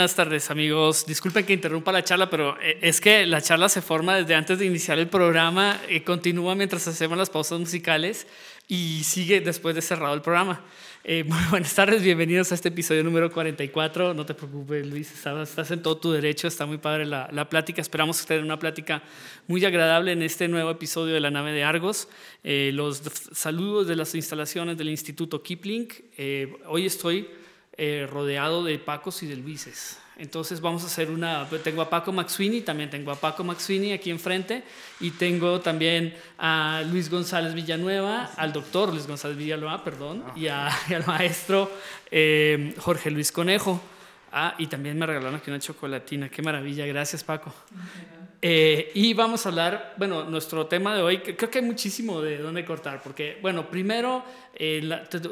Buenas 0.00 0.16
tardes 0.16 0.50
amigos. 0.50 1.04
Disculpen 1.04 1.44
que 1.44 1.52
interrumpa 1.52 1.92
la 1.92 2.02
charla, 2.02 2.30
pero 2.30 2.56
eh, 2.62 2.78
es 2.80 3.02
que 3.02 3.26
la 3.26 3.42
charla 3.42 3.68
se 3.68 3.82
forma 3.82 4.16
desde 4.16 4.34
antes 4.34 4.58
de 4.58 4.64
iniciar 4.64 4.98
el 4.98 5.08
programa, 5.08 5.78
eh, 5.90 6.02
continúa 6.02 6.54
mientras 6.54 6.88
hacemos 6.88 7.18
las 7.18 7.28
pausas 7.28 7.60
musicales 7.60 8.26
y 8.66 9.04
sigue 9.04 9.42
después 9.42 9.74
de 9.74 9.82
cerrado 9.82 10.14
el 10.14 10.22
programa. 10.22 10.64
Eh, 11.04 11.22
muy 11.28 11.44
buenas 11.50 11.74
tardes, 11.74 12.02
bienvenidos 12.02 12.50
a 12.50 12.54
este 12.54 12.70
episodio 12.70 13.04
número 13.04 13.30
44. 13.30 14.14
No 14.14 14.24
te 14.24 14.32
preocupes, 14.32 14.86
Luis, 14.86 15.12
estás, 15.12 15.70
en 15.70 15.82
todo 15.82 15.98
tu 15.98 16.12
derecho, 16.12 16.48
está 16.48 16.64
muy 16.64 16.78
padre 16.78 17.04
la, 17.04 17.28
la, 17.30 17.50
plática. 17.50 17.82
Esperamos 17.82 18.24
tener 18.24 18.42
una 18.42 18.58
plática 18.58 19.02
muy 19.48 19.62
agradable 19.66 20.12
en 20.12 20.22
este 20.22 20.48
nuevo 20.48 20.70
episodio 20.70 21.12
de 21.12 21.20
la 21.20 21.30
nave 21.30 21.52
de 21.52 21.62
Argos. 21.62 22.08
los 22.42 23.02
saludos 23.32 23.86
de 23.86 23.96
las 23.96 24.14
instalaciones 24.14 24.78
del 24.78 24.88
Instituto 24.88 25.42
Kipling. 25.42 25.88
hoy 26.68 26.86
estoy 26.86 27.28
eh, 27.82 28.06
rodeado 28.06 28.62
de 28.62 28.78
Pacos 28.78 29.22
y 29.22 29.26
de 29.26 29.36
Luises. 29.36 29.98
Entonces 30.18 30.60
vamos 30.60 30.82
a 30.84 30.86
hacer 30.86 31.10
una, 31.10 31.48
tengo 31.64 31.80
a 31.80 31.88
Paco 31.88 32.12
Maxwini, 32.12 32.60
también 32.60 32.90
tengo 32.90 33.10
a 33.10 33.16
Paco 33.16 33.42
Maxwini 33.42 33.92
aquí 33.92 34.10
enfrente 34.10 34.64
y 35.00 35.12
tengo 35.12 35.60
también 35.62 36.14
a 36.36 36.82
Luis 36.90 37.08
González 37.08 37.54
Villanueva, 37.54 38.32
al 38.36 38.52
doctor 38.52 38.90
Luis 38.90 39.06
González 39.06 39.38
Villanueva, 39.38 39.82
perdón, 39.82 40.24
y, 40.36 40.48
al 40.48 41.06
maestro 41.06 41.70
eh, 42.10 42.74
Jorge 42.76 43.10
Luis 43.10 43.32
Conejo. 43.32 43.80
Ah, 44.30 44.54
y 44.58 44.66
también 44.66 44.98
me 44.98 45.06
regalaron 45.06 45.36
aquí 45.36 45.50
una 45.50 45.58
chocolatina, 45.58 46.28
qué 46.28 46.42
maravilla, 46.42 46.84
gracias 46.84 47.24
Paco. 47.24 47.54
Eh, 48.42 48.90
y 48.94 49.12
vamos 49.12 49.44
a 49.44 49.50
hablar, 49.50 49.94
bueno, 49.98 50.24
nuestro 50.24 50.66
tema 50.66 50.94
de 50.94 51.02
hoy, 51.02 51.18
creo 51.18 51.50
que 51.50 51.58
hay 51.58 51.64
muchísimo 51.64 52.22
de 52.22 52.38
dónde 52.38 52.64
cortar, 52.64 53.02
porque, 53.02 53.38
bueno, 53.42 53.68
primero 53.68 54.24
eh, 54.54 54.80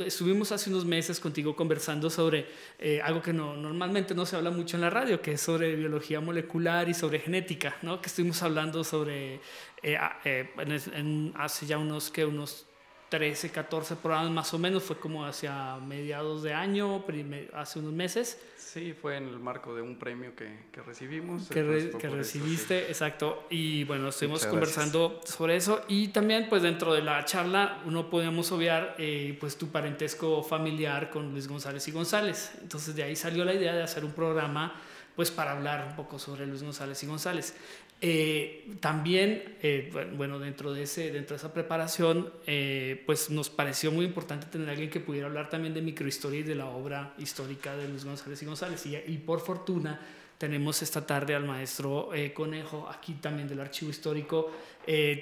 estuvimos 0.04 0.52
hace 0.52 0.68
unos 0.68 0.84
meses 0.84 1.18
contigo 1.18 1.56
conversando 1.56 2.10
sobre 2.10 2.46
eh, 2.78 3.00
algo 3.02 3.22
que 3.22 3.32
no, 3.32 3.56
normalmente 3.56 4.14
no 4.14 4.26
se 4.26 4.36
habla 4.36 4.50
mucho 4.50 4.76
en 4.76 4.82
la 4.82 4.90
radio, 4.90 5.22
que 5.22 5.32
es 5.32 5.40
sobre 5.40 5.74
biología 5.74 6.20
molecular 6.20 6.86
y 6.90 6.92
sobre 6.92 7.18
genética, 7.18 7.76
¿no? 7.80 7.98
Que 8.02 8.08
estuvimos 8.08 8.42
hablando 8.42 8.84
sobre, 8.84 9.40
hace 11.34 11.66
ya 11.66 11.78
unos, 11.78 12.10
que 12.10 12.26
unos 12.26 12.67
13, 13.08 13.50
14 13.50 13.96
programas 13.96 14.30
más 14.30 14.54
o 14.54 14.58
menos, 14.58 14.82
fue 14.82 14.98
como 14.98 15.24
hacia 15.24 15.76
mediados 15.76 16.42
de 16.42 16.52
año, 16.52 17.04
hace 17.54 17.78
unos 17.78 17.92
meses. 17.92 18.38
Sí, 18.56 18.92
fue 18.92 19.16
en 19.16 19.28
el 19.28 19.38
marco 19.38 19.74
de 19.74 19.80
un 19.80 19.98
premio 19.98 20.36
que, 20.36 20.66
que 20.70 20.82
recibimos. 20.82 21.48
Que, 21.48 21.62
recibiste, 21.62 22.88
exacto. 22.88 23.46
Y 23.48 23.84
bueno, 23.84 24.08
estuvimos 24.08 24.44
conversando 24.44 25.20
sobre 25.24 25.56
eso. 25.56 25.82
Y 25.88 26.08
también, 26.08 26.48
pues 26.50 26.62
dentro 26.62 26.92
de 26.92 27.00
la 27.00 27.24
charla, 27.24 27.80
no 27.86 28.10
podíamos 28.10 28.52
obviar 28.52 28.94
eh, 28.98 29.36
pues 29.40 29.56
tu 29.56 29.68
parentesco 29.68 30.42
familiar 30.42 31.08
con 31.08 31.32
Luis 31.32 31.48
González 31.48 31.88
y 31.88 31.92
González. 31.92 32.52
Entonces 32.60 32.94
de 32.94 33.04
ahí 33.04 33.16
salió 33.16 33.44
la 33.44 33.54
idea 33.54 33.72
de 33.72 33.82
hacer 33.82 34.04
un 34.04 34.12
programa 34.12 34.74
pues 35.16 35.32
para 35.32 35.50
hablar 35.50 35.84
un 35.88 35.96
poco 35.96 36.16
sobre 36.16 36.46
Luis 36.46 36.62
González 36.62 37.02
y 37.02 37.06
González. 37.06 37.56
Eh, 38.00 38.76
también, 38.78 39.56
eh, 39.60 39.90
bueno, 40.16 40.38
dentro 40.38 40.72
de, 40.72 40.84
ese, 40.84 41.10
dentro 41.10 41.34
de 41.34 41.38
esa 41.38 41.52
preparación, 41.52 42.32
eh, 42.46 43.02
pues 43.06 43.28
nos 43.30 43.50
pareció 43.50 43.90
muy 43.90 44.04
importante 44.04 44.46
tener 44.46 44.68
a 44.68 44.72
alguien 44.72 44.88
que 44.88 45.00
pudiera 45.00 45.26
hablar 45.26 45.50
también 45.50 45.74
de 45.74 45.82
microhistoria 45.82 46.40
y 46.40 46.42
de 46.44 46.54
la 46.54 46.66
obra 46.66 47.14
histórica 47.18 47.76
de 47.76 47.88
Luis 47.88 48.04
González 48.04 48.40
y 48.42 48.46
González. 48.46 48.86
Y, 48.86 48.96
y 48.96 49.18
por 49.18 49.40
fortuna 49.40 50.00
tenemos 50.38 50.80
esta 50.82 51.04
tarde 51.04 51.34
al 51.34 51.44
maestro 51.44 52.10
Conejo, 52.32 52.88
aquí 52.88 53.14
también 53.14 53.48
del 53.48 53.60
archivo 53.60 53.90
histórico, 53.90 54.52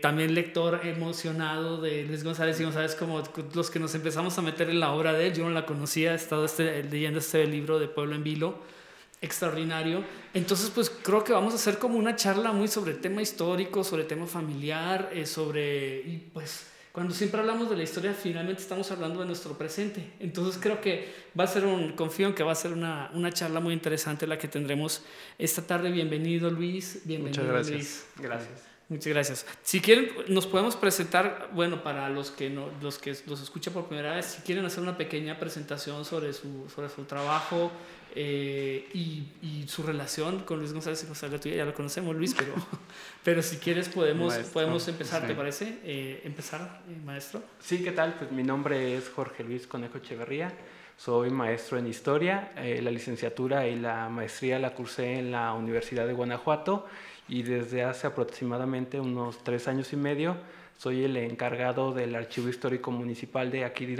también 0.02 0.34
lector 0.34 0.82
emocionado 0.84 1.80
de 1.80 2.04
Luis 2.04 2.22
González 2.22 2.60
y 2.60 2.64
González, 2.64 2.94
como 2.94 3.22
los 3.54 3.70
que 3.70 3.78
nos 3.78 3.94
empezamos 3.94 4.36
a 4.36 4.42
meter 4.42 4.68
en 4.68 4.78
la 4.78 4.92
obra 4.92 5.14
de 5.14 5.28
él. 5.28 5.32
Yo 5.32 5.44
no 5.44 5.50
la 5.52 5.64
conocía, 5.64 6.12
he 6.12 6.16
estado 6.16 6.44
este, 6.44 6.84
leyendo 6.84 7.20
este 7.20 7.46
libro 7.46 7.78
de 7.78 7.88
Pueblo 7.88 8.14
en 8.14 8.24
Vilo 8.24 8.75
extraordinario. 9.20 10.04
Entonces, 10.34 10.70
pues 10.70 10.90
creo 10.90 11.24
que 11.24 11.32
vamos 11.32 11.52
a 11.52 11.56
hacer 11.56 11.78
como 11.78 11.98
una 11.98 12.16
charla 12.16 12.52
muy 12.52 12.68
sobre 12.68 12.94
tema 12.94 13.22
histórico, 13.22 13.82
sobre 13.84 14.04
tema 14.04 14.26
familiar, 14.26 15.10
eh, 15.12 15.26
sobre, 15.26 16.00
y 16.00 16.30
pues 16.32 16.66
cuando 16.96 17.14
siempre 17.14 17.40
hablamos 17.40 17.68
de 17.68 17.76
la 17.76 17.82
historia, 17.82 18.14
finalmente 18.14 18.62
estamos 18.62 18.90
hablando 18.90 19.20
de 19.20 19.26
nuestro 19.26 19.58
presente. 19.58 20.14
Entonces 20.18 20.58
creo 20.60 20.80
que 20.80 21.12
va 21.38 21.44
a 21.44 21.46
ser 21.46 21.66
un, 21.66 21.92
confío 21.92 22.26
en 22.26 22.34
que 22.34 22.42
va 22.42 22.52
a 22.52 22.54
ser 22.54 22.72
una, 22.72 23.10
una 23.12 23.30
charla 23.32 23.60
muy 23.60 23.74
interesante 23.74 24.26
la 24.26 24.38
que 24.38 24.48
tendremos 24.48 25.02
esta 25.38 25.60
tarde. 25.60 25.90
Bienvenido 25.90 26.50
Luis, 26.50 27.02
bienvenido 27.04 27.42
Muchas 27.42 27.54
gracias. 27.54 27.76
Luis. 27.76 28.06
Gracias. 28.16 28.75
Muchas 28.88 29.12
gracias. 29.12 29.46
Si 29.62 29.80
quieren, 29.80 30.10
nos 30.28 30.46
podemos 30.46 30.76
presentar, 30.76 31.50
bueno, 31.52 31.82
para 31.82 32.08
los 32.08 32.30
que, 32.30 32.48
no, 32.50 32.68
los 32.80 32.98
que 32.98 33.16
los 33.26 33.42
escuchan 33.42 33.74
por 33.74 33.86
primera 33.86 34.14
vez, 34.14 34.26
si 34.26 34.42
quieren 34.42 34.64
hacer 34.64 34.82
una 34.82 34.96
pequeña 34.96 35.38
presentación 35.40 36.04
sobre 36.04 36.32
su, 36.32 36.68
sobre 36.72 36.88
su 36.88 37.04
trabajo, 37.04 37.72
eh, 38.18 38.88
y, 38.94 39.28
y, 39.42 39.68
su 39.68 39.82
relación 39.82 40.40
con 40.44 40.58
Luis 40.58 40.72
González 40.72 41.02
y 41.02 41.06
González 41.06 41.38
tuya 41.38 41.56
ya 41.56 41.64
lo 41.66 41.74
conocemos, 41.74 42.16
Luis, 42.16 42.32
pero, 42.32 42.54
pero 43.24 43.42
si 43.42 43.58
quieres 43.58 43.90
podemos, 43.90 44.34
podemos 44.54 44.88
empezar, 44.88 45.26
¿te 45.26 45.34
parece? 45.34 45.80
Eh, 45.84 46.22
empezar, 46.24 46.80
eh, 46.88 46.96
maestro. 47.04 47.42
Sí, 47.60 47.82
¿qué 47.84 47.92
tal? 47.92 48.14
Pues 48.14 48.32
mi 48.32 48.42
nombre 48.42 48.96
es 48.96 49.10
Jorge 49.10 49.44
Luis 49.44 49.66
Conejo 49.66 49.98
Echeverría, 49.98 50.50
soy 50.96 51.28
maestro 51.28 51.76
en 51.76 51.88
historia, 51.88 52.52
la 52.56 52.90
licenciatura 52.90 53.66
y 53.66 53.76
la 53.76 54.08
maestría 54.08 54.58
la 54.58 54.72
cursé 54.72 55.18
en 55.18 55.30
la 55.30 55.52
Universidad 55.52 56.06
de 56.06 56.14
Guanajuato 56.14 56.86
y 57.28 57.42
desde 57.42 57.82
hace 57.82 58.06
aproximadamente 58.06 59.00
unos 59.00 59.38
tres 59.42 59.68
años 59.68 59.92
y 59.92 59.96
medio 59.96 60.36
soy 60.78 61.04
el 61.04 61.16
encargado 61.16 61.92
del 61.92 62.14
Archivo 62.14 62.48
Histórico 62.48 62.90
Municipal 62.90 63.50
de 63.50 63.64
aquí 63.64 63.86
de 63.86 63.96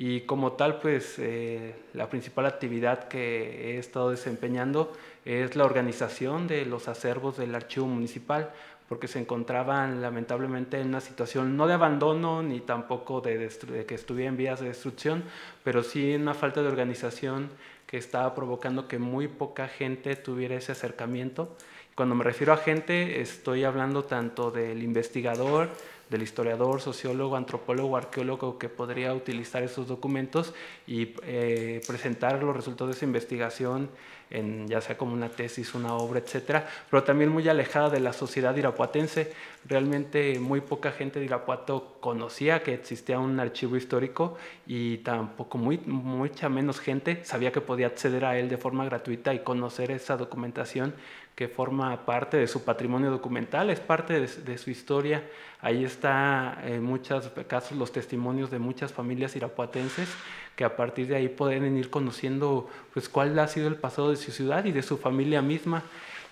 y 0.00 0.20
como 0.20 0.52
tal, 0.52 0.78
pues 0.78 1.18
eh, 1.18 1.74
la 1.92 2.08
principal 2.08 2.46
actividad 2.46 3.08
que 3.08 3.74
he 3.74 3.78
estado 3.78 4.10
desempeñando 4.10 4.92
es 5.24 5.56
la 5.56 5.64
organización 5.64 6.46
de 6.46 6.64
los 6.64 6.86
acervos 6.86 7.36
del 7.36 7.52
archivo 7.56 7.88
municipal, 7.88 8.52
porque 8.88 9.08
se 9.08 9.18
encontraban 9.18 10.00
lamentablemente 10.00 10.80
en 10.80 10.86
una 10.86 11.00
situación 11.00 11.56
no 11.56 11.66
de 11.66 11.74
abandono 11.74 12.44
ni 12.44 12.60
tampoco 12.60 13.20
de, 13.20 13.50
que 13.88 13.94
estuviera 13.96 14.30
en 14.30 14.36
vías 14.36 14.60
de 14.60 14.68
destrucción, 14.68 15.24
pero 15.64 15.82
sí 15.82 16.12
en 16.12 16.22
una 16.22 16.34
falta 16.34 16.62
de 16.62 16.68
organización 16.68 17.50
que 17.88 17.98
estaba 17.98 18.36
provocando 18.36 18.86
que 18.86 18.98
muy 18.98 19.26
poca 19.26 19.66
gente 19.66 20.14
tuviera 20.14 20.54
ese 20.54 20.72
acercamiento. 20.72 21.56
Cuando 21.98 22.14
me 22.14 22.22
refiero 22.22 22.52
a 22.52 22.58
gente, 22.58 23.20
estoy 23.20 23.64
hablando 23.64 24.04
tanto 24.04 24.52
del 24.52 24.84
investigador, 24.84 25.68
del 26.08 26.22
historiador, 26.22 26.80
sociólogo, 26.80 27.34
antropólogo, 27.34 27.96
arqueólogo 27.96 28.56
que 28.56 28.68
podría 28.68 29.12
utilizar 29.12 29.64
esos 29.64 29.88
documentos 29.88 30.54
y 30.86 31.16
eh, 31.24 31.80
presentar 31.88 32.40
los 32.40 32.54
resultados 32.54 32.90
de 32.92 32.96
esa 32.98 33.04
investigación 33.04 33.90
en 34.30 34.68
ya 34.68 34.80
sea 34.80 34.96
como 34.96 35.14
una 35.14 35.30
tesis, 35.30 35.74
una 35.74 35.94
obra, 35.94 36.20
etcétera, 36.20 36.68
pero 36.90 37.02
también 37.02 37.30
muy 37.30 37.48
alejada 37.48 37.90
de 37.90 37.98
la 37.98 38.12
sociedad 38.12 38.54
irapuatense. 38.54 39.32
Realmente 39.64 40.38
muy 40.38 40.60
poca 40.60 40.92
gente 40.92 41.18
de 41.18 41.24
Irapuato 41.24 41.96
conocía 42.00 42.62
que 42.62 42.74
existía 42.74 43.18
un 43.18 43.40
archivo 43.40 43.76
histórico 43.76 44.36
y 44.66 44.98
tampoco 44.98 45.58
muy, 45.58 45.78
mucha 45.78 46.48
menos 46.48 46.78
gente 46.78 47.24
sabía 47.24 47.50
que 47.50 47.60
podía 47.60 47.88
acceder 47.88 48.24
a 48.24 48.38
él 48.38 48.48
de 48.48 48.56
forma 48.56 48.84
gratuita 48.84 49.34
y 49.34 49.40
conocer 49.40 49.90
esa 49.90 50.16
documentación 50.16 50.94
que 51.38 51.46
forma 51.46 52.04
parte 52.04 52.36
de 52.36 52.48
su 52.48 52.64
patrimonio 52.64 53.12
documental, 53.12 53.70
es 53.70 53.78
parte 53.78 54.18
de, 54.18 54.58
su 54.58 54.70
historia. 54.70 55.22
Ahí 55.60 55.84
está 55.84 56.58
en 56.64 56.82
muchos 56.82 57.28
casos 57.46 57.78
los 57.78 57.92
testimonios 57.92 58.50
de 58.50 58.58
muchas 58.58 58.92
familias 58.92 59.36
irapuatenses 59.36 60.08
que 60.56 60.64
a 60.64 60.74
partir 60.74 61.06
de 61.06 61.14
ahí 61.14 61.28
pueden 61.28 61.76
ir 61.76 61.90
conociendo 61.90 62.68
pues 62.92 63.08
cuál 63.08 63.38
ha 63.38 63.46
sido 63.46 63.68
el 63.68 63.76
pasado 63.76 64.10
de 64.10 64.16
su 64.16 64.32
ciudad 64.32 64.64
y 64.64 64.72
de 64.72 64.82
su 64.82 64.98
familia 64.98 65.40
misma. 65.40 65.84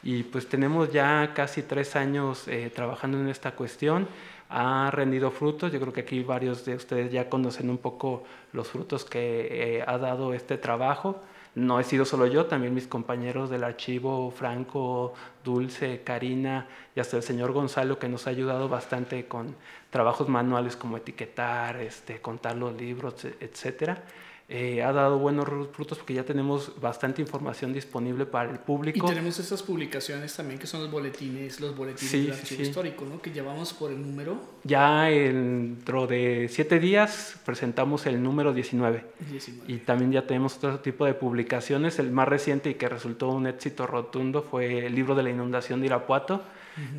Y 0.02 0.24
pues 0.24 0.48
tenemos 0.48 0.92
ya 0.92 1.30
casi 1.34 1.62
tres 1.62 1.94
años 1.94 2.48
eh, 2.48 2.72
trabajando 2.74 3.20
en 3.20 3.28
esta 3.28 3.52
cuestión 3.52 4.08
ha 4.48 4.90
rendido 4.90 5.30
frutos. 5.30 5.70
Yo 5.70 5.78
creo 5.78 5.92
que 5.92 6.00
aquí 6.00 6.24
varios 6.24 6.64
de 6.64 6.74
ustedes 6.74 7.12
ya 7.12 7.28
conocen 7.28 7.70
un 7.70 7.78
poco 7.78 8.24
los 8.52 8.66
frutos 8.66 9.04
que 9.04 9.76
eh, 9.78 9.84
ha 9.86 9.98
dado 9.98 10.34
este 10.34 10.58
trabajo. 10.58 11.22
No 11.56 11.80
he 11.80 11.84
sido 11.84 12.04
solo 12.04 12.26
yo, 12.26 12.44
también 12.44 12.74
mis 12.74 12.86
compañeros 12.86 13.48
del 13.48 13.64
archivo, 13.64 14.30
Franco, 14.30 15.14
Dulce, 15.42 16.02
Karina 16.04 16.68
y 16.94 17.00
hasta 17.00 17.16
el 17.16 17.22
señor 17.22 17.52
Gonzalo, 17.52 17.98
que 17.98 18.10
nos 18.10 18.26
ha 18.26 18.30
ayudado 18.30 18.68
bastante 18.68 19.26
con 19.26 19.56
trabajos 19.88 20.28
manuales 20.28 20.76
como 20.76 20.98
etiquetar, 20.98 21.78
este, 21.78 22.20
contar 22.20 22.56
los 22.56 22.76
libros, 22.76 23.24
etcétera. 23.40 24.04
Eh, 24.48 24.80
ha 24.80 24.92
dado 24.92 25.18
buenos 25.18 25.44
frutos 25.72 25.98
porque 25.98 26.14
ya 26.14 26.22
tenemos 26.22 26.80
bastante 26.80 27.20
información 27.20 27.72
disponible 27.72 28.26
para 28.26 28.48
el 28.48 28.60
público. 28.60 29.04
Y 29.04 29.08
tenemos 29.08 29.40
estas 29.40 29.60
publicaciones 29.60 30.36
también 30.36 30.60
que 30.60 30.68
son 30.68 30.82
los 30.82 30.90
boletines, 30.90 31.58
los 31.58 31.76
boletines 31.76 32.12
del 32.12 32.32
archivo 32.32 32.62
histórico, 32.62 33.04
¿no? 33.04 33.20
que 33.20 33.32
llevamos 33.32 33.72
por 33.72 33.90
el 33.90 34.00
número. 34.00 34.38
Ya 34.62 35.04
dentro 35.04 36.06
de 36.06 36.48
siete 36.48 36.78
días 36.78 37.40
presentamos 37.44 38.06
el 38.06 38.22
número 38.22 38.52
19. 38.52 39.04
19. 39.30 39.72
Y 39.72 39.78
también 39.78 40.12
ya 40.12 40.28
tenemos 40.28 40.56
otro 40.58 40.78
tipo 40.78 41.06
de 41.06 41.14
publicaciones. 41.14 41.98
El 41.98 42.12
más 42.12 42.28
reciente 42.28 42.70
y 42.70 42.74
que 42.74 42.88
resultó 42.88 43.30
un 43.30 43.48
éxito 43.48 43.84
rotundo 43.88 44.42
fue 44.42 44.86
el 44.86 44.94
libro 44.94 45.16
de 45.16 45.24
la 45.24 45.30
inundación 45.30 45.80
de 45.80 45.86
Irapuato, 45.86 46.44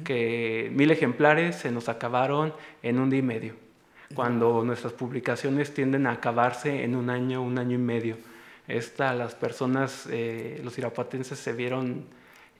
que 0.03 0.69
mil 0.73 0.91
ejemplares 0.91 1.55
se 1.55 1.71
nos 1.71 1.87
acabaron 1.87 2.51
en 2.83 2.99
un 2.99 3.09
día 3.09 3.19
y 3.19 3.23
medio 3.23 3.66
cuando 4.15 4.63
nuestras 4.63 4.93
publicaciones 4.93 5.73
tienden 5.73 6.07
a 6.07 6.13
acabarse 6.13 6.83
en 6.83 6.95
un 6.95 7.09
año, 7.09 7.41
un 7.41 7.57
año 7.57 7.75
y 7.75 7.81
medio. 7.81 8.17
Esta, 8.67 9.13
las 9.13 9.35
personas, 9.35 10.07
eh, 10.11 10.61
los 10.63 10.77
irapuatenses 10.77 11.39
se 11.39 11.53
vieron 11.53 12.05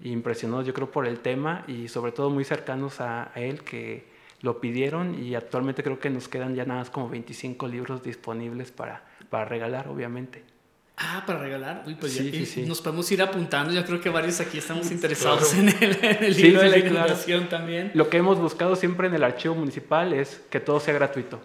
impresionados, 0.01 0.65
yo 0.65 0.73
creo, 0.73 0.91
por 0.91 1.05
el 1.05 1.19
tema 1.19 1.63
y 1.67 1.87
sobre 1.87 2.11
todo 2.11 2.29
muy 2.29 2.43
cercanos 2.43 3.01
a, 3.01 3.31
él 3.35 3.63
que 3.63 4.05
lo 4.41 4.61
pidieron 4.61 5.21
y 5.21 5.35
actualmente 5.35 5.83
creo 5.83 5.99
que 5.99 6.09
nos 6.09 6.27
quedan 6.27 6.55
ya 6.55 6.65
nada 6.65 6.81
más 6.81 6.89
como 6.89 7.09
25 7.09 7.67
libros 7.67 8.03
disponibles 8.03 8.71
para, 8.71 9.03
para 9.29 9.45
regalar, 9.45 9.87
obviamente. 9.87 10.56
Ah, 10.99 11.23
para 11.27 11.37
regalar. 11.37 11.83
Uy, 11.85 11.93
pues 11.93 12.15
ya, 12.15 12.65
nos 12.65 12.81
podemos 12.81 13.11
ir 13.11 13.21
apuntando. 13.21 13.71
Yo 13.71 13.85
creo 13.85 14.01
que 14.01 14.09
varios 14.09 14.39
aquí 14.39 14.57
estamos 14.57 14.89
interesados 14.91 15.53
en, 15.53 15.69
el, 15.69 16.35
libro 16.35 16.61
de 16.61 16.69
la 16.69 16.77
inundación 16.79 17.49
también. 17.49 17.91
Lo 17.93 18.09
que 18.09 18.17
hemos 18.17 18.39
buscado 18.39 18.75
siempre 18.75 19.07
en 19.07 19.13
el 19.13 19.23
archivo 19.23 19.53
municipal 19.53 20.11
es 20.13 20.41
que 20.49 20.59
todo 20.59 20.79
sea 20.79 20.95
gratuito. 20.95 21.39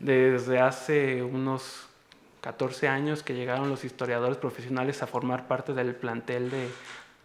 Desde 0.00 0.58
hace 0.58 1.22
unos 1.22 1.86
14 2.40 2.88
años 2.88 3.22
que 3.22 3.34
llegaron 3.34 3.68
los 3.68 3.84
historiadores 3.84 4.36
profesionales 4.36 5.02
a 5.02 5.06
formar 5.06 5.46
parte 5.46 5.74
del 5.74 5.94
plantel 5.94 6.50
de, 6.50 6.68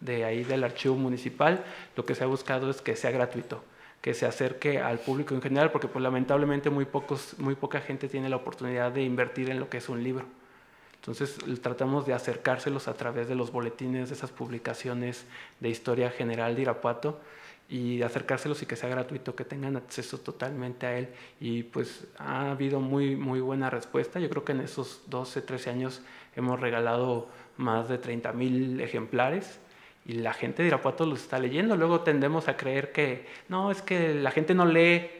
de 0.00 0.24
ahí 0.24 0.44
del 0.44 0.62
archivo 0.62 0.94
municipal, 0.94 1.64
lo 1.96 2.04
que 2.04 2.14
se 2.14 2.22
ha 2.24 2.26
buscado 2.26 2.70
es 2.70 2.80
que 2.80 2.94
sea 2.94 3.10
gratuito 3.10 3.64
que 4.00 4.12
se 4.12 4.26
acerque 4.26 4.80
al 4.80 4.98
público 4.98 5.34
en 5.34 5.40
general, 5.40 5.70
porque 5.70 5.88
pues 5.88 6.02
lamentablemente 6.02 6.68
muy, 6.68 6.84
pocos, 6.84 7.36
muy 7.38 7.54
poca 7.54 7.80
gente 7.80 8.06
tiene 8.06 8.28
la 8.28 8.36
oportunidad 8.36 8.92
de 8.92 9.02
invertir 9.02 9.48
en 9.48 9.58
lo 9.58 9.70
que 9.70 9.78
es 9.78 9.88
un 9.88 10.04
libro. 10.04 10.26
Entonces 11.06 11.36
tratamos 11.60 12.06
de 12.06 12.14
acercárselos 12.14 12.88
a 12.88 12.94
través 12.94 13.28
de 13.28 13.34
los 13.34 13.52
boletines, 13.52 14.08
de 14.08 14.14
esas 14.14 14.30
publicaciones 14.30 15.26
de 15.60 15.68
historia 15.68 16.10
general 16.10 16.56
de 16.56 16.62
Irapuato 16.62 17.20
y 17.68 18.00
acercárselos 18.00 18.62
y 18.62 18.66
que 18.66 18.74
sea 18.74 18.88
gratuito, 18.88 19.36
que 19.36 19.44
tengan 19.44 19.76
acceso 19.76 20.16
totalmente 20.18 20.86
a 20.86 20.96
él. 20.96 21.08
Y 21.40 21.64
pues 21.64 22.06
ha 22.16 22.52
habido 22.52 22.80
muy, 22.80 23.16
muy 23.16 23.40
buena 23.40 23.68
respuesta. 23.68 24.18
Yo 24.18 24.30
creo 24.30 24.46
que 24.46 24.52
en 24.52 24.60
esos 24.60 25.02
12, 25.08 25.42
13 25.42 25.70
años 25.70 26.00
hemos 26.36 26.58
regalado 26.58 27.28
más 27.58 27.90
de 27.90 27.98
30 27.98 28.32
mil 28.32 28.80
ejemplares 28.80 29.60
y 30.06 30.14
la 30.14 30.32
gente 30.32 30.62
de 30.62 30.68
Irapuato 30.68 31.04
los 31.04 31.20
está 31.20 31.38
leyendo. 31.38 31.76
Luego 31.76 32.00
tendemos 32.00 32.48
a 32.48 32.56
creer 32.56 32.92
que 32.92 33.26
no, 33.50 33.70
es 33.70 33.82
que 33.82 34.14
la 34.14 34.30
gente 34.30 34.54
no 34.54 34.64
lee 34.64 35.10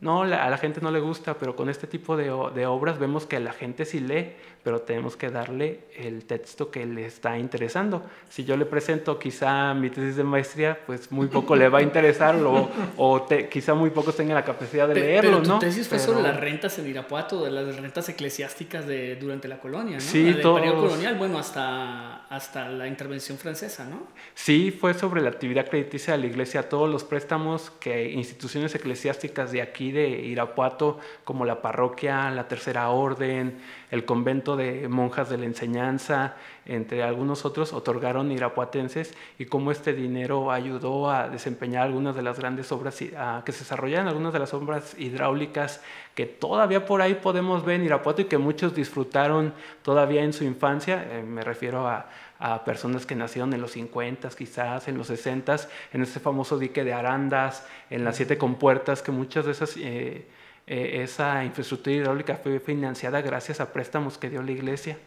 no, 0.00 0.22
a 0.22 0.50
la 0.50 0.58
gente 0.58 0.80
no 0.80 0.90
le 0.90 1.00
gusta, 1.00 1.34
pero 1.34 1.56
con 1.56 1.68
este 1.68 1.86
tipo 1.86 2.16
de, 2.16 2.24
de, 2.54 2.66
obras 2.66 2.98
vemos 2.98 3.26
que 3.26 3.40
la 3.40 3.52
gente 3.52 3.84
sí 3.84 4.00
lee, 4.00 4.32
pero 4.62 4.80
tenemos 4.80 5.16
que 5.16 5.30
darle 5.30 5.80
el 5.96 6.24
texto 6.24 6.70
que 6.70 6.84
le 6.86 7.06
está 7.06 7.38
interesando. 7.38 8.02
Si 8.28 8.44
yo 8.44 8.56
le 8.56 8.66
presento 8.66 9.18
quizá 9.18 9.74
mi 9.74 9.90
tesis 9.90 10.16
de 10.16 10.24
maestría, 10.24 10.78
pues 10.86 11.10
muy 11.12 11.28
poco 11.28 11.56
le 11.56 11.68
va 11.68 11.78
a 11.78 11.82
interesar 11.82 12.36
o, 12.36 12.68
o 12.96 13.26
quizá 13.50 13.74
muy 13.74 13.90
pocos 13.90 14.16
tengan 14.16 14.34
la 14.34 14.44
capacidad 14.44 14.88
de 14.88 14.94
leerlo, 14.96 15.40
pero 15.42 15.54
tu 15.54 15.58
tesis 15.60 15.88
fue 15.88 15.98
sobre 15.98 16.22
las 16.22 16.38
rentas 16.38 16.78
en 16.78 16.88
Irapuato, 16.88 17.44
de 17.44 17.50
las 17.50 17.76
rentas 17.76 18.08
eclesiásticas 18.08 18.86
de, 18.86 19.16
durante 19.16 19.48
la 19.48 19.58
colonia, 19.58 19.96
¿no? 19.96 20.00
Sí, 20.00 20.24
del 20.24 20.36
periodo 20.36 20.82
colonial, 20.82 21.16
bueno, 21.16 21.38
hasta, 21.38 22.25
hasta 22.28 22.68
la 22.68 22.88
intervención 22.88 23.38
francesa, 23.38 23.84
¿no? 23.84 24.06
Sí, 24.34 24.70
fue 24.70 24.94
sobre 24.94 25.22
la 25.22 25.28
actividad 25.28 25.68
crediticia 25.68 26.14
de 26.14 26.18
la 26.18 26.26
iglesia, 26.26 26.68
todos 26.68 26.90
los 26.90 27.04
préstamos 27.04 27.70
que 27.70 28.10
instituciones 28.10 28.74
eclesiásticas 28.74 29.52
de 29.52 29.62
aquí 29.62 29.92
de 29.92 30.08
Irapuato, 30.08 30.98
como 31.24 31.44
la 31.44 31.62
parroquia, 31.62 32.30
la 32.30 32.48
Tercera 32.48 32.88
Orden, 32.90 33.58
el 33.90 34.04
convento 34.04 34.56
de 34.56 34.88
monjas 34.88 35.30
de 35.30 35.38
la 35.38 35.44
enseñanza, 35.44 36.36
entre 36.64 37.02
algunos 37.02 37.44
otros, 37.44 37.72
otorgaron 37.72 38.32
irapuatenses 38.32 39.14
y 39.38 39.46
cómo 39.46 39.70
este 39.70 39.92
dinero 39.92 40.50
ayudó 40.50 41.10
a 41.10 41.28
desempeñar 41.28 41.84
algunas 41.84 42.16
de 42.16 42.22
las 42.22 42.38
grandes 42.38 42.72
obras, 42.72 42.96
que 42.96 43.52
se 43.52 43.58
desarrollaran 43.60 44.08
algunas 44.08 44.32
de 44.32 44.38
las 44.38 44.52
obras 44.54 44.96
hidráulicas 44.98 45.82
que 46.14 46.26
todavía 46.26 46.86
por 46.86 47.02
ahí 47.02 47.14
podemos 47.14 47.64
ver 47.64 47.76
en 47.76 47.86
Irapuato 47.86 48.22
y 48.22 48.24
que 48.24 48.38
muchos 48.38 48.74
disfrutaron 48.74 49.52
todavía 49.82 50.24
en 50.24 50.32
su 50.32 50.44
infancia. 50.44 51.06
Eh, 51.10 51.22
me 51.22 51.42
refiero 51.42 51.86
a, 51.86 52.08
a 52.38 52.64
personas 52.64 53.06
que 53.06 53.14
nacieron 53.14 53.52
en 53.52 53.60
los 53.60 53.72
50, 53.72 54.28
quizás 54.30 54.88
en 54.88 54.98
los 54.98 55.06
60, 55.06 55.56
en 55.92 56.02
ese 56.02 56.20
famoso 56.20 56.58
dique 56.58 56.84
de 56.84 56.92
Arandas, 56.92 57.66
en 57.90 58.04
las 58.04 58.16
siete 58.16 58.36
compuertas, 58.36 59.02
que 59.02 59.12
muchas 59.12 59.46
de 59.46 59.52
esas, 59.52 59.76
eh, 59.76 60.26
eh, 60.66 61.02
esa 61.02 61.44
infraestructura 61.44 61.96
hidráulica 61.96 62.36
fue 62.36 62.58
financiada 62.58 63.20
gracias 63.20 63.60
a 63.60 63.72
préstamos 63.72 64.18
que 64.18 64.28
dio 64.30 64.42
la 64.42 64.50
iglesia. 64.50 64.98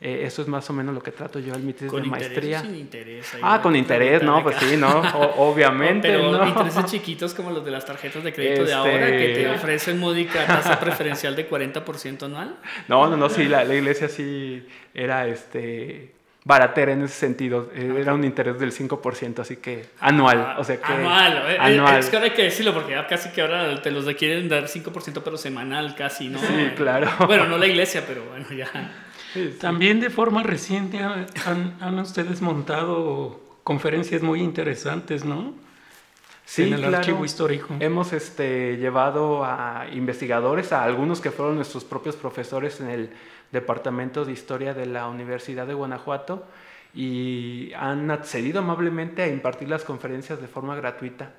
Eh, 0.00 0.22
eso 0.24 0.42
es 0.42 0.48
más 0.48 0.68
o 0.70 0.72
menos 0.72 0.94
lo 0.94 1.02
que 1.02 1.10
trato 1.10 1.40
yo 1.40 1.54
en 1.54 1.66
mi 1.66 1.72
tesis 1.72 1.92
de 1.92 2.02
maestría. 2.02 2.60
Sin 2.60 2.76
interés, 2.76 3.32
ah, 3.42 3.60
con 3.60 3.74
interés, 3.74 4.22
no, 4.22 4.42
pues 4.44 4.56
sí, 4.56 4.76
no, 4.76 5.00
obviamente. 5.38 6.08
Pero 6.08 6.30
¿no? 6.30 6.46
intereses 6.46 6.84
chiquitos 6.84 7.34
como 7.34 7.50
los 7.50 7.64
de 7.64 7.72
las 7.72 7.84
tarjetas 7.84 8.22
de 8.22 8.32
crédito 8.32 8.64
de 8.64 8.74
ahora 8.74 9.06
que 9.06 9.18
te 9.18 9.42
este 9.42 9.50
ofrecen 9.50 9.98
módica 9.98 10.46
tasa 10.46 10.78
preferencial 10.78 11.34
de 11.34 11.50
40% 11.50 12.22
anual. 12.22 12.56
No, 12.86 13.08
no, 13.08 13.16
no, 13.16 13.28
sí, 13.28 13.46
la, 13.46 13.64
la 13.64 13.74
iglesia 13.74 14.08
sí 14.08 14.64
era 14.94 15.26
este 15.26 16.17
baratera 16.48 16.92
en 16.92 17.02
ese 17.02 17.14
sentido. 17.14 17.70
Eh, 17.74 17.94
era 18.00 18.14
un 18.14 18.24
interés 18.24 18.58
del 18.58 18.72
5%, 18.72 19.40
así 19.40 19.56
que 19.56 19.84
anual. 20.00 20.56
o 20.58 20.64
sea 20.64 20.78
que, 20.78 20.92
anual. 20.92 21.42
Eh, 21.46 21.58
anual. 21.60 21.98
Es 21.98 22.08
que 22.08 22.16
ahora 22.16 22.30
hay 22.30 22.34
que 22.34 22.44
decirlo 22.44 22.72
porque 22.72 22.92
ya 22.92 23.06
casi 23.06 23.28
que 23.28 23.42
ahora 23.42 23.82
te 23.82 23.90
los 23.90 24.06
quieren 24.14 24.48
dar 24.48 24.64
5%, 24.64 25.20
pero 25.22 25.36
semanal 25.36 25.94
casi, 25.94 26.30
¿no? 26.30 26.38
Sí, 26.38 26.70
claro. 26.74 27.10
Bueno, 27.26 27.46
no 27.46 27.58
la 27.58 27.66
iglesia, 27.66 28.02
pero 28.08 28.24
bueno, 28.24 28.46
ya. 28.50 28.70
También 29.60 30.00
de 30.00 30.08
forma 30.08 30.42
reciente 30.42 31.00
han, 31.00 31.26
han, 31.80 31.98
ustedes 31.98 32.40
montado 32.40 33.38
conferencias 33.62 34.22
muy 34.22 34.40
interesantes, 34.40 35.26
¿no? 35.26 35.52
Sí, 36.48 36.62
en 36.62 36.72
el 36.72 36.94
archivo 36.94 37.26
histórico. 37.26 37.76
Hemos 37.78 38.14
este, 38.14 38.78
llevado 38.78 39.44
a 39.44 39.86
investigadores, 39.92 40.72
a 40.72 40.82
algunos 40.82 41.20
que 41.20 41.30
fueron 41.30 41.56
nuestros 41.56 41.84
propios 41.84 42.16
profesores 42.16 42.80
en 42.80 42.88
el 42.88 43.10
Departamento 43.52 44.24
de 44.24 44.32
Historia 44.32 44.72
de 44.72 44.86
la 44.86 45.08
Universidad 45.08 45.66
de 45.66 45.74
Guanajuato 45.74 46.46
y 46.94 47.70
han 47.74 48.10
accedido 48.10 48.60
amablemente 48.60 49.20
a 49.20 49.28
impartir 49.28 49.68
las 49.68 49.84
conferencias 49.84 50.40
de 50.40 50.48
forma 50.48 50.74
gratuita. 50.74 51.34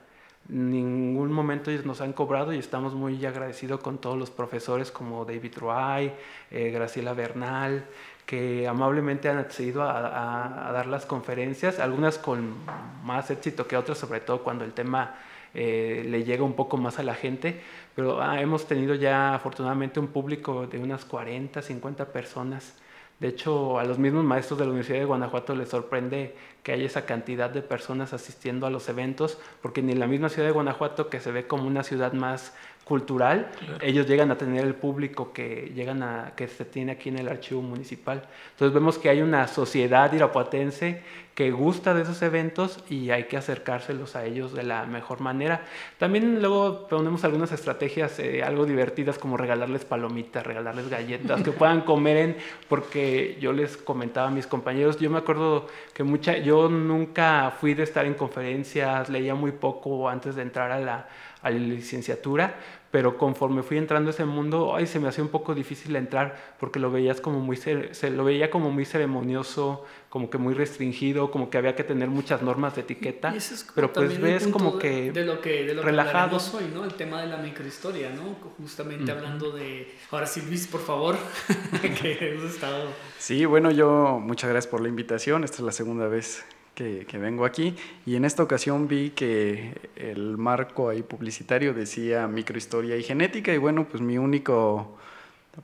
Ningún 0.48 1.32
momento 1.32 1.72
ellos 1.72 1.88
nos 1.88 2.02
han 2.02 2.14
cobrado 2.14 2.54
y 2.54 2.60
estamos 2.60 2.94
muy 2.94 3.26
agradecidos 3.26 3.80
con 3.80 3.98
todos 3.98 4.18
los 4.18 4.30
profesores 4.30 4.92
como 4.92 5.26
David 5.26 5.58
Roy, 5.58 6.12
eh, 6.52 6.70
Graciela 6.70 7.14
Bernal, 7.14 7.84
que 8.30 8.68
amablemente 8.68 9.28
han 9.28 9.40
accedido 9.40 9.82
a, 9.82 10.70
dar 10.72 10.86
las 10.86 11.08
conferencias, 11.08 11.80
algunas 11.80 12.20
con 12.20 12.58
más 13.04 13.32
éxito 13.32 13.66
que 13.66 13.76
otras, 13.76 13.98
sobre 13.98 14.20
todo 14.20 14.44
cuando 14.44 14.66
el 14.66 14.72
tema 14.72 15.16
eh, 15.56 16.06
le 16.08 16.24
llega 16.24 16.44
un 16.44 16.54
poco 16.54 16.78
más 16.78 17.00
a 17.00 17.04
la 17.04 17.16
gente, 17.16 17.60
pero 17.96 18.22
ah, 18.22 18.40
hemos 18.40 18.68
tenido 18.68 18.94
ya 18.94 19.34
afortunadamente 19.34 20.00
un 20.00 20.10
público 20.10 20.68
de 20.68 20.78
unas 20.78 21.06
40, 21.06 21.64
50 21.64 22.06
personas. 22.14 22.76
De 23.20 23.30
hecho, 23.30 23.80
a 23.80 23.84
los 23.84 23.98
mismos 23.98 24.24
maestros 24.24 24.60
de 24.60 24.66
la 24.66 24.72
Universidad 24.74 25.00
de 25.00 25.06
Guanajuato 25.06 25.56
les 25.56 25.70
sorprende 25.70 26.36
que 26.62 26.72
haya 26.72 26.86
esa 26.86 27.08
cantidad 27.08 27.50
de 27.50 27.64
personas 27.64 28.14
asistiendo 28.14 28.68
a 28.68 28.70
los 28.70 28.90
eventos, 28.90 29.40
porque 29.64 29.82
ni 29.82 29.94
la 29.96 30.06
misma 30.06 30.30
ciudad 30.30 30.48
de 30.48 30.54
Guanajuato, 30.54 31.10
que 31.10 31.20
se 31.20 31.32
ve 31.32 31.48
como 31.48 31.66
una 31.66 31.82
ciudad 31.82 32.14
más 32.14 32.54
cultural, 32.90 33.52
ellos 33.82 34.08
llegan 34.08 34.32
a 34.32 34.38
tener 34.38 34.66
el 34.66 34.74
público 34.74 35.32
que, 35.32 35.72
llegan 35.76 36.02
a, 36.02 36.34
que 36.36 36.48
se 36.48 36.66
tiene 36.66 36.94
aquí 36.94 37.10
en 37.10 37.20
el 37.20 37.30
archivo 37.30 37.62
municipal. 37.62 38.24
Entonces 38.54 38.74
vemos 38.74 38.98
que 38.98 39.10
hay 39.10 39.22
una 39.22 39.48
sociedad 39.48 40.12
irapuatense 40.12 41.04
que 41.40 41.52
gusta 41.52 41.94
de 41.94 42.02
esos 42.02 42.22
eventos 42.22 42.84
y 42.90 43.12
hay 43.12 43.24
que 43.26 43.38
acercárselos 43.38 44.18
a 44.18 44.26
ellos 44.26 44.52
de 44.54 44.64
la 44.64 44.86
mejor 44.86 45.22
manera. 45.22 45.62
También 45.98 46.42
luego 46.42 46.88
ponemos 46.90 47.24
algunas 47.24 47.54
estrategias 47.54 48.20
eh, 48.20 48.44
algo 48.44 48.66
divertidas 48.66 49.18
como 49.18 49.38
regalarles 49.38 49.86
palomitas, 49.86 50.46
regalarles 50.46 50.90
galletas 50.90 51.42
que 51.42 51.52
puedan 51.60 51.82
comer 51.82 52.18
en, 52.18 52.38
porque 52.68 53.38
yo 53.40 53.54
les 53.54 53.78
comentaba 53.78 54.28
a 54.28 54.32
mis 54.32 54.48
compañeros, 54.48 55.00
yo 55.00 55.10
me 55.10 55.20
acuerdo 55.20 55.68
que 55.94 56.04
mucha, 56.04 56.36
yo 56.38 56.68
nunca 56.68 57.54
fui 57.58 57.74
de 57.74 57.84
estar 57.84 58.06
en 58.06 58.16
conferencias, 58.16 59.08
leía 59.08 59.36
muy 59.36 59.54
poco 59.54 60.10
antes 60.10 60.36
de 60.36 60.42
entrar 60.42 60.72
a 60.72 60.80
la, 60.80 61.08
a 61.42 61.50
la 61.50 61.58
licenciatura, 61.58 62.56
pero 62.92 63.18
conforme 63.18 63.64
fui 63.64 63.78
entrando 63.78 64.10
a 64.10 64.14
ese 64.14 64.26
mundo, 64.26 64.76
ay, 64.76 64.88
se 64.88 65.00
me 65.00 65.08
hacía 65.08 65.24
un 65.24 65.30
poco 65.30 65.54
difícil 65.54 65.96
entrar 65.96 66.56
porque 66.60 66.80
lo 66.80 66.92
veías 66.92 67.22
como 67.22 67.40
muy 67.40 67.56
se 67.58 68.10
lo 68.10 68.24
veía 68.24 68.50
como 68.50 68.72
muy 68.72 68.86
ceremonioso, 68.86 69.86
como 70.10 70.30
que 70.30 70.38
muy 70.38 70.54
restringido, 70.54 71.30
como 71.30 71.50
que 71.50 71.58
había 71.58 71.76
que 71.76 71.84
tener 71.84 72.10
muchas 72.10 72.42
normas 72.42 72.76
de 72.76 72.82
etiqueta, 72.82 73.34
pero 73.76 73.94
pues 73.94 74.20
ves 74.20 74.48
como 74.48 74.80
que 74.80 75.12
de 75.12 75.26
lo 75.26 75.42
que 75.42 75.66
de 75.66 75.74
lo 75.74 75.84
relajado 75.84 76.38
que 76.38 76.58
hoy, 76.58 76.72
¿no? 76.74 76.84
El 76.84 76.94
tema 76.96 77.22
de 77.22 77.28
la 77.28 77.38
microhistoria, 77.38 78.10
¿no? 78.10 78.36
Justamente 78.58 79.12
hablando 79.12 79.52
de 79.52 79.94
ahora 80.12 80.26
sí 80.26 80.42
Luis, 80.42 80.68
por 80.68 80.82
favor, 80.82 81.16
que 81.82 82.34
hemos 82.34 82.52
estado 82.52 82.90
Sí, 83.20 83.46
bueno, 83.46 83.70
yo 83.70 84.20
muchas 84.22 84.50
gracias 84.50 84.72
por 84.72 84.82
la 84.82 84.88
invitación. 84.88 85.44
Esta 85.44 85.58
es 85.58 85.64
la 85.64 85.72
segunda 85.74 86.08
vez 86.08 86.46
que, 86.80 87.18
vengo 87.18 87.46
aquí 87.46 87.76
y 88.06 88.16
en 88.16 88.24
esta 88.24 88.42
ocasión 88.42 88.88
vi 88.88 89.10
que 89.10 89.74
el 89.96 90.38
marco 90.38 90.90
ahí 90.90 91.04
publicitario 91.04 91.74
decía 91.74 92.28
microhistoria 92.28 92.96
y 92.96 93.04
genética 93.04 93.54
y 93.54 93.58
bueno, 93.58 93.86
pues 93.90 94.02
mi 94.02 94.18
único 94.18 94.98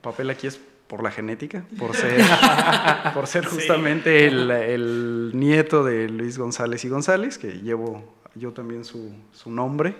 papel 0.02 0.28
aquí 0.30 0.46
es 0.46 0.60
por 0.86 1.02
la 1.02 1.10
genética, 1.10 1.64
por 1.78 1.96
ser, 1.96 2.20
por 3.14 3.26
ser 3.26 3.46
justamente 3.46 4.26
el, 4.26 4.50
el, 4.50 5.30
nieto 5.34 5.82
de 5.82 6.08
Luis 6.08 6.38
González 6.38 6.84
y 6.84 6.88
González, 6.88 7.38
que 7.38 7.60
llevo 7.60 8.04
yo 8.34 8.52
también 8.52 8.84
su, 8.84 9.10
su 9.32 9.50
nombre. 9.50 9.96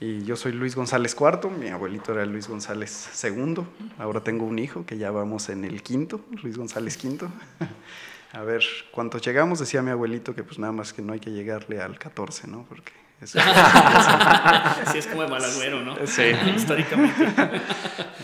Y 0.00 0.24
yo 0.24 0.36
soy 0.36 0.52
Luis 0.52 0.74
González 0.74 1.14
IV, 1.18 1.50
mi 1.50 1.68
abuelito 1.68 2.12
era 2.12 2.24
Luis 2.24 2.48
González 2.48 3.10
II. 3.22 3.64
Ahora 3.98 4.20
tengo 4.20 4.46
un 4.46 4.58
hijo 4.58 4.86
que 4.86 4.96
ya 4.96 5.10
vamos 5.10 5.48
en 5.48 5.64
el 5.64 5.82
quinto, 5.82 6.20
Luis 6.42 6.56
González 6.56 6.98
V. 7.04 7.28
A 8.32 8.40
ver 8.42 8.62
cuántos 8.90 9.20
llegamos, 9.22 9.58
decía 9.58 9.82
mi 9.82 9.90
abuelito 9.90 10.34
que 10.34 10.42
pues 10.42 10.58
nada 10.58 10.72
más 10.72 10.92
que 10.92 11.02
no 11.02 11.12
hay 11.12 11.20
que 11.20 11.30
llegarle 11.30 11.80
al 11.82 11.98
14, 11.98 12.46
¿no? 12.48 12.64
Porque 12.68 12.92
eso 13.20 13.38
Así 13.40 14.98
es 14.98 15.06
como 15.06 15.22
de 15.22 15.28
malagüero, 15.28 15.82
¿no? 15.82 15.96
Sí. 16.06 16.32
Históricamente. 16.56 17.26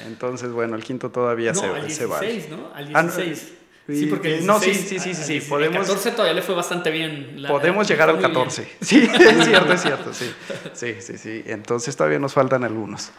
Entonces, 0.07 0.51
bueno, 0.51 0.77
el 0.77 0.83
quinto 0.83 1.11
todavía 1.11 1.53
No, 1.53 1.61
se, 1.61 1.67
al 1.67 1.91
se 1.91 2.07
16, 2.07 2.09
vale. 2.09 2.49
¿no? 2.63 2.75
Al 2.75 2.97
Ah, 2.97 3.03
no, 3.03 3.13
16. 3.13 3.53
y- 3.53 3.58
sí, 3.97 4.07
porque 4.07 4.39
el 4.39 4.47
no, 4.47 4.59
sí, 4.61 4.67
16 4.67 4.89
sí, 4.89 4.99
sí, 4.99 5.15
sí, 5.15 5.21
al 5.21 5.27
sí, 5.27 5.33
16, 5.33 5.45
podemos- 5.49 5.77
El 5.77 5.83
14 5.83 6.11
todavía 6.13 6.35
le 6.35 6.43
fue 6.43 6.55
bastante 6.55 6.91
bien. 6.91 7.43
la- 7.43 7.49
Podemos 7.49 7.89
le 7.89 7.95
llegar 7.95 8.09
al 8.11 8.17
muy 8.17 8.25
bien. 8.25 8.33
14. 8.35 8.69
Sí, 8.81 9.09
es 9.13 9.45
cierto, 9.47 9.73
es 9.73 9.83
cierto, 9.83 10.13
sí. 10.15 10.33
Sí, 10.75 10.95
sí, 11.01 11.19
sí. 11.19 11.43
Entonces 11.47 11.97
todavía 11.97 12.19
nos 12.19 12.33
faltan 12.35 12.65
algunos. 12.65 13.11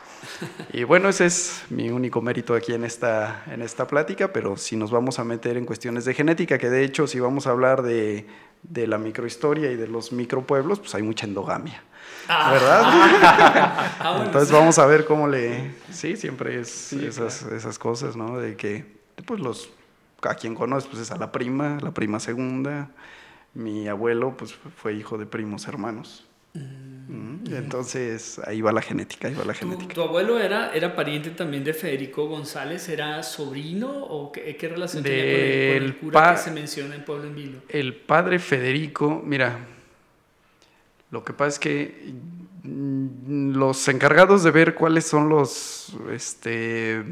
Y 0.73 0.83
bueno, 0.83 1.09
ese 1.09 1.25
es 1.25 1.63
mi 1.69 1.89
único 1.89 2.21
mérito 2.21 2.53
aquí 2.53 2.73
en 2.73 2.83
esta, 2.83 3.43
en 3.51 3.61
esta 3.61 3.87
plática, 3.87 4.31
pero 4.33 4.57
si 4.57 4.75
nos 4.75 4.91
vamos 4.91 5.19
a 5.19 5.23
meter 5.23 5.57
en 5.57 5.65
cuestiones 5.65 6.05
de 6.05 6.13
genética, 6.13 6.57
que 6.57 6.69
de 6.69 6.83
hecho 6.83 7.07
si 7.07 7.19
vamos 7.19 7.47
a 7.47 7.51
hablar 7.51 7.81
de, 7.81 8.25
de 8.63 8.87
la 8.87 8.97
microhistoria 8.97 9.71
y 9.71 9.75
de 9.75 9.87
los 9.87 10.11
micropueblos, 10.11 10.79
pues 10.79 10.93
hay 10.95 11.01
mucha 11.03 11.25
endogamia. 11.25 11.83
Ah. 12.27 12.51
¿Verdad? 12.53 12.83
Ah, 14.01 14.11
bueno, 14.11 14.25
Entonces 14.25 14.51
vamos 14.51 14.77
a 14.79 14.85
ver 14.85 15.05
cómo 15.05 15.27
le... 15.27 15.71
Sí, 15.91 16.15
siempre 16.15 16.59
es 16.61 16.69
Sí, 16.69 17.03
esas, 17.05 17.43
esas 17.43 17.77
cosas, 17.79 18.15
¿no? 18.15 18.37
De 18.37 18.55
que, 18.55 18.85
pues 19.25 19.39
los... 19.39 19.69
A 20.23 20.35
quien 20.35 20.55
conoces, 20.55 20.89
pues 20.89 21.01
es 21.01 21.11
a 21.11 21.17
la 21.17 21.31
prima, 21.31 21.77
la 21.81 21.91
prima 21.91 22.19
segunda. 22.19 22.89
Mi 23.53 23.87
abuelo, 23.87 24.35
pues 24.37 24.53
fue 24.53 24.93
hijo 24.93 25.17
de 25.17 25.25
primos 25.25 25.67
hermanos. 25.67 26.25
Mm, 26.53 27.45
y 27.45 27.55
Entonces, 27.55 28.39
ahí 28.45 28.61
va 28.61 28.71
la 28.71 28.81
genética, 28.81 29.27
ahí 29.27 29.33
va 29.33 29.45
la 29.45 29.53
¿Tu, 29.53 29.59
genética. 29.59 29.93
tu 29.93 30.01
abuelo 30.01 30.39
era, 30.39 30.73
era 30.73 30.95
pariente 30.95 31.29
también 31.31 31.63
de 31.63 31.73
Federico 31.73 32.27
González? 32.27 32.89
¿Era 32.89 33.21
sobrino 33.23 33.89
o 33.89 34.31
qué, 34.31 34.55
qué 34.55 34.67
relación 34.67 35.03
tenía 35.03 35.21
con 35.21 35.31
el, 35.31 35.77
con 35.77 35.83
el 35.83 35.97
cura 35.97 36.31
que 36.33 36.37
se 36.37 36.51
menciona 36.51 36.95
en 36.95 37.05
Pueblo 37.05 37.27
en 37.27 37.35
Vilo? 37.35 37.59
El 37.69 37.95
padre 37.95 38.39
Federico, 38.39 39.21
mira, 39.23 39.59
lo 41.11 41.23
que 41.23 41.33
pasa 41.33 41.49
es 41.49 41.59
que 41.59 42.13
mm, 42.63 43.53
los 43.55 43.87
encargados 43.87 44.43
de 44.43 44.51
ver 44.51 44.75
cuáles 44.75 45.05
son 45.05 45.29
los 45.29 45.95
este, 46.11 47.03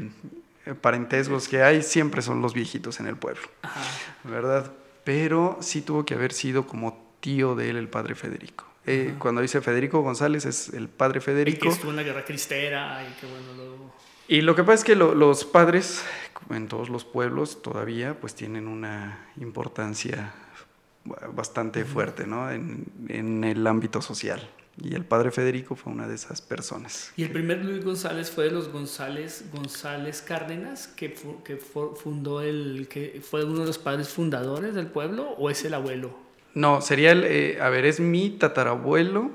parentescos 0.74 1.48
que 1.48 1.62
hay 1.62 1.82
siempre 1.82 2.22
son 2.22 2.42
los 2.42 2.54
viejitos 2.54 3.00
en 3.00 3.06
el 3.06 3.16
pueblo, 3.16 3.42
Ajá. 3.62 3.80
¿verdad? 4.24 4.72
Pero 5.04 5.58
sí 5.60 5.80
tuvo 5.82 6.04
que 6.04 6.14
haber 6.14 6.32
sido 6.32 6.66
como 6.66 7.06
tío 7.20 7.54
de 7.54 7.70
él 7.70 7.76
el 7.76 7.88
padre 7.88 8.14
Federico. 8.14 8.64
Eh, 8.86 9.14
cuando 9.18 9.40
dice 9.42 9.60
Federico 9.60 10.00
González 10.00 10.46
es 10.46 10.70
el 10.70 10.88
padre 10.88 11.20
Federico. 11.20 11.60
que 11.62 11.68
estuvo 11.68 11.90
en 11.90 11.96
la 11.96 12.02
guerra 12.02 12.24
cristera 12.24 13.02
y 13.06 13.12
que 13.20 13.26
bueno, 13.26 13.52
lo... 13.54 13.92
Y 14.28 14.40
lo 14.42 14.54
que 14.54 14.62
pasa 14.62 14.74
es 14.74 14.84
que 14.84 14.94
lo- 14.96 15.14
los 15.14 15.44
padres 15.44 16.04
en 16.50 16.68
todos 16.68 16.88
los 16.90 17.04
pueblos 17.04 17.60
todavía 17.62 18.18
pues 18.20 18.34
tienen 18.34 18.68
una 18.68 19.26
importancia 19.40 20.32
bastante 21.34 21.84
fuerte 21.84 22.26
¿no? 22.26 22.50
en, 22.50 22.84
en 23.08 23.44
el 23.44 23.66
ámbito 23.66 24.02
social. 24.02 24.48
Y 24.80 24.94
el 24.94 25.04
padre 25.04 25.30
Federico 25.32 25.74
fue 25.74 25.92
una 25.92 26.06
de 26.06 26.14
esas 26.14 26.40
personas. 26.40 27.12
Y 27.16 27.24
el 27.24 27.30
primer 27.30 27.64
Luis 27.64 27.84
González 27.84 28.30
fue 28.30 28.44
de 28.44 28.52
los 28.52 28.68
González, 28.70 29.44
González 29.52 30.22
Cárdenas, 30.22 30.86
que, 30.86 31.10
fu- 31.10 31.42
que 31.42 31.56
fu- 31.56 31.94
fundó 31.96 32.40
el, 32.42 32.86
que 32.88 33.20
fue 33.28 33.44
uno 33.44 33.60
de 33.60 33.66
los 33.66 33.78
padres 33.78 34.08
fundadores 34.08 34.74
del 34.74 34.86
pueblo, 34.86 35.30
o 35.38 35.50
es 35.50 35.64
el 35.64 35.74
abuelo. 35.74 36.16
No, 36.54 36.80
sería 36.80 37.12
el, 37.12 37.24
eh, 37.24 37.58
a 37.60 37.68
ver, 37.70 37.84
es 37.86 37.98
mi 38.00 38.30
tatarabuelo 38.30 39.30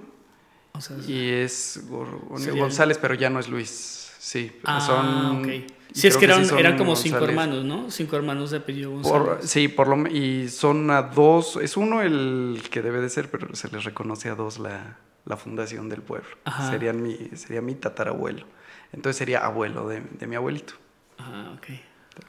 O 0.73 0.81
sea, 0.81 0.97
y 1.07 1.29
es 1.29 1.77
el- 1.77 2.57
González, 2.57 2.97
pero 2.97 3.13
ya 3.13 3.29
no 3.29 3.39
es 3.39 3.47
Luis. 3.49 4.11
Sí, 4.19 4.51
ah, 4.63 4.79
son... 4.79 5.41
ok. 5.41 5.47
y 5.47 5.65
Sí, 5.99 6.07
es 6.07 6.17
que 6.17 6.25
eran, 6.25 6.43
sí 6.43 6.49
son 6.49 6.57
eran 6.59 6.77
como 6.77 6.95
cinco 6.95 7.23
hermanos, 7.25 7.65
¿no? 7.65 7.91
Cinco 7.91 8.15
hermanos 8.15 8.49
de 8.51 8.57
apellido 8.57 8.91
González. 8.91 9.21
Por- 9.27 9.47
sí, 9.47 9.67
por 9.67 9.87
lo, 9.89 10.07
y 10.09 10.47
son 10.49 10.89
a 10.89 11.01
dos, 11.03 11.57
es 11.61 11.75
uno 11.77 12.01
el 12.01 12.63
que 12.71 12.81
debe 12.81 12.99
de 13.01 13.09
ser, 13.09 13.29
pero 13.29 13.53
se 13.55 13.67
les 13.69 13.83
reconoce 13.83 14.29
a 14.29 14.35
dos 14.35 14.57
la, 14.57 14.97
la 15.25 15.37
fundación 15.37 15.89
del 15.89 16.01
pueblo. 16.01 16.29
Ajá. 16.45 16.69
Serían 16.71 17.01
mi, 17.01 17.15
sería 17.35 17.61
mi 17.61 17.75
tatarabuelo. 17.75 18.45
Entonces 18.91 19.17
sería 19.17 19.39
abuelo 19.45 19.87
de, 19.87 20.01
de 20.01 20.27
mi 20.27 20.35
abuelito. 20.35 20.73
Ah, 21.17 21.53
ok. 21.57 21.67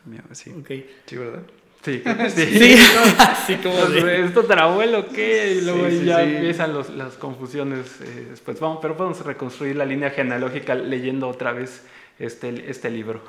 Mi- 0.06 0.18
Sí, 0.32 0.50
ok. 0.50 0.70
sí 1.06 1.16
¿verdad? 1.16 1.42
Sí, 1.82 2.02
Sí, 2.34 2.76
así 3.18 3.56
como 3.62 3.76
de... 3.86 4.24
¿Es 4.24 4.32
tatarabuelo 4.32 5.06
qué? 5.08 5.56
Y 5.58 5.60
luego 5.62 5.88
Sí, 5.90 5.98
sí, 5.98 6.04
ya 6.06 6.24
sí. 6.24 6.34
empiezan 6.36 6.72
los- 6.72 6.90
las 6.90 7.14
confusiones 7.14 8.00
eh, 8.00 8.28
después. 8.30 8.58
Vamos, 8.60 8.78
pero 8.80 8.96
podemos 8.96 9.20
reconstruir 9.24 9.76
la 9.76 9.84
línea 9.84 10.10
genealógica 10.10 10.74
leyendo 10.74 11.28
otra 11.28 11.52
vez 11.52 11.82
este, 12.18 12.70
este 12.70 12.90
libro. 12.90 13.22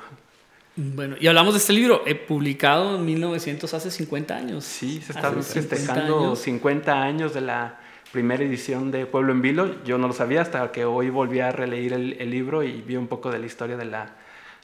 Bueno, 0.78 1.16
y 1.18 1.26
hablamos 1.26 1.54
de 1.54 1.58
este 1.60 1.72
libro, 1.72 2.02
eh, 2.06 2.14
publicado 2.14 2.96
en 2.96 3.04
1900, 3.06 3.72
hace 3.74 3.90
50 3.90 4.36
años. 4.36 4.64
Sí, 4.64 5.00
se 5.00 5.12
50 5.14 5.42
festejando 5.42 6.18
años. 6.20 6.38
50 6.40 7.02
años 7.02 7.32
de 7.34 7.40
la 7.40 7.80
primera 8.12 8.42
edición 8.42 8.90
de 8.90 9.06
Pueblo 9.06 9.32
en 9.32 9.42
Vilo. 9.42 9.82
Yo 9.84 9.98
no 9.98 10.08
lo 10.08 10.12
sabía 10.12 10.42
hasta 10.42 10.72
que 10.72 10.84
hoy 10.84 11.10
volví 11.10 11.40
a 11.40 11.52
releer 11.52 11.92
el, 11.92 12.30
libro 12.30 12.62
y 12.62 12.82
vi 12.82 12.96
un 12.96 13.08
poco 13.08 13.30
de 13.30 13.38
la 13.38 13.46
historia 13.46 13.76
de, 13.76 13.84
la, 13.84 14.16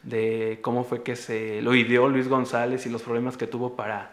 de 0.02 0.58
cómo 0.62 0.84
fue 0.84 1.02
que 1.02 1.16
se 1.16 1.62
lo 1.62 1.74
ideó 1.74 2.08
Luis 2.08 2.28
González 2.28 2.86
y 2.86 2.90
los 2.90 3.02
problemas 3.02 3.36
que 3.36 3.46
tuvo 3.46 3.76
para 3.76 4.10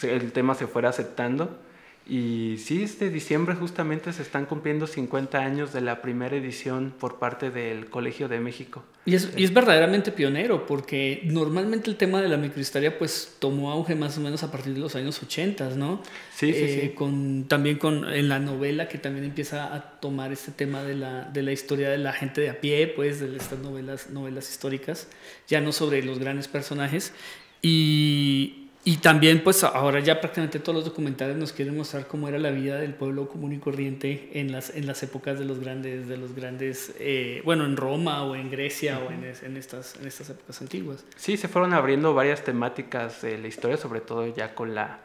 que 0.00 0.14
el 0.14 0.32
tema 0.32 0.54
se 0.54 0.66
fuera 0.66 0.88
aceptando. 0.88 1.58
Y 2.06 2.56
sí, 2.58 2.82
este 2.82 3.08
diciembre 3.08 3.54
justamente 3.54 4.12
se 4.12 4.20
están 4.20 4.44
cumpliendo 4.44 4.86
50 4.86 5.38
años 5.38 5.72
de 5.72 5.80
la 5.80 6.02
primera 6.02 6.36
edición 6.36 6.92
por 6.98 7.18
parte 7.18 7.50
del 7.50 7.86
Colegio 7.86 8.28
de 8.28 8.40
México. 8.40 8.84
Y 9.06 9.14
es, 9.14 9.30
y 9.36 9.44
es 9.44 9.54
verdaderamente 9.54 10.12
pionero, 10.12 10.66
porque 10.66 11.22
normalmente 11.24 11.88
el 11.88 11.96
tema 11.96 12.20
de 12.20 12.28
la 12.28 12.36
microhistoria 12.36 12.98
pues 12.98 13.36
tomó 13.38 13.70
auge 13.70 13.94
más 13.94 14.18
o 14.18 14.20
menos 14.20 14.42
a 14.42 14.50
partir 14.50 14.74
de 14.74 14.80
los 14.80 14.94
años 14.96 15.22
80, 15.22 15.70
¿no? 15.76 16.02
Sí, 16.34 16.52
sí, 16.52 16.58
Eh, 16.62 16.80
sí. 16.82 16.94
Con, 16.94 17.44
también 17.44 17.78
con, 17.78 18.12
en 18.12 18.28
la 18.28 18.38
novela 18.38 18.86
que 18.86 18.98
también 18.98 19.24
empieza 19.24 19.74
a 19.74 19.98
tomar 20.00 20.30
este 20.30 20.52
tema 20.52 20.82
de 20.82 20.96
la, 20.96 21.24
de 21.24 21.42
la 21.42 21.52
historia 21.52 21.88
de 21.88 21.98
la 21.98 22.12
gente 22.12 22.42
de 22.42 22.50
a 22.50 22.60
pie, 22.60 22.86
pues 22.86 23.20
de 23.20 23.34
estas 23.34 23.60
novelas, 23.60 24.10
novelas 24.10 24.50
históricas, 24.50 25.08
ya 25.48 25.62
no 25.62 25.72
sobre 25.72 26.02
los 26.02 26.18
grandes 26.18 26.48
personajes. 26.48 27.14
Y, 27.62 28.63
y 28.86 28.98
también 28.98 29.42
pues 29.42 29.64
ahora 29.64 30.00
ya 30.00 30.20
prácticamente 30.20 30.58
todos 30.58 30.76
los 30.76 30.84
documentales 30.84 31.36
nos 31.36 31.52
quieren 31.52 31.74
mostrar 31.76 32.06
cómo 32.06 32.28
era 32.28 32.38
la 32.38 32.50
vida 32.50 32.76
del 32.76 32.92
pueblo 32.94 33.28
común 33.28 33.54
y 33.54 33.58
corriente 33.58 34.30
en 34.34 34.52
las, 34.52 34.74
en 34.74 34.86
las 34.86 35.02
épocas 35.02 35.38
de 35.38 35.46
los 35.46 35.58
grandes, 35.58 36.06
de 36.06 36.16
los 36.18 36.34
grandes 36.34 36.92
eh, 36.98 37.40
bueno, 37.46 37.64
en 37.64 37.76
Roma 37.78 38.22
o 38.24 38.34
en 38.36 38.50
Grecia 38.50 38.98
o 38.98 39.10
en, 39.10 39.24
es- 39.24 39.42
en, 39.42 39.56
estas, 39.56 39.96
en 40.00 40.06
estas 40.06 40.28
épocas 40.30 40.60
antiguas. 40.60 41.04
Sí, 41.16 41.36
se 41.38 41.48
fueron 41.48 41.72
abriendo 41.72 42.12
varias 42.12 42.44
temáticas 42.44 43.22
de 43.22 43.38
la 43.38 43.48
historia, 43.48 43.76
sobre 43.78 44.00
todo 44.02 44.26
ya 44.34 44.54
con 44.54 44.74
la 44.74 44.98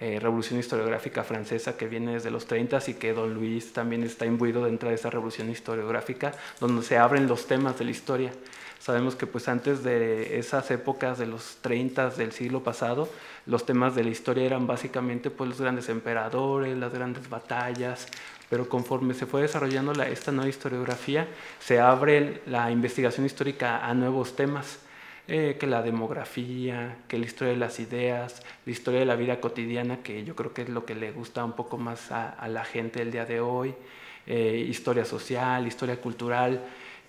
eh, 0.00 0.18
revolución 0.20 0.58
historiográfica 0.58 1.22
francesa 1.24 1.76
que 1.76 1.86
viene 1.86 2.14
desde 2.14 2.30
los 2.32 2.46
30 2.46 2.78
y 2.88 2.94
que 2.94 3.12
don 3.12 3.34
Luis 3.34 3.72
también 3.72 4.02
está 4.02 4.26
imbuido 4.26 4.64
dentro 4.64 4.88
de 4.88 4.94
esa 4.96 5.08
revolución 5.10 5.50
historiográfica, 5.50 6.32
donde 6.58 6.82
se 6.82 6.96
abren 6.98 7.28
los 7.28 7.46
temas 7.46 7.78
de 7.78 7.84
la 7.84 7.90
historia. 7.92 8.32
Sabemos 8.90 9.14
que 9.14 9.28
pues 9.28 9.46
antes 9.46 9.84
de 9.84 10.40
esas 10.40 10.68
épocas 10.72 11.16
de 11.16 11.24
los 11.24 11.58
30 11.60 12.10
del 12.10 12.32
siglo 12.32 12.64
pasado, 12.64 13.08
los 13.46 13.64
temas 13.64 13.94
de 13.94 14.02
la 14.02 14.10
historia 14.10 14.42
eran 14.42 14.66
básicamente 14.66 15.30
pues 15.30 15.48
los 15.48 15.60
grandes 15.60 15.88
emperadores, 15.88 16.76
las 16.76 16.92
grandes 16.92 17.30
batallas, 17.30 18.08
pero 18.48 18.68
conforme 18.68 19.14
se 19.14 19.26
fue 19.26 19.42
desarrollando 19.42 19.94
la, 19.94 20.08
esta 20.08 20.32
nueva 20.32 20.50
historiografía, 20.50 21.28
se 21.60 21.78
abre 21.78 22.42
la 22.46 22.72
investigación 22.72 23.24
histórica 23.26 23.86
a 23.86 23.94
nuevos 23.94 24.34
temas 24.34 24.80
eh, 25.28 25.56
que 25.60 25.68
la 25.68 25.82
demografía, 25.82 26.96
que 27.06 27.16
la 27.16 27.26
historia 27.26 27.52
de 27.52 27.60
las 27.60 27.78
ideas, 27.78 28.42
la 28.66 28.72
historia 28.72 28.98
de 28.98 29.06
la 29.06 29.14
vida 29.14 29.40
cotidiana, 29.40 29.98
que 30.02 30.24
yo 30.24 30.34
creo 30.34 30.52
que 30.52 30.62
es 30.62 30.68
lo 30.68 30.84
que 30.84 30.96
le 30.96 31.12
gusta 31.12 31.44
un 31.44 31.52
poco 31.52 31.78
más 31.78 32.10
a, 32.10 32.30
a 32.30 32.48
la 32.48 32.64
gente 32.64 33.00
el 33.02 33.12
día 33.12 33.24
de 33.24 33.38
hoy, 33.38 33.72
eh, 34.26 34.66
historia 34.68 35.04
social, 35.04 35.64
historia 35.66 36.00
cultural. 36.00 36.60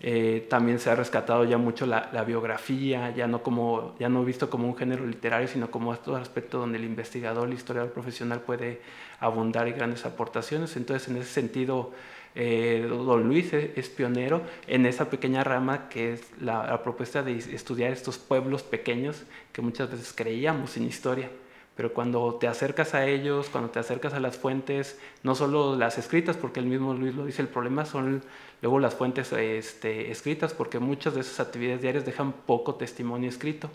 Eh, 0.04 0.48
también 0.50 0.80
se 0.80 0.90
ha 0.90 0.96
rescatado 0.96 1.44
ya 1.46 1.60
mucho 1.60 1.86
la, 1.86 2.24
biografía, 2.26 3.12
ya 3.12 3.28
no, 3.28 3.44
como, 3.44 3.96
ya 4.00 4.10
no 4.10 4.26
visto 4.26 4.50
como 4.50 4.68
un 4.68 4.76
género 4.76 5.06
literario, 5.06 5.48
sino 5.48 5.70
como 5.70 5.92
otro 5.92 6.16
aspecto 6.16 6.58
donde 6.58 6.80
el 6.80 6.86
investigador, 6.86 7.48
el 7.48 7.54
historiador 7.54 7.92
profesional 7.92 8.42
puede 8.42 8.82
abundar 9.20 9.68
y 9.68 9.74
grandes 9.74 10.06
aportaciones. 10.06 10.76
Entonces, 10.76 11.08
en 11.08 11.18
ese 11.18 11.30
sentido, 11.30 11.92
eh, 12.34 12.88
don 12.90 13.28
Luis 13.28 13.54
es, 13.54 13.78
es 13.78 13.90
pionero 13.90 14.42
en 14.66 14.88
esa 14.88 15.10
pequeña 15.10 15.44
rama 15.44 15.88
que 15.88 16.14
es 16.14 16.24
la, 16.42 16.66
la 16.66 16.82
propuesta 16.82 17.22
de 17.22 17.38
estudiar 17.38 17.92
estos 17.92 18.18
pueblos 18.18 18.64
pequeños 18.64 19.24
que 19.54 19.62
muchas 19.62 19.92
veces 19.92 20.14
creíamos 20.16 20.72
sin 20.72 20.88
historia. 20.88 21.30
Pero 21.76 21.94
cuando 21.94 22.36
te 22.36 22.48
acercas 22.48 22.94
a 22.94 23.08
ellos, 23.08 23.50
cuando 23.50 23.70
te 23.70 23.80
acercas 23.80 24.14
a 24.14 24.20
las 24.20 24.38
fuentes, 24.38 25.00
no 25.24 25.36
solo 25.36 25.76
las 25.76 25.98
escritas, 25.98 26.38
porque 26.38 26.60
el 26.60 26.66
mismo 26.66 26.94
Luis 26.94 27.16
lo 27.16 27.26
dice, 27.26 27.42
el 27.42 27.48
problema 27.48 27.86
son 27.86 28.24
luego 28.62 28.80
las 28.80 28.96
fuentes 28.96 29.32
este, 29.32 30.12
escritas, 30.12 30.54
porque 30.54 30.80
muchas 30.80 31.16
de 31.16 31.22
esas 31.22 31.40
actividades 31.40 31.82
diarias 31.82 32.06
dejan 32.06 32.34
poco 32.34 32.76
testimonio 32.76 33.30
escrito. 33.30 33.70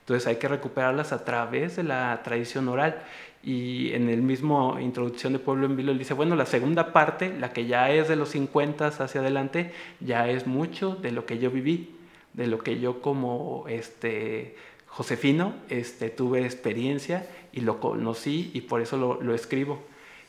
Entonces 0.00 0.26
hay 0.26 0.36
que 0.36 0.48
recuperarlas 0.48 1.12
a 1.12 1.24
través 1.24 1.76
de 1.76 1.84
la 1.84 2.20
tradición 2.24 2.68
oral. 2.68 3.02
Y 3.42 3.92
en 3.92 4.08
el 4.08 4.22
mismo 4.22 4.78
introducción 4.80 5.32
de 5.32 5.38
Pueblo 5.38 5.66
en 5.66 5.76
Vilo, 5.76 5.92
él 5.92 5.98
dice, 5.98 6.14
bueno, 6.14 6.36
la 6.36 6.46
segunda 6.46 6.92
parte, 6.92 7.32
la 7.38 7.52
que 7.52 7.66
ya 7.66 7.90
es 7.90 8.08
de 8.08 8.16
los 8.16 8.30
50 8.30 8.88
hacia 8.88 9.20
adelante, 9.20 9.72
ya 10.00 10.28
es 10.28 10.46
mucho 10.46 10.96
de 10.96 11.12
lo 11.12 11.26
que 11.26 11.38
yo 11.38 11.50
viví, 11.50 11.94
de 12.32 12.48
lo 12.48 12.58
que 12.58 12.80
yo 12.80 13.00
como 13.00 13.66
este, 13.68 14.56
Josefino 14.90 15.54
este, 15.68 16.10
tuve 16.10 16.44
experiencia 16.44 17.26
y 17.52 17.60
lo 17.60 17.80
conocí 17.80 18.50
y 18.54 18.62
por 18.62 18.80
eso 18.80 18.96
lo, 18.96 19.22
lo 19.22 19.34
escribo. 19.34 19.82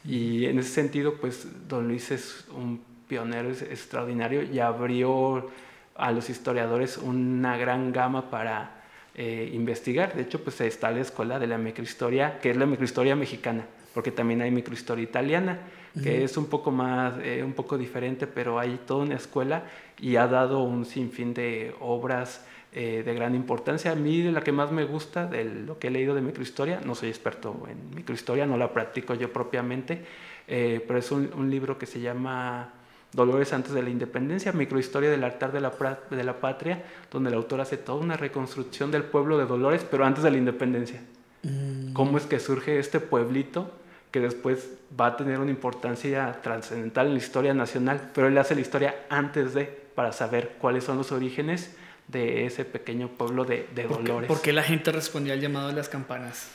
Y 0.06 0.46
en 0.46 0.60
ese 0.60 0.70
sentido, 0.70 1.16
pues 1.16 1.48
don 1.68 1.88
Luis 1.88 2.12
es 2.12 2.46
un 2.56 2.82
pionero 3.08 3.50
extraordinario 3.50 4.44
y 4.44 4.60
abrió 4.60 5.50
a 5.96 6.12
los 6.12 6.30
historiadores 6.30 6.98
una 6.98 7.58
gran 7.58 7.92
gama 7.92 8.30
para 8.30 8.82
eh, 9.16 9.52
investigar. 9.54 10.16
De 10.16 10.22
hecho, 10.22 10.44
pues 10.44 10.62
está 10.62 10.92
la 10.92 11.02
escuela 11.02 11.38
de 11.38 11.48
la 11.48 11.58
microhistoria, 11.58 12.40
que 12.40 12.52
es 12.52 12.58
la 12.58 12.66
microhistoria 12.66 13.16
mexicana, 13.16 13.66
porque 13.94 14.12
también 14.12 14.42
hay 14.42 14.52
microhistoria 14.52 15.04
italiana, 15.04 15.60
que 16.02 16.24
es 16.24 16.38
un 16.38 16.46
poco 16.46 16.72
más, 16.72 17.16
eh, 17.22 17.44
un 17.44 17.52
poco 17.52 17.78
diferente, 17.78 18.26
pero 18.26 18.58
hay 18.58 18.80
toda 18.88 19.04
una 19.04 19.16
escuela 19.16 19.66
y 20.00 20.16
ha 20.16 20.26
dado 20.28 20.64
un 20.64 20.86
sinfín 20.86 21.34
de 21.34 21.76
obras 21.82 22.46
eh, 22.74 23.04
de 23.06 23.14
gran 23.14 23.36
importancia. 23.36 23.92
A 23.92 23.96
mí 23.96 24.24
la 24.24 24.42
que 24.42 24.52
más 24.52 24.72
me 24.72 24.86
gusta, 24.86 25.26
de 25.28 25.46
lo 25.46 25.80
que 25.80 25.88
he 25.88 25.92
leído 25.92 26.16
de 26.16 26.22
microhistoria, 26.22 26.82
no 26.84 26.96
soy 26.96 27.10
experto 27.10 27.68
en 27.70 27.96
microhistoria, 27.96 28.46
no 28.46 28.58
la 28.58 28.72
practico 28.74 29.14
yo 29.14 29.32
propiamente, 29.32 30.06
pero 30.48 30.98
es 30.98 31.12
un, 31.12 31.32
un 31.34 31.50
libro 31.50 31.78
que 31.78 31.86
se 31.86 32.02
llama 32.02 32.74
Dolores 33.14 33.52
antes 33.52 33.74
de 33.74 33.84
la 33.84 33.90
independencia, 33.90 34.54
microhistoria 34.54 35.10
del 35.10 35.24
altar 35.24 35.52
de 35.52 35.60
la, 35.60 35.74
de 36.10 36.24
la 36.24 36.40
patria, 36.40 36.84
donde 37.12 37.30
el 37.30 37.36
autor 37.36 37.60
hace 37.60 37.76
toda 37.76 38.02
una 38.02 38.16
reconstrucción 38.16 38.90
del 38.90 39.04
pueblo 39.04 39.38
de 39.38 39.46
Dolores, 39.46 39.86
pero 39.90 40.06
antes 40.06 40.24
de 40.24 40.32
la 40.32 40.38
independencia. 40.38 41.02
Mm. 41.44 41.92
¿Cómo 41.92 42.18
es 42.18 42.26
que 42.26 42.40
surge 42.40 42.80
este 42.80 43.02
pueblito 43.02 43.70
que 44.12 44.22
después 44.22 44.70
va 44.98 45.08
a 45.08 45.18
tener 45.18 45.40
una 45.40 45.52
importancia 45.52 46.40
trascendental 46.42 47.08
en 47.08 47.14
la 47.14 47.20
historia 47.20 47.54
nacional? 47.54 48.12
Pero 48.14 48.28
él 48.28 48.38
hace 48.38 48.56
la 48.56 48.62
historia 48.62 48.96
antes 49.10 49.54
de, 49.54 49.66
para 49.66 50.14
saber 50.14 50.56
cuáles 50.60 50.86
son 50.86 50.98
los 50.98 51.12
orígenes 51.12 51.76
de 52.12 52.46
ese 52.46 52.66
pequeño 52.66 53.08
pueblo 53.08 53.46
de, 53.46 53.68
de 53.74 53.84
Dolores. 53.84 54.28
¿Por 54.28 54.42
qué 54.42 54.52
la 54.52 54.64
gente 54.64 54.92
respondía 54.92 55.34
al 55.34 55.42
llamado 55.42 55.70
de 55.70 55.74
las 55.74 55.90
campanas? 55.90 56.52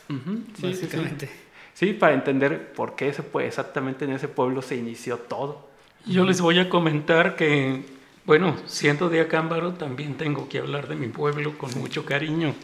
básicamente. 0.59 1.29
Sí, 1.75 1.93
para 1.93 2.15
entender 2.15 2.73
por 2.73 2.97
qué 2.97 3.09
ese, 3.09 3.23
exactamente 3.41 4.05
en 4.05 4.13
ese 4.13 4.29
pueblo 4.29 4.63
se 4.63 4.77
inició 4.77 5.19
todo. 5.19 5.69
Yo 6.07 6.25
les 6.25 6.41
voy 6.41 6.59
a 6.59 6.69
comentar 6.69 7.37
que, 7.37 7.85
bueno, 8.25 8.57
siendo 8.67 9.09
de 9.09 9.21
Acámbaro, 9.21 9.75
también 9.75 10.15
tengo 10.15 10.49
que 10.49 10.59
hablar 10.59 10.89
de 10.89 10.95
mi 10.95 11.09
pueblo 11.09 11.59
con 11.59 11.71
mucho 11.79 12.07
cariño, 12.07 12.55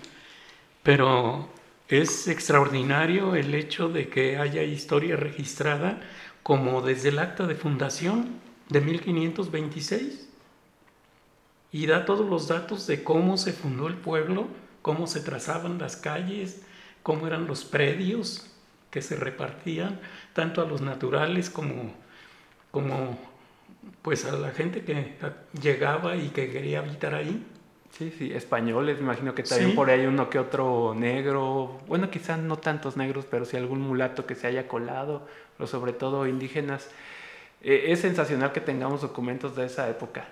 pero 0.83 1.48
es 1.88 2.28
extraordinario 2.28 3.35
el 3.35 3.55
hecho 3.55 3.88
de 3.88 4.09
que 4.09 4.38
haya 4.38 4.62
historia 4.62 5.16
registrada 5.16 6.00
como 6.42 6.81
desde 6.81 7.11
el 7.11 7.18
acta 7.18 7.46
de 7.46 7.55
fundación 7.55 8.40
de 8.68 8.81
1526 8.81 10.28
y 11.72 11.87
da 11.87 12.04
todos 12.04 12.28
los 12.28 12.48
datos 12.48 12.87
de 12.87 13.02
cómo 13.02 13.38
se 13.38 13.52
fundó 13.52 13.88
el 13.88 13.94
pueblo, 13.94 14.46
cómo 14.82 15.06
se 15.06 15.20
trazaban 15.20 15.78
las 15.78 15.96
calles, 15.96 16.62
cómo 17.02 17.26
eran 17.26 17.46
los 17.46 17.64
predios 17.64 18.46
que 18.90 19.00
se 19.00 19.16
repartían 19.16 19.98
tanto 20.35 20.61
a 20.61 20.66
los 20.66 20.82
naturales 20.82 21.48
como, 21.48 21.94
como 22.70 23.18
pues 24.02 24.26
a 24.26 24.32
la 24.32 24.50
gente 24.50 24.85
que 24.85 25.14
llegaba 25.61 26.16
y 26.16 26.28
que 26.28 26.50
quería 26.50 26.80
habitar 26.80 27.14
ahí. 27.14 27.44
Sí, 27.90 28.12
sí, 28.16 28.32
españoles, 28.32 28.98
me 28.98 29.04
imagino 29.04 29.35
que 29.35 29.42
también 29.42 29.74
por 29.74 29.90
ahí 29.90 30.06
uno 30.06 30.30
que 30.30 30.38
otro 30.38 30.94
negro, 30.96 31.80
bueno, 31.87 32.11
quizás 32.11 32.38
no 32.38 32.56
tantos 32.56 32.96
negros, 32.96 33.26
pero 33.30 33.44
sí 33.44 33.56
algún 33.56 33.80
mulato 33.80 34.24
que 34.24 34.35
se 34.35 34.46
haya 34.46 34.66
colado, 34.68 35.26
pero 35.56 35.66
sobre 35.66 35.92
todo 35.92 36.26
indígenas. 36.26 36.90
Eh, 37.62 37.87
es 37.88 38.00
sensacional 38.00 38.52
que 38.52 38.61
tengamos 38.61 39.02
documentos 39.02 39.56
de 39.56 39.66
esa 39.66 39.88
época. 39.90 40.26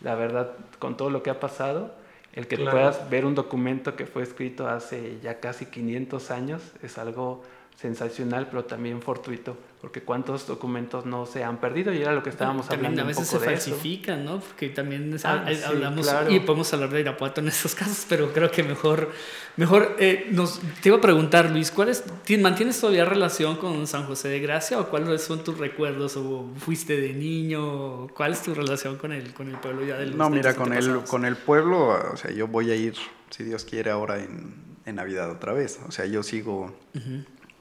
La 0.00 0.14
verdad, 0.14 0.52
con 0.78 0.96
todo 0.96 1.10
lo 1.10 1.22
que 1.22 1.30
ha 1.30 1.40
pasado, 1.40 1.92
el 2.32 2.46
que 2.46 2.58
puedas 2.58 3.10
ver 3.10 3.24
un 3.24 3.34
documento 3.34 3.96
que 3.96 4.06
fue 4.06 4.22
escrito 4.22 4.68
hace 4.68 5.18
ya 5.20 5.40
casi 5.40 5.66
500 5.66 6.30
años 6.30 6.62
es 6.82 6.98
algo 6.98 7.42
sensacional, 7.80 8.48
pero 8.50 8.64
también 8.64 9.00
fortuito, 9.00 9.56
porque 9.80 10.02
cuántos 10.02 10.48
documentos 10.48 11.06
no 11.06 11.26
se 11.26 11.44
han 11.44 11.58
perdido 11.58 11.94
y 11.94 11.98
era 11.98 12.12
lo 12.12 12.24
que 12.24 12.30
estábamos 12.30 12.66
hablando. 12.66 12.88
También 12.88 13.04
a 13.04 13.08
veces 13.08 13.28
se 13.28 13.38
falsifican, 13.38 14.24
¿no? 14.24 14.40
Porque 14.40 14.70
también 14.70 15.16
ah, 15.22 15.46
hablamos 15.64 16.12
y 16.28 16.40
podemos 16.40 16.72
hablar 16.74 16.90
de 16.90 17.02
Irapuato 17.02 17.40
en 17.40 17.46
esos 17.46 17.76
casos, 17.76 18.04
pero 18.08 18.32
creo 18.32 18.50
que 18.50 18.64
mejor, 18.64 19.12
mejor 19.56 19.94
eh, 20.00 20.26
nos, 20.32 20.58
te 20.82 20.88
iba 20.88 20.98
a 20.98 21.00
preguntar, 21.00 21.52
Luis, 21.52 21.70
¿cuál 21.70 21.90
es, 21.90 22.02
¿mantienes 22.40 22.80
todavía 22.80 23.04
relación 23.04 23.56
con 23.58 23.86
San 23.86 24.06
José 24.06 24.26
de 24.26 24.40
Gracia 24.40 24.80
o 24.80 24.88
cuáles 24.88 25.22
son 25.22 25.44
tus 25.44 25.56
recuerdos 25.56 26.16
o 26.16 26.50
fuiste 26.58 27.00
de 27.00 27.12
niño? 27.12 28.08
¿Cuál 28.08 28.32
es 28.32 28.42
tu 28.42 28.54
relación 28.54 28.96
con 28.96 29.12
el, 29.12 29.32
con 29.32 29.48
el 29.48 29.56
pueblo 29.56 29.86
ya 29.86 29.98
del 29.98 30.18
No, 30.18 30.28
mira, 30.30 30.56
con 30.56 30.72
el, 30.72 31.04
con 31.04 31.24
el 31.24 31.36
pueblo, 31.36 31.96
o 32.12 32.16
sea, 32.16 32.32
yo 32.32 32.48
voy 32.48 32.72
a 32.72 32.74
ir, 32.74 32.94
si 33.30 33.44
Dios 33.44 33.64
quiere, 33.64 33.92
ahora 33.92 34.18
en, 34.18 34.56
en 34.84 34.96
Navidad 34.96 35.30
otra 35.30 35.52
vez. 35.52 35.78
O 35.86 35.92
sea, 35.92 36.06
yo 36.06 36.24
sigo 36.24 36.74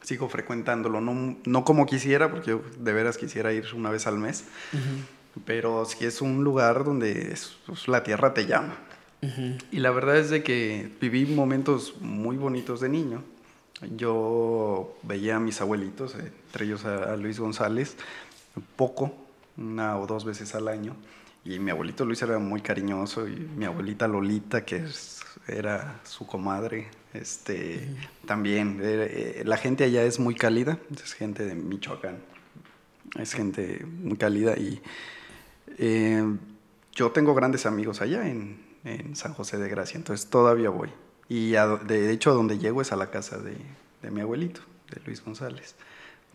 sigo 0.07 0.29
frecuentándolo, 0.29 1.01
no, 1.01 1.35
no 1.43 1.65
como 1.65 1.85
quisiera, 1.85 2.31
porque 2.31 2.51
yo 2.51 2.61
de 2.79 2.93
veras 2.93 3.17
quisiera 3.17 3.51
ir 3.51 3.65
una 3.75 3.89
vez 3.89 4.07
al 4.07 4.17
mes, 4.17 4.45
pero 5.43 5.83
sí 5.83 6.05
es 6.05 6.21
un 6.21 6.45
lugar 6.45 6.85
donde 6.85 7.37
pues, 7.65 7.89
la 7.89 8.03
tierra 8.03 8.33
te 8.33 8.45
llama. 8.45 8.77
Y 9.69 9.79
la 9.79 9.91
verdad 9.91 10.15
es 10.15 10.29
de 10.29 10.43
que 10.43 10.89
viví 11.01 11.25
momentos 11.25 11.95
muy 11.99 12.37
bonitos 12.37 12.79
de 12.79 12.87
niño. 12.87 13.21
Yo 13.97 14.95
veía 15.03 15.35
a 15.35 15.39
mis 15.41 15.59
abuelitos, 15.59 16.15
entre 16.15 16.63
ellos 16.63 16.85
a 16.85 17.17
Luis 17.17 17.37
González, 17.37 17.97
poco, 18.77 19.13
una 19.57 19.99
o 19.99 20.07
dos 20.07 20.23
veces 20.23 20.55
al 20.55 20.69
año. 20.69 20.95
Y 21.43 21.59
mi 21.59 21.71
abuelito 21.71 22.05
Luis 22.05 22.21
era 22.21 22.39
muy 22.39 22.61
cariñoso 22.61 23.27
y 23.27 23.35
mi 23.35 23.65
abuelita 23.65 24.07
Lolita, 24.07 24.63
que 24.63 24.85
era 25.49 25.99
su 26.05 26.25
comadre, 26.25 26.87
este, 27.13 27.87
también, 28.25 28.79
eh, 28.81 29.43
la 29.45 29.57
gente 29.57 29.83
allá 29.83 30.03
es 30.03 30.19
muy 30.19 30.35
cálida, 30.35 30.79
es 30.91 31.13
gente 31.13 31.45
de 31.45 31.55
Michoacán, 31.55 32.19
es 33.17 33.33
gente 33.33 33.85
muy 33.85 34.17
cálida 34.17 34.57
y 34.57 34.81
eh, 35.77 36.23
yo 36.93 37.11
tengo 37.11 37.33
grandes 37.33 37.65
amigos 37.65 38.01
allá 38.01 38.27
en, 38.27 38.65
San 39.15 39.33
José 39.33 39.57
de 39.57 39.67
Gracia, 39.67 39.97
entonces 39.97 40.29
todavía 40.29 40.69
voy. 40.69 40.89
Y 41.27 41.51
de 41.51 42.09
hecho 42.09 42.33
donde 42.33 42.57
llego 42.57 42.81
es 42.81 42.93
a 42.93 42.95
la 42.95 43.11
casa 43.11 43.37
de, 43.37 43.57
mi 44.09 44.21
abuelito, 44.21 44.61
de 44.89 45.01
Luis 45.05 45.21
González. 45.21 45.75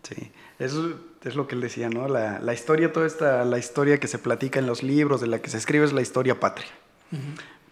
Sí, 0.03 0.31
eso 0.59 0.99
es 1.23 1.35
lo 1.35 1.47
que 1.47 1.55
él 1.55 1.61
decía, 1.61 1.89
¿no? 1.89 2.07
La, 2.07 2.53
historia, 2.53 2.93
toda 2.93 3.07
esta, 3.07 3.43
la 3.43 3.57
historia 3.57 3.99
que 3.99 4.07
se 4.07 4.19
platica 4.19 4.59
en 4.59 4.67
los 4.67 4.83
libros, 4.83 5.19
de 5.19 5.25
la 5.25 5.41
que 5.41 5.49
se 5.49 5.57
escribe 5.57 5.83
es 5.83 5.93
la 5.93 6.01
historia 6.01 6.39
patria. 6.39 6.69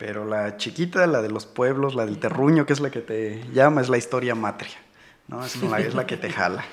Pero 0.01 0.25
la 0.25 0.57
chiquita, 0.57 1.05
la 1.05 1.21
de 1.21 1.29
los 1.29 1.45
pueblos, 1.45 1.93
la 1.93 2.07
del 2.07 2.17
terruño, 2.17 2.65
que 2.65 2.73
es 2.73 2.79
la 2.79 2.89
que 2.89 3.01
te 3.01 3.45
llama, 3.53 3.81
es 3.81 3.89
la 3.89 3.99
historia 3.99 4.33
matria, 4.33 4.73
¿no? 5.27 5.45
Es 5.45 5.61
la, 5.61 5.79
es 5.79 5.93
la 5.93 6.07
que 6.07 6.17
te 6.17 6.31
jala. 6.31 6.65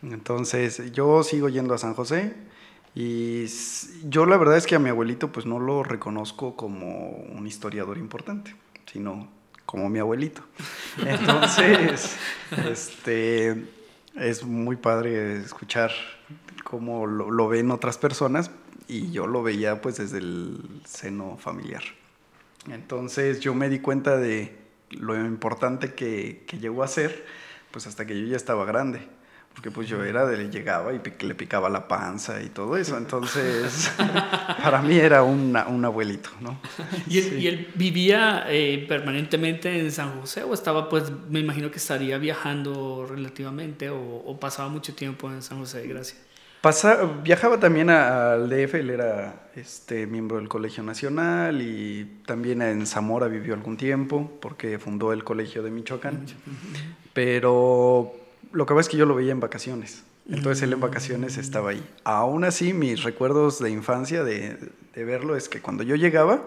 entonces, 0.00 0.92
yo 0.92 1.24
sigo 1.24 1.48
yendo 1.48 1.74
a 1.74 1.78
San 1.78 1.94
José 1.94 2.34
y 2.94 3.46
yo 4.04 4.26
la 4.26 4.36
verdad 4.36 4.56
es 4.56 4.64
que 4.64 4.76
a 4.76 4.78
mi 4.78 4.90
abuelito 4.90 5.32
pues 5.32 5.44
no 5.44 5.58
lo 5.58 5.82
reconozco 5.82 6.54
como 6.54 7.08
un 7.08 7.48
historiador 7.48 7.98
importante, 7.98 8.54
sino 8.92 9.28
como 9.64 9.88
mi 9.88 9.98
abuelito. 9.98 10.42
Entonces, 11.04 12.16
este, 12.64 13.66
es 14.14 14.44
muy 14.44 14.76
padre 14.76 15.38
escuchar 15.38 15.90
cómo 16.62 17.08
lo, 17.08 17.28
lo 17.28 17.48
ven 17.48 17.72
otras 17.72 17.98
personas, 17.98 18.52
y 18.88 19.10
yo 19.10 19.26
lo 19.26 19.42
veía 19.42 19.80
pues 19.80 19.98
desde 19.98 20.18
el 20.18 20.58
seno 20.84 21.36
familiar. 21.36 21.82
Entonces 22.70 23.40
yo 23.40 23.54
me 23.54 23.68
di 23.68 23.78
cuenta 23.78 24.16
de 24.16 24.56
lo 24.90 25.16
importante 25.24 25.94
que, 25.94 26.44
que 26.46 26.58
llegó 26.58 26.82
a 26.82 26.88
ser, 26.88 27.24
pues 27.70 27.86
hasta 27.86 28.06
que 28.06 28.20
yo 28.20 28.26
ya 28.26 28.36
estaba 28.36 28.64
grande, 28.64 29.00
porque 29.52 29.70
pues 29.70 29.88
yo 29.88 30.04
era 30.04 30.26
de, 30.26 30.50
llegaba 30.50 30.92
y 30.92 31.00
le 31.24 31.34
picaba 31.34 31.68
la 31.70 31.88
panza 31.88 32.42
y 32.42 32.48
todo 32.48 32.76
eso, 32.76 32.96
entonces 32.98 33.90
para 34.62 34.82
mí 34.82 34.96
era 34.96 35.22
un 35.22 35.56
abuelito, 35.84 36.30
¿no? 36.40 36.60
¿Y 37.08 37.46
él, 37.46 37.72
vivía 37.74 38.44
eh, 38.48 38.84
permanentemente 38.88 39.80
en 39.80 39.90
San 39.90 40.20
José 40.20 40.42
o 40.42 40.54
estaba 40.54 40.88
pues, 40.88 41.10
me 41.30 41.40
imagino 41.40 41.70
que 41.70 41.78
estaría 41.78 42.18
viajando 42.18 43.06
relativamente 43.08 43.90
o, 43.90 43.98
o 43.98 44.38
pasaba 44.38 44.68
mucho 44.68 44.94
tiempo 44.94 45.30
en 45.30 45.42
San 45.42 45.58
José 45.58 45.78
de 45.78 45.88
Gracia? 46.66 46.98
viajaba 47.22 47.60
también 47.60 47.90
al 47.90 48.48
DF, 48.48 48.74
él 48.74 48.90
era 48.90 49.48
este, 49.54 50.06
miembro 50.06 50.38
del 50.38 50.48
Colegio 50.48 50.82
Nacional 50.82 51.62
y 51.62 52.20
también 52.26 52.60
en 52.60 52.86
Zamora 52.86 53.28
vivió 53.28 53.54
algún 53.54 53.76
tiempo 53.76 54.30
porque 54.40 54.78
fundó 54.78 55.12
el 55.12 55.22
Colegio 55.22 55.62
de 55.62 55.70
Michoacán. 55.70 56.26
Pero 57.12 58.14
lo 58.52 58.66
que 58.66 58.74
pasa 58.74 58.80
es 58.80 58.88
que 58.88 58.96
yo 58.96 59.06
lo 59.06 59.14
veía 59.14 59.32
en 59.32 59.40
vacaciones. 59.40 60.04
Entonces 60.28 60.64
él 60.64 60.72
en 60.72 60.80
vacaciones 60.80 61.36
estaba 61.38 61.70
ahí. 61.70 61.88
Aún 62.02 62.42
así, 62.42 62.72
mis 62.72 63.04
recuerdos 63.04 63.60
de 63.60 63.70
infancia 63.70 64.24
de, 64.24 64.58
de 64.94 65.04
verlo 65.04 65.36
es 65.36 65.48
que 65.48 65.62
cuando 65.62 65.84
yo 65.84 65.94
llegaba, 65.94 66.44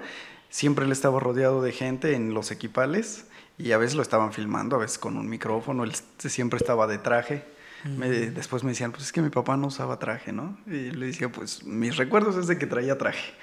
siempre 0.50 0.86
él 0.86 0.92
estaba 0.92 1.20
rodeado 1.20 1.62
de 1.62 1.72
gente 1.72 2.14
en 2.14 2.34
los 2.34 2.52
equipales 2.52 3.26
y 3.58 3.72
a 3.72 3.78
veces 3.78 3.96
lo 3.96 4.02
estaban 4.02 4.34
filmando, 4.34 4.76
a 4.76 4.80
veces 4.80 4.98
con 4.98 5.18
un 5.18 5.30
micrófono, 5.30 5.84
él 5.84 5.94
siempre 6.18 6.58
estaba 6.58 6.88
de 6.88 6.98
traje. 6.98 7.44
Después 7.84 8.64
me 8.64 8.72
decían, 8.72 8.92
pues 8.92 9.04
es 9.04 9.12
que 9.12 9.22
mi 9.22 9.30
papá 9.30 9.58
no 9.58 9.68
usaba 9.68 10.00
traje, 10.00 10.32
¿no? 10.32 10.58
Y 10.68 10.92
le 10.92 11.08
decía, 11.08 11.30
pues 11.32 11.64
mis 11.64 11.98
recuerdos 11.98 12.36
es 12.36 12.48
de 12.48 12.58
que 12.58 12.68
traía 12.68 12.98
traje. 12.98 13.34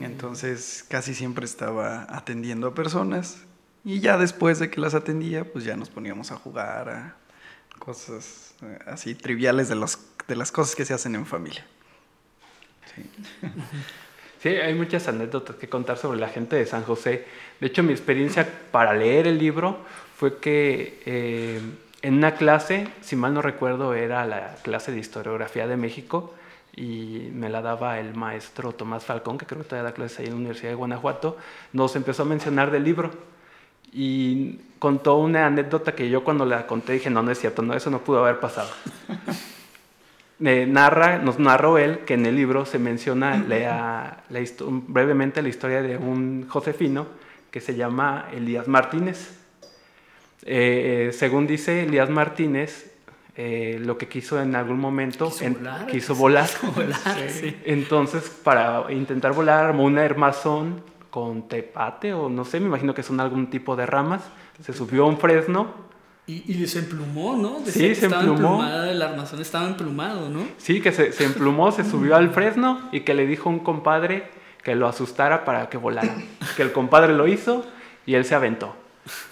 Entonces 0.00 0.84
casi 0.88 1.14
siempre 1.14 1.44
estaba 1.44 2.06
atendiendo 2.08 2.68
a 2.68 2.74
personas 2.74 3.38
y 3.84 4.00
ya 4.00 4.16
después 4.16 4.58
de 4.58 4.70
que 4.70 4.80
las 4.80 4.94
atendía, 4.94 5.44
pues 5.50 5.64
ya 5.64 5.76
nos 5.76 5.90
poníamos 5.90 6.30
a 6.30 6.36
jugar 6.36 6.88
a 6.88 7.16
cosas 7.78 8.54
eh, 8.62 8.78
así 8.86 9.14
triviales 9.14 9.68
de, 9.68 9.74
los, 9.74 9.98
de 10.28 10.36
las 10.36 10.52
cosas 10.52 10.76
que 10.76 10.84
se 10.84 10.94
hacen 10.94 11.14
en 11.16 11.26
familia. 11.26 11.66
Sí. 12.94 13.10
Sí, 14.42 14.48
hay 14.48 14.74
muchas 14.74 15.06
anécdotas 15.06 15.54
que 15.54 15.68
contar 15.68 15.98
sobre 15.98 16.18
la 16.18 16.28
gente 16.28 16.56
de 16.56 16.66
San 16.66 16.82
José. 16.82 17.24
De 17.60 17.68
hecho, 17.68 17.84
mi 17.84 17.92
experiencia 17.92 18.48
para 18.72 18.92
leer 18.92 19.28
el 19.28 19.38
libro 19.38 19.78
fue 20.16 20.38
que 20.40 21.00
eh, 21.06 21.60
en 22.02 22.14
una 22.14 22.34
clase, 22.34 22.88
si 23.00 23.16
mal 23.16 23.32
no 23.32 23.42
recuerdo, 23.42 23.94
era 23.94 24.26
la 24.26 24.56
clase 24.62 24.92
de 24.92 24.98
historiografía 24.98 25.66
de 25.66 25.76
México 25.76 26.34
y 26.74 27.30
me 27.32 27.48
la 27.48 27.62
daba 27.62 28.00
el 28.00 28.14
maestro 28.14 28.72
Tomás 28.72 29.04
Falcón, 29.04 29.38
que 29.38 29.46
creo 29.46 29.62
que 29.62 29.68
todavía 29.68 29.90
da 29.90 29.94
clases 29.94 30.18
ahí 30.18 30.26
en 30.26 30.32
la 30.32 30.36
Universidad 30.38 30.70
de 30.70 30.76
Guanajuato, 30.76 31.36
nos 31.72 31.94
empezó 31.96 32.22
a 32.22 32.26
mencionar 32.26 32.70
del 32.70 32.84
libro 32.84 33.10
y 33.92 34.58
contó 34.78 35.16
una 35.16 35.46
anécdota 35.46 35.94
que 35.94 36.08
yo 36.08 36.24
cuando 36.24 36.46
la 36.46 36.66
conté 36.66 36.94
dije, 36.94 37.10
no, 37.10 37.22
no 37.22 37.30
es 37.30 37.38
cierto, 37.38 37.62
no, 37.62 37.74
eso 37.74 37.90
no 37.90 38.00
pudo 38.00 38.20
haber 38.24 38.40
pasado. 38.40 38.70
narra, 40.38 41.18
nos 41.18 41.38
narró 41.38 41.78
él 41.78 42.00
que 42.00 42.14
en 42.14 42.26
el 42.26 42.34
libro 42.34 42.66
se 42.66 42.78
menciona 42.78 43.44
brevemente 44.88 45.42
la 45.42 45.48
historia 45.48 45.82
de 45.82 45.96
un 45.96 46.48
josefino 46.48 47.06
que 47.50 47.60
se 47.60 47.76
llama 47.76 48.28
Elías 48.32 48.66
Martínez. 48.66 49.41
Eh, 50.44 51.10
según 51.12 51.46
dice 51.46 51.84
Elías 51.84 52.10
Martínez, 52.10 52.92
eh, 53.34 53.78
lo 53.80 53.96
que 53.96 54.08
quiso 54.08 54.40
en 54.40 54.54
algún 54.54 54.78
momento 54.78 55.32
quiso 55.90 56.14
volar. 56.14 56.48
Entonces, 57.64 58.28
para 58.42 58.92
intentar 58.92 59.32
volar, 59.32 59.66
armó 59.66 59.84
un 59.84 59.98
armazón 59.98 60.82
con 61.10 61.48
tepate 61.48 62.12
o 62.12 62.28
no 62.28 62.44
sé, 62.44 62.60
me 62.60 62.66
imagino 62.66 62.94
que 62.94 63.02
son 63.02 63.20
algún 63.20 63.48
tipo 63.48 63.76
de 63.76 63.86
ramas. 63.86 64.22
Se 64.62 64.72
subió 64.72 65.04
a 65.04 65.06
un 65.06 65.18
fresno 65.18 65.92
y, 66.26 66.52
y, 66.52 66.66
se 66.68 66.78
emplumó, 66.78 67.36
¿no? 67.36 67.58
sí, 67.66 67.94
se 67.94 68.06
emplumó. 68.06 68.64
El 68.64 69.02
armazón 69.02 69.40
estaba 69.40 69.66
emplumado, 69.66 70.28
¿no? 70.28 70.44
Sí, 70.56 70.80
que 70.80 70.92
se, 70.92 71.12
se 71.12 71.24
emplumó, 71.24 71.72
se 71.72 71.84
subió 71.84 72.14
al 72.14 72.30
fresno 72.30 72.88
y 72.92 73.00
que 73.00 73.14
le 73.14 73.26
dijo 73.26 73.48
a 73.48 73.52
un 73.52 73.58
compadre 73.58 74.28
que 74.62 74.76
lo 74.76 74.86
asustara 74.86 75.44
para 75.44 75.68
que 75.68 75.78
volara. 75.78 76.14
Que 76.56 76.62
el 76.62 76.72
compadre 76.72 77.14
lo 77.14 77.26
hizo 77.26 77.66
y 78.06 78.14
él 78.14 78.24
se 78.24 78.34
aventó. 78.34 78.76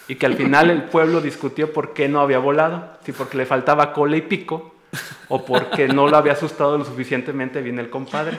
Y 0.07 0.15
que 0.15 0.25
al 0.25 0.35
final 0.35 0.69
el 0.69 0.83
pueblo 0.83 1.21
discutió 1.21 1.71
por 1.71 1.93
qué 1.93 2.09
no 2.09 2.19
había 2.19 2.39
volado, 2.39 2.97
si 3.05 3.11
porque 3.11 3.37
le 3.37 3.45
faltaba 3.45 3.93
cola 3.93 4.17
y 4.17 4.21
pico 4.21 4.73
o 5.29 5.45
porque 5.45 5.87
no 5.87 6.07
lo 6.07 6.17
había 6.17 6.33
asustado 6.33 6.77
lo 6.77 6.83
suficientemente 6.83 7.61
bien 7.61 7.79
el 7.79 7.89
compadre. 7.89 8.37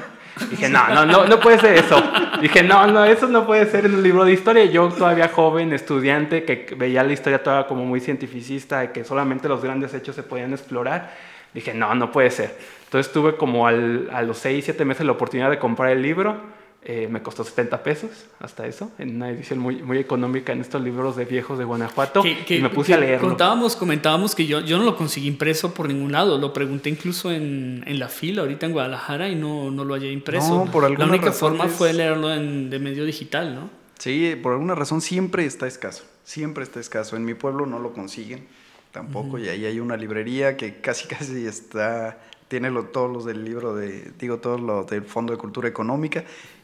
Dije, 0.50 0.68
no, 0.68 0.88
no, 0.88 1.06
no, 1.06 1.26
no 1.26 1.40
puede 1.40 1.58
ser 1.58 1.76
eso. 1.76 2.02
Dije, 2.40 2.62
no, 2.62 2.86
no, 2.86 3.04
eso 3.04 3.26
no 3.28 3.46
puede 3.46 3.66
ser 3.66 3.86
en 3.86 3.94
un 3.94 4.02
libro 4.02 4.24
de 4.24 4.32
historia. 4.32 4.64
Yo 4.66 4.88
todavía 4.88 5.28
joven, 5.28 5.72
estudiante, 5.72 6.44
que 6.44 6.74
veía 6.74 7.02
la 7.02 7.12
historia 7.12 7.42
toda 7.42 7.66
como 7.66 7.84
muy 7.84 8.00
cientificista, 8.00 8.84
y 8.84 8.88
que 8.88 9.04
solamente 9.04 9.48
los 9.48 9.62
grandes 9.62 9.94
hechos 9.94 10.14
se 10.16 10.22
podían 10.22 10.52
explorar. 10.52 11.14
Dije, 11.54 11.74
no, 11.74 11.94
no 11.94 12.10
puede 12.10 12.30
ser. 12.30 12.56
Entonces 12.84 13.12
tuve 13.12 13.36
como 13.36 13.66
al, 13.66 14.08
a 14.12 14.22
los 14.22 14.38
6, 14.38 14.64
7 14.64 14.84
meses 14.84 15.06
la 15.06 15.12
oportunidad 15.12 15.50
de 15.50 15.58
comprar 15.58 15.90
el 15.90 16.02
libro 16.02 16.36
eh, 16.84 17.06
me 17.08 17.22
costó 17.22 17.44
70 17.44 17.80
pesos, 17.84 18.10
hasta 18.40 18.66
eso, 18.66 18.90
en 18.98 19.14
una 19.14 19.30
edición 19.30 19.60
muy, 19.60 19.84
muy 19.84 19.98
económica 19.98 20.52
en 20.52 20.60
estos 20.60 20.82
libros 20.82 21.14
de 21.14 21.24
viejos 21.24 21.56
de 21.56 21.64
Guanajuato. 21.64 22.24
y 22.26 22.58
me 22.58 22.70
puse 22.70 22.92
a 22.92 22.98
leerlo. 22.98 23.28
Contábamos, 23.28 23.76
comentábamos 23.76 24.34
que 24.34 24.46
yo, 24.46 24.60
yo 24.60 24.78
no 24.78 24.84
lo 24.84 24.96
conseguí 24.96 25.28
impreso 25.28 25.74
por 25.74 25.86
ningún 25.86 26.10
lado. 26.10 26.38
Lo 26.38 26.52
pregunté 26.52 26.90
incluso 26.90 27.30
en, 27.30 27.84
en 27.86 28.00
la 28.00 28.08
fila 28.08 28.42
ahorita 28.42 28.66
en 28.66 28.72
Guadalajara 28.72 29.28
y 29.28 29.36
no, 29.36 29.70
no 29.70 29.84
lo 29.84 29.94
hallé 29.94 30.10
impreso. 30.10 30.68
por 30.72 30.90
la 30.98 31.04
única 31.06 31.30
forma 31.30 31.68
fue 31.68 31.92
leerlo 31.92 32.34
en, 32.34 32.68
de 32.68 32.80
medio 32.80 33.04
digital, 33.04 33.54
¿no? 33.54 33.70
Sí, 33.98 34.34
por 34.42 34.52
alguna 34.52 34.74
razón 34.74 35.00
siempre 35.00 35.46
está 35.46 35.68
escaso. 35.68 36.02
Siempre 36.24 36.64
está 36.64 36.80
escaso. 36.80 37.14
En 37.14 37.24
mi 37.24 37.34
pueblo 37.34 37.64
no 37.64 37.78
lo 37.78 37.92
consiguen 37.92 38.48
tampoco. 38.90 39.38
Y 39.38 39.48
ahí 39.48 39.66
hay 39.66 39.78
una 39.78 39.96
librería 39.96 40.56
que 40.56 40.80
casi 40.80 41.06
casi 41.14 41.46
está 41.46 42.18
tiene 42.48 42.70
todos 42.92 43.10
los 43.10 43.24
del 43.24 43.46
libro 43.46 43.74
de, 43.74 44.12
digo, 44.18 44.36
todos 44.36 44.60
los 44.60 44.86
del 44.86 45.04
Fondo 45.04 45.32
de 45.32 45.38
Cultura 45.38 45.68
Económica 45.68 46.22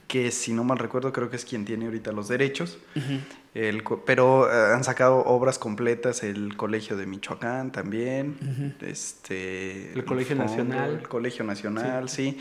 que 0.08 0.30
si 0.30 0.52
no 0.52 0.64
mal 0.64 0.78
recuerdo 0.78 1.12
creo 1.12 1.30
que 1.30 1.36
es 1.36 1.44
quien 1.44 1.64
tiene 1.66 1.84
ahorita 1.84 2.12
los 2.12 2.28
derechos, 2.28 2.78
el, 3.54 3.84
pero 4.06 4.50
eh, 4.50 4.74
han 4.74 4.82
sacado 4.82 5.18
obras 5.18 5.58
completas 5.58 6.22
el 6.22 6.56
Colegio 6.56 6.96
de 6.96 7.06
Michoacán 7.06 7.70
también, 7.70 8.74
este, 8.80 9.92
el, 9.92 10.04
Colegio 10.04 10.34
Nacional. 10.34 10.98
El 11.00 11.08
Colegio 11.08 11.44
Nacional, 11.44 12.08
sí. 12.08 12.38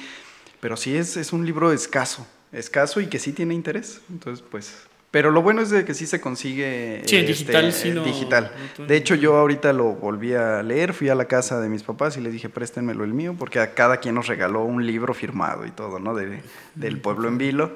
Pero 0.61 0.77
sí 0.77 0.95
es, 0.95 1.17
es 1.17 1.33
un 1.33 1.45
libro 1.45 1.71
escaso, 1.71 2.25
escaso 2.51 3.01
y 3.01 3.07
que 3.07 3.19
sí 3.19 3.33
tiene 3.33 3.53
interés. 3.53 4.01
Entonces, 4.09 4.43
pues 4.49 4.87
pero 5.17 5.31
lo 5.31 5.41
bueno 5.41 5.63
es 5.63 5.71
de 5.71 5.83
que 5.83 5.95
sí 5.95 6.05
se 6.05 6.21
consigue 6.21 7.01
sí, 7.07 7.23
digital. 7.23 7.73
Sí, 7.73 7.89
este, 7.89 8.03
digital. 8.03 8.51
de 8.87 8.95
hecho, 8.95 9.15
yo 9.15 9.35
ahorita 9.37 9.73
lo 9.73 9.93
volví 9.93 10.35
a 10.35 10.61
leer, 10.61 10.93
fui 10.93 11.09
a 11.09 11.15
la 11.15 11.25
casa 11.25 11.59
de 11.59 11.69
mis 11.69 11.81
papás 11.81 12.17
y 12.17 12.21
les 12.21 12.33
dije, 12.33 12.49
préstenmelo 12.49 13.03
el 13.03 13.15
mío, 13.15 13.35
porque 13.35 13.59
a 13.59 13.73
cada 13.73 13.97
quien 13.97 14.13
nos 14.13 14.27
regaló 14.27 14.61
un 14.63 14.85
libro 14.85 15.15
firmado 15.15 15.65
y 15.65 15.71
todo, 15.71 15.97
¿no? 15.97 16.13
De, 16.13 16.43
del 16.75 17.01
pueblo 17.01 17.29
en 17.29 17.39
vilo. 17.39 17.75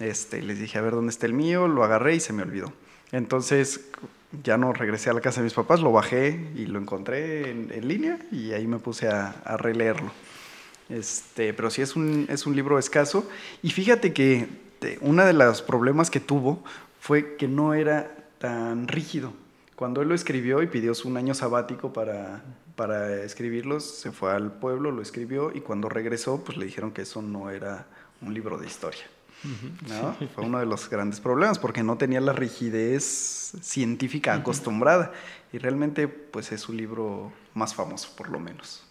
Este, 0.00 0.42
les 0.42 0.58
dije, 0.58 0.78
a 0.78 0.80
ver 0.80 0.94
dónde 0.94 1.10
está 1.10 1.26
el 1.26 1.32
mío, 1.32 1.68
lo 1.68 1.84
agarré 1.84 2.16
y 2.16 2.18
se 2.18 2.32
me 2.32 2.42
olvidó. 2.42 2.72
Entonces, 3.12 3.82
ya 4.42 4.56
no 4.56 4.72
regresé 4.72 5.10
a 5.10 5.12
la 5.12 5.20
casa 5.20 5.42
de 5.42 5.44
mis 5.44 5.54
papás, 5.54 5.78
lo 5.78 5.92
bajé 5.92 6.40
y 6.56 6.66
lo 6.66 6.80
encontré 6.80 7.52
en, 7.52 7.86
línea 7.86 8.18
y 8.32 8.50
ahí 8.50 8.66
me 8.66 8.80
puse 8.80 9.06
a, 9.06 9.36
a 9.44 9.56
releerlo. 9.56 10.10
Este, 10.88 11.54
pero 11.54 11.70
sí 11.70 11.82
es 11.82 11.94
un, 11.94 12.26
es 12.28 12.46
un 12.46 12.56
libro 12.56 12.80
escaso. 12.80 13.30
Y 13.62 13.70
fíjate 13.70 14.12
que 14.12 14.48
este, 14.80 14.98
uno 15.02 15.26
de 15.26 15.34
los 15.34 15.60
problemas 15.60 16.10
que 16.10 16.20
tuvo 16.20 16.64
fue 17.00 17.36
que 17.36 17.46
no 17.46 17.74
era 17.74 18.16
tan 18.38 18.88
rígido. 18.88 19.34
Cuando 19.76 20.00
él 20.00 20.08
lo 20.08 20.14
escribió 20.14 20.62
y 20.62 20.68
pidió 20.68 20.92
un 21.04 21.18
año 21.18 21.34
sabático 21.34 21.92
para, 21.92 22.42
para 22.76 23.22
escribirlos, 23.22 23.84
se 23.84 24.10
fue 24.10 24.32
al 24.32 24.52
pueblo, 24.52 24.90
lo 24.90 25.02
escribió 25.02 25.52
y 25.54 25.60
cuando 25.60 25.90
regresó, 25.90 26.42
pues 26.44 26.56
le 26.56 26.64
dijeron 26.64 26.92
que 26.92 27.02
eso 27.02 27.20
no 27.20 27.50
era 27.50 27.86
un 28.22 28.32
libro 28.32 28.56
de 28.56 28.66
historia. 28.66 29.02
Fue 30.34 30.44
uno 30.44 30.58
de 30.58 30.66
los 30.66 30.88
grandes 30.88 31.20
problemas 31.20 31.58
porque 31.58 31.82
no 31.82 31.96
tenía 31.96 32.20
la 32.20 32.32
rigidez 32.32 33.52
científica 33.60 34.34
acostumbrada 34.34 35.12
y 35.52 35.58
realmente 35.58 36.08
pues 36.08 36.52
es 36.52 36.60
su 36.62 36.72
libro 36.72 37.32
más 37.52 37.74
famoso 37.74 38.14
por 38.16 38.30
lo 38.30 38.40
menos. 38.40 38.82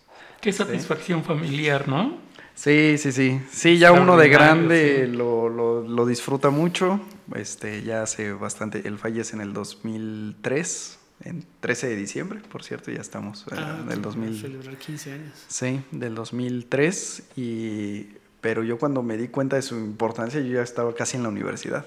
Qué 0.41 0.53
satisfacción 0.53 1.23
familiar, 1.23 1.87
¿no? 1.87 2.28
Sí, 2.59 2.97
sí, 2.97 3.13
sí. 3.13 3.41
Sí, 3.53 3.77
ya 3.77 3.93
uno 3.93 4.17
de 4.17 4.27
grande 4.27 5.07
lo, 5.07 5.47
lo, 5.47 6.05
disfruta 6.05 6.49
mucho. 6.49 6.99
Este, 7.33 7.83
ya 7.83 8.03
hace 8.03 8.33
bastante. 8.33 8.85
Él 8.85 8.97
fallece 8.97 9.37
en 9.37 9.41
el 9.41 9.53
2003, 9.53 10.99
en 11.23 11.45
13 11.61 11.87
de 11.87 11.95
diciembre, 11.95 12.41
por 12.51 12.65
cierto, 12.65 12.91
ya 12.91 12.99
estamos 12.99 13.45
en 13.49 13.59
eh, 13.59 13.61
ah, 13.63 13.85
del 13.87 14.01
2000. 14.01 14.41
Celebrar 14.41 14.75
15 14.75 15.13
años. 15.13 15.45
Sí, 15.47 15.79
del 15.91 16.15
2003. 16.15 17.23
Y, 17.37 18.07
pero 18.41 18.61
yo 18.65 18.77
cuando 18.77 19.03
me 19.03 19.15
di 19.15 19.29
cuenta 19.29 19.55
de 19.55 19.61
su 19.61 19.75
importancia, 19.75 20.41
yo 20.41 20.55
ya 20.55 20.61
estaba 20.61 20.93
casi 20.93 21.15
en 21.15 21.23
la 21.23 21.29
universidad. 21.29 21.85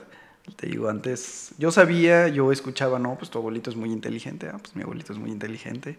Te 0.57 0.67
digo, 0.67 0.89
antes 0.89 1.53
yo 1.57 1.71
sabía, 1.71 2.27
yo 2.29 2.51
escuchaba, 2.51 2.99
no, 2.99 3.17
pues 3.17 3.31
tu 3.31 3.39
abuelito 3.39 3.71
es 3.71 3.77
muy 3.77 3.93
inteligente, 3.93 4.49
ah, 4.53 4.59
pues 4.61 4.75
mi 4.75 4.83
abuelito 4.83 5.13
es 5.13 5.19
muy 5.19 5.31
inteligente 5.31 5.99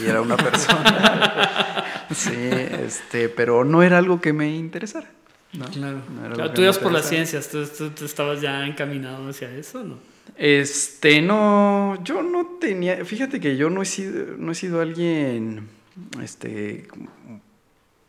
y 0.00 0.06
era 0.06 0.20
una 0.20 0.36
persona. 0.36 1.84
sí, 2.10 2.34
este, 2.34 3.28
pero 3.28 3.64
no 3.64 3.82
era 3.82 3.98
algo 3.98 4.20
que 4.20 4.32
me 4.32 4.54
interesara. 4.54 5.08
Claro. 5.72 6.52
tú 6.52 6.62
ibas 6.62 6.78
por 6.78 6.90
las 6.90 7.08
ciencias, 7.08 7.48
¿Tú, 7.48 7.64
tú, 7.66 8.04
estabas 8.04 8.40
ya 8.40 8.66
encaminado 8.66 9.28
hacia 9.28 9.54
eso, 9.54 9.84
¿no? 9.84 9.98
Este, 10.36 11.22
no, 11.22 12.02
yo 12.02 12.22
no 12.22 12.58
tenía, 12.60 13.04
fíjate 13.04 13.38
que 13.38 13.56
yo 13.56 13.70
no 13.70 13.82
he 13.82 13.84
sido, 13.84 14.36
no 14.36 14.50
he 14.50 14.54
sido 14.56 14.80
alguien, 14.80 15.68
este, 16.20 16.88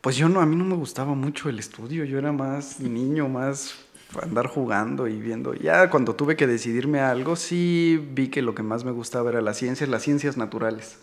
pues 0.00 0.16
yo 0.16 0.28
no, 0.28 0.40
a 0.40 0.46
mí 0.46 0.56
no 0.56 0.64
me 0.64 0.74
gustaba 0.74 1.14
mucho 1.14 1.48
el 1.48 1.60
estudio, 1.60 2.04
yo 2.04 2.18
era 2.18 2.32
más 2.32 2.80
niño, 2.80 3.28
más 3.28 3.85
andar 4.22 4.46
jugando 4.46 5.08
y 5.08 5.20
viendo. 5.20 5.54
Ya 5.54 5.90
cuando 5.90 6.14
tuve 6.14 6.36
que 6.36 6.46
decidirme 6.46 7.00
a 7.00 7.10
algo, 7.10 7.36
sí 7.36 8.02
vi 8.12 8.28
que 8.28 8.42
lo 8.42 8.54
que 8.54 8.62
más 8.62 8.84
me 8.84 8.92
gustaba 8.92 9.30
era 9.30 9.40
las 9.40 9.56
ciencias, 9.56 9.88
las 9.88 10.02
ciencias 10.02 10.36
naturales. 10.36 10.98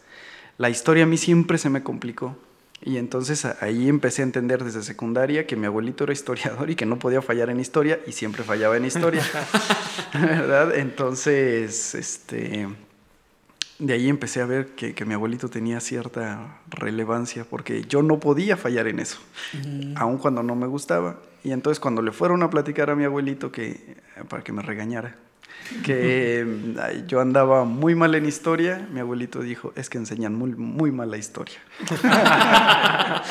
La 0.58 0.70
historia 0.70 1.04
a 1.04 1.08
mí 1.08 1.18
siempre 1.18 1.58
se 1.58 1.70
me 1.70 1.84
complicó. 1.84 2.38
Y 2.86 2.98
entonces 2.98 3.46
ahí 3.46 3.88
empecé 3.88 4.24
a 4.24 4.26
entender 4.26 4.64
desde 4.64 4.84
secundaria 4.84 5.48
que 5.48 5.56
mi 5.56 5.68
abuelito 5.68 6.04
era 6.04 6.12
historiador 6.12 6.70
y 6.70 6.76
que 6.76 6.86
no 6.86 7.00
podía 7.00 7.22
fallar 7.22 7.50
en 7.50 7.62
historia 7.62 8.00
y 8.06 8.12
siempre 8.12 8.44
fallaba 8.44 8.76
en 8.76 8.86
historia. 8.86 9.24
¿Verdad? 10.14 10.76
Entonces, 10.78 11.96
este, 11.96 12.68
de 13.80 13.94
ahí 13.94 14.10
empecé 14.10 14.42
a 14.42 14.46
ver 14.46 14.68
que, 14.76 15.06
mi 15.06 15.14
abuelito 15.14 15.50
tenía 15.50 15.80
cierta 15.80 16.60
relevancia 16.70 17.46
porque 17.50 17.84
yo 17.84 18.04
no 18.04 18.20
podía 18.20 18.58
fallar 18.58 18.88
en 18.88 19.00
eso, 19.00 19.20
aun 19.96 20.18
cuando 20.18 20.44
no 20.44 20.56
me 20.56 20.68
gustaba. 20.68 21.20
Y 21.44 21.52
entonces 21.52 21.80
cuando 21.80 22.02
le 22.02 22.12
fueron 22.12 22.44
a 22.44 22.50
platicar 22.50 22.90
a 22.90 22.96
mi 22.96 23.04
abuelito 23.04 23.52
que 23.52 23.98
para 24.30 24.44
que 24.44 24.54
me 24.54 24.62
regañara 24.62 25.18
que 25.84 26.46
yo 27.08 27.20
andaba 27.22 27.66
muy 27.66 27.96
mal 27.96 28.16
en 28.16 28.26
historia, 28.26 28.88
mi 28.92 29.00
abuelito 29.00 29.42
dijo, 29.42 29.74
es 29.76 29.90
que 29.90 29.98
enseñan 29.98 30.36
muy, 30.36 30.52
muy 30.56 30.92
mal 30.92 31.10
la 31.12 31.18
historia. 31.18 31.58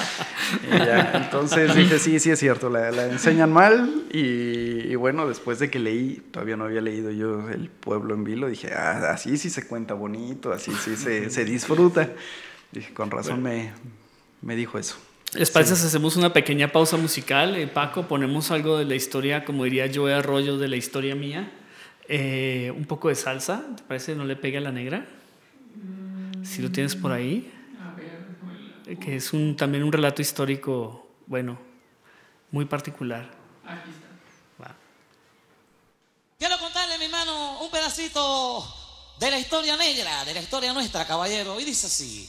entonces 1.14 1.75
dije, 1.75 1.98
sí, 1.98 2.18
sí 2.18 2.31
es 2.31 2.38
cierto, 2.38 2.70
la, 2.70 3.07
enseñan 3.07 3.53
mal 3.53 4.05
y, 4.11 4.94
bueno, 4.96 5.29
después 5.29 5.59
de 5.59 5.70
que 5.70 5.79
leí, 5.79 6.22
todavía 6.31 6.57
no 6.57 6.64
había 6.64 6.81
leído 6.81 7.11
yo 7.11 7.48
El 7.51 7.68
pueblo 7.68 8.14
en 8.14 8.25
vilo, 8.25 8.48
dije, 8.48 8.72
ah, 8.75 9.11
así 9.12 9.37
sí 9.37 9.51
se 9.51 9.66
cuenta 9.66 9.94
bonito, 9.94 10.53
así 10.53 10.72
sí 10.72 10.96
se, 10.96 11.44
disfruta. 11.44 12.11
Dije, 12.72 12.94
con 12.94 13.11
razón 13.11 13.42
me, 13.42 13.70
me 14.40 14.57
dijo 14.57 14.79
eso. 14.79 14.96
¿Les 15.35 15.51
parece 15.51 15.73
hacemos 15.73 16.16
una 16.16 16.33
pequeña 16.33 16.71
pausa 16.71 16.99
musical? 16.99 17.57
Eh, 17.57 17.66
Paco, 17.66 18.07
ponemos 18.07 18.51
algo 18.51 18.77
de 18.77 18.85
la 18.85 18.95
historia, 18.95 19.47
como 19.47 19.64
diría 19.64 19.90
Joe 19.92 20.12
Arroyo, 20.12 20.59
de 20.59 20.68
la 20.68 20.77
historia 20.77 21.14
mía. 21.14 21.51
Eh, 22.07 22.71
un 22.77 22.85
poco 22.85 23.09
de 23.09 23.14
salsa, 23.14 23.64
¿te 23.75 23.83
parece? 23.83 24.14
¿No 24.14 24.27
le 24.27 24.37
pega 24.37 24.59
a 24.59 24.62
la 24.62 24.73
negra? 24.73 25.07
Si 26.42 26.61
lo 26.61 26.71
tienes 26.71 26.95
por 26.95 27.12
ahí. 27.12 27.51
Que 29.01 29.16
es 29.16 29.33
un, 29.33 29.57
también 29.57 29.85
un 29.85 29.92
relato 29.92 30.21
histórico, 30.21 31.09
bueno, 31.27 31.59
muy 32.51 32.66
particular. 32.66 33.31
Aquí 33.64 33.88
está. 33.88 34.75
Quiero 36.38 36.59
contarle, 36.59 36.99
mi 36.99 37.07
hermano, 37.07 37.62
un 37.62 37.71
pedacito 37.71 38.66
de 39.18 39.31
la 39.31 39.38
historia 39.38 39.79
negra, 39.79 40.27
de 40.27 40.35
la 40.35 40.40
historia 40.40 40.75
nuestra, 40.75 41.07
caballero. 41.07 41.59
Y 41.59 41.64
dice 41.64 41.87
así. 41.87 42.29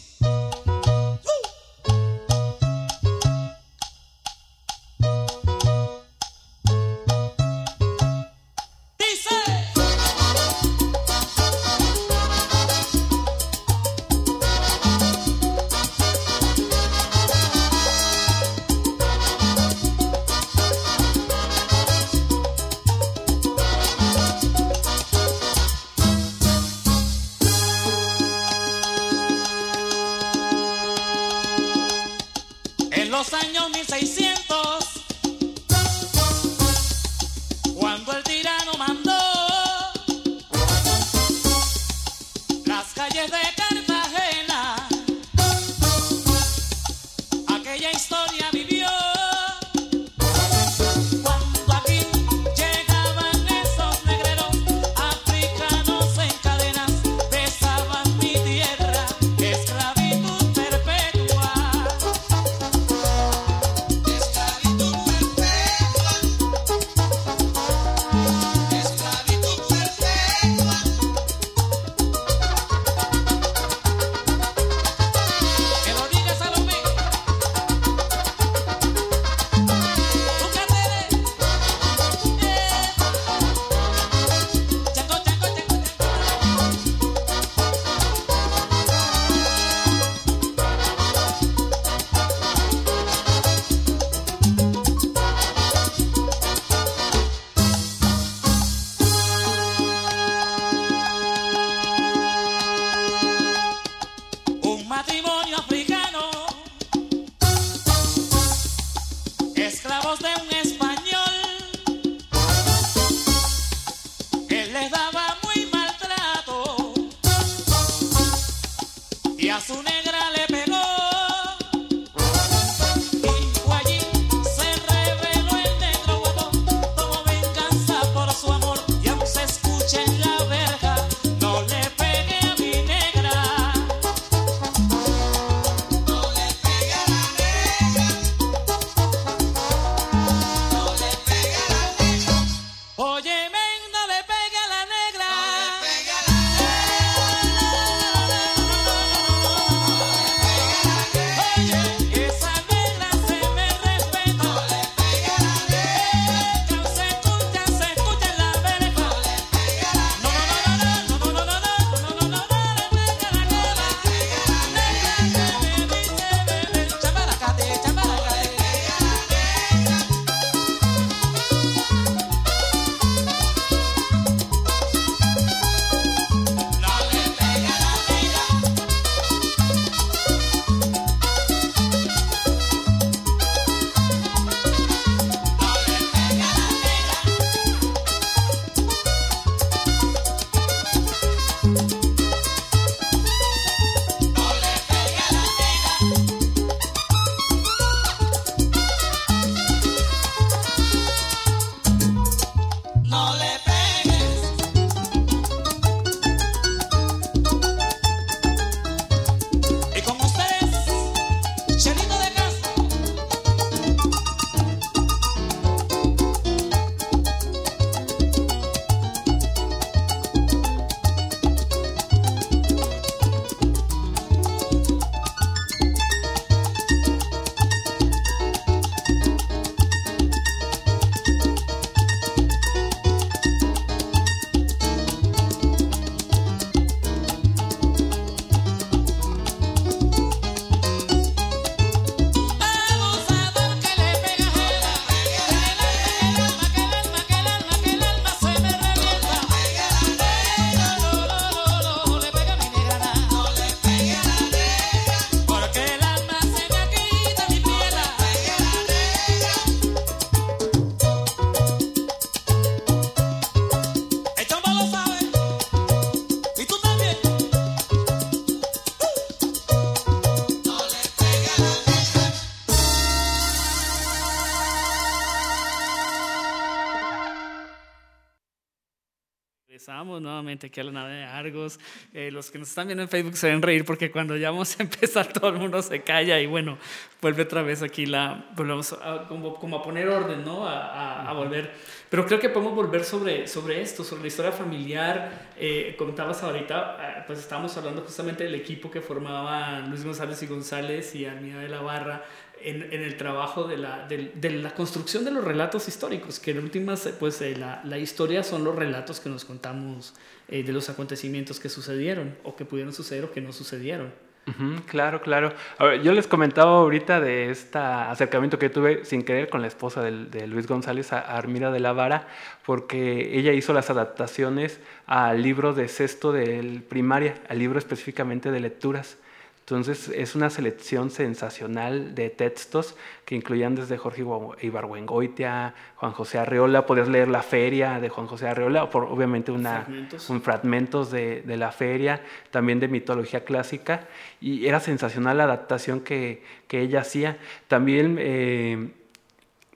Nuevamente 280.64 280.68
aquí 280.68 280.80
a 280.80 280.84
la 280.84 280.92
nave 280.92 281.14
de 281.14 281.24
Argos. 281.24 281.80
Eh, 282.14 282.32
los 282.32 282.50
que 282.50 282.58
nos 282.58 282.70
están 282.70 282.88
viendo 282.88 283.04
en 283.04 283.10
Facebook 283.10 283.36
se 283.36 283.48
deben 283.48 283.62
reír 283.62 283.84
porque 283.86 284.12
cuando 284.12 284.38
ya 284.38 284.52
vamos 284.52 284.80
a 284.80 284.84
empezar 284.88 285.28
todo 285.28 285.50
el 285.50 285.58
mundo 285.58 285.82
se 285.82 286.02
calla 286.02 286.40
y 286.40 286.46
bueno, 286.46 286.78
vuelve 287.22 287.44
otra 287.44 287.62
vez 287.64 287.82
aquí 287.82 288.06
la, 288.06 288.46
volvemos 288.56 288.94
a, 288.94 289.28
como, 289.28 289.56
como, 289.56 289.78
a 289.78 289.84
poner 289.84 290.08
orden, 290.08 290.44
¿no? 290.46 290.66
A, 290.66 291.30
a, 291.30 291.34
volver. 291.34 291.72
Pero 292.10 292.26
creo 292.26 292.40
que 292.40 292.50
podemos 292.50 292.76
volver 292.76 293.04
sobre, 293.04 293.48
sobre 293.48 293.82
esto, 293.82 294.04
sobre 294.04 294.22
la 294.22 294.28
historia 294.28 294.52
familiar. 294.52 295.50
Eh, 295.58 295.96
comentabas 295.98 296.44
ahorita, 296.44 296.98
eh, 297.00 297.24
pues 297.28 297.40
estábamos 297.40 297.76
hablando 297.76 298.02
justamente 298.02 298.44
del 298.44 298.56
equipo 298.56 298.90
que 298.90 299.02
formaban 299.02 299.90
Luis 299.90 300.06
González 300.06 300.42
y 300.44 300.48
González 300.48 301.16
y 301.16 301.26
Armida 301.26 301.60
de 301.60 301.70
la 301.70 301.82
Barra 301.82 302.24
en, 302.64 302.94
en, 302.94 303.02
el 303.02 303.18
trabajo 303.18 303.66
de 303.66 303.78
la, 303.78 304.08
de, 304.08 304.32
de, 304.36 304.50
la 304.52 304.74
construcción 304.74 305.26
de 305.26 305.32
los 305.32 305.44
relatos 305.44 305.88
históricos, 305.88 306.40
que 306.40 306.52
en 306.52 306.60
últimas, 306.60 307.08
pues 307.20 307.42
eh, 307.42 307.56
la, 307.56 307.82
la, 307.84 307.98
historia 307.98 308.44
son 308.44 308.64
los 308.64 308.76
relatos 308.76 309.20
que 309.20 309.30
nos 309.30 309.46
contamos 309.46 310.14
eh, 310.48 310.64
de 310.64 310.74
los 310.74 310.90
acontecimientos 310.90 311.60
que 311.60 311.70
sucedieron, 311.70 312.36
o 312.44 312.56
que 312.56 312.66
pudieron 312.66 312.94
suceder 312.94 313.26
o 313.26 313.32
que 313.32 313.42
no 313.42 313.54
sucedieron. 313.54 314.12
Uh 314.46 314.52
-huh, 314.52 314.86
claro, 314.86 315.22
claro. 315.22 315.54
A 315.78 315.86
ver, 315.86 316.02
yo 316.02 316.12
les 316.12 316.28
comentaba 316.28 316.72
ahorita 316.80 317.22
de 317.22 317.50
este 317.50 317.78
acercamiento 317.78 318.60
que 318.60 318.70
tuve 318.70 319.06
sin 319.06 319.24
querer 319.24 319.50
con 319.50 319.62
la 319.62 319.68
esposa 319.68 320.02
de, 320.02 320.26
de 320.26 320.48
Luis 320.48 320.68
González, 320.68 321.14
a 321.14 321.20
Armida 321.20 321.72
de 321.72 321.80
la 321.80 321.94
Vara, 321.94 322.28
porque 322.66 323.38
ella 323.38 323.54
hizo 323.54 323.72
las 323.72 323.90
adaptaciones 323.90 324.82
al 325.06 325.42
libro 325.42 325.74
de 325.74 325.88
sexto 325.88 326.34
de 326.34 326.82
primaria, 326.90 327.36
al 327.48 327.60
libro 327.60 327.80
específicamente 327.80 328.52
de 328.52 328.60
lecturas. 328.60 329.18
Entonces 329.64 330.10
es 330.10 330.36
una 330.36 330.50
selección 330.50 331.10
sensacional 331.10 332.16
de 332.16 332.30
textos 332.30 332.98
que 333.24 333.36
incluían 333.36 333.76
desde 333.76 333.98
Jorge 333.98 334.26
Ibargüengoitia, 334.62 335.74
Juan 335.96 336.12
José 336.12 336.38
Arreola, 336.38 336.86
podías 336.86 337.08
leer 337.08 337.30
La 337.30 337.44
Feria 337.44 338.02
de 338.02 338.10
Juan 338.10 338.28
José 338.28 338.50
Arreola, 338.50 338.90
por, 338.90 339.06
obviamente 339.06 339.54
una, 339.54 339.84
fragmentos, 339.84 340.30
un, 340.30 340.42
fragmentos 340.42 341.12
de, 341.12 341.44
de, 341.44 341.56
La 341.56 341.72
Feria, 341.72 342.22
también 342.52 342.82
de 342.82 342.90
mitología 342.90 343.46
clásica, 343.46 344.10
y 344.42 344.68
era 344.68 344.82
sensacional 344.82 345.38
la 345.38 345.46
adaptación 345.46 346.02
que, 346.02 346.44
que 346.68 346.82
ella 346.82 347.00
hacía. 347.00 347.38
También 347.70 348.18
eh, 348.20 348.90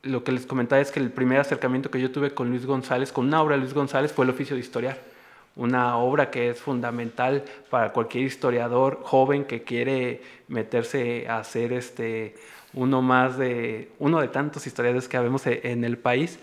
lo 0.01 0.25
que 0.25 0.33
les 0.33 0.45
comentaba 0.45 0.81
es 0.81 0.91
que 0.91 0.99
el 0.99 1.11
primer 1.11 1.39
acercamiento 1.39 1.89
que 1.89 2.01
yo 2.01 2.11
tuve 2.11 2.31
con 2.31 2.49
Luis 2.49 2.65
González, 2.65 3.13
con 3.13 3.25
una 3.25 3.41
obra 3.41 3.55
de 3.55 3.61
Luis 3.61 3.73
González, 3.73 4.11
fue 4.11 4.25
el 4.25 4.31
oficio 4.31 4.57
de 4.57 4.59
historiar 4.59 5.16
una 5.57 5.97
obra 5.97 6.31
que 6.31 6.51
es 6.51 6.61
fundamental 6.61 7.43
para 7.69 7.91
cualquier 7.91 8.23
historiador 8.23 9.01
joven 9.03 9.45
que 9.45 9.63
quiere 9.63 10.21
meterse 10.47 11.27
a 11.27 11.39
hacer 11.39 11.73
este 11.73 12.35
uno 12.73 13.01
más 13.01 13.37
de 13.37 13.89
uno 13.99 14.21
de 14.21 14.27
tantos 14.27 14.67
historiadores 14.67 15.07
que 15.07 15.17
habemos 15.17 15.45
en 15.47 15.83
el 15.83 15.97
país. 15.97 16.39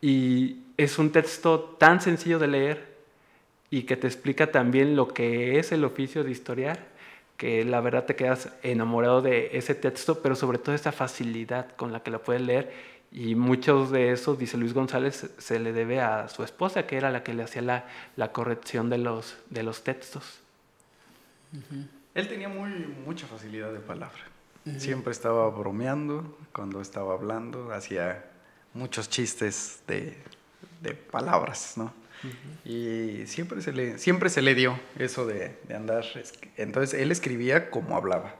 Y 0.00 0.58
es 0.76 0.98
un 0.98 1.10
texto 1.10 1.76
tan 1.78 2.00
sencillo 2.00 2.38
de 2.38 2.46
leer 2.46 2.96
y 3.68 3.82
que 3.82 3.96
te 3.96 4.06
explica 4.06 4.52
también 4.52 4.94
lo 4.94 5.08
que 5.08 5.58
es 5.58 5.72
el 5.72 5.84
oficio 5.84 6.22
de 6.22 6.30
historiar 6.30 6.96
que 7.36 7.64
la 7.64 7.80
verdad 7.80 8.06
te 8.06 8.16
quedas 8.16 8.50
enamorado 8.62 9.20
de 9.20 9.50
ese 9.52 9.74
texto 9.74 10.22
pero 10.22 10.36
sobre 10.36 10.58
todo 10.58 10.74
esa 10.74 10.92
facilidad 10.92 11.74
con 11.76 11.92
la 11.92 12.02
que 12.02 12.10
lo 12.10 12.22
puedes 12.22 12.42
leer 12.42 12.72
y 13.12 13.34
muchos 13.34 13.90
de 13.90 14.12
esos, 14.12 14.38
dice 14.38 14.56
Luis 14.56 14.74
González, 14.74 15.30
se 15.38 15.58
le 15.58 15.72
debe 15.72 16.00
a 16.00 16.28
su 16.28 16.42
esposa, 16.42 16.86
que 16.86 16.96
era 16.96 17.10
la 17.10 17.22
que 17.22 17.32
le 17.34 17.42
hacía 17.42 17.62
la, 17.62 17.86
la 18.16 18.32
corrección 18.32 18.90
de 18.90 18.98
los, 18.98 19.36
de 19.50 19.62
los 19.62 19.82
textos. 19.84 20.40
Uh 21.52 21.56
-huh. 21.56 21.86
Él 22.14 22.28
tenía 22.28 22.48
muy, 22.48 22.70
mucha 23.04 23.26
facilidad 23.26 23.72
de 23.72 23.80
palabra. 23.80 24.18
Uh 24.64 24.70
-huh. 24.70 24.78
Siempre 24.80 25.12
estaba 25.12 25.48
bromeando 25.50 26.38
cuando 26.52 26.80
estaba 26.80 27.14
hablando, 27.14 27.72
hacía 27.72 28.24
muchos 28.74 29.08
chistes 29.08 29.80
de, 29.86 30.16
de 30.82 30.94
palabras, 30.94 31.74
¿no? 31.76 31.84
Uh 31.84 32.26
-huh. 32.26 33.22
Y 33.22 33.26
siempre 33.26 33.62
se, 33.62 33.72
le, 33.72 33.98
siempre 33.98 34.28
se 34.28 34.42
le 34.42 34.54
dio 34.54 34.78
eso 34.98 35.26
de, 35.26 35.58
de 35.68 35.74
andar. 35.74 36.04
Entonces 36.56 37.00
él 37.00 37.12
escribía 37.12 37.70
como 37.70 37.96
hablaba, 37.96 38.34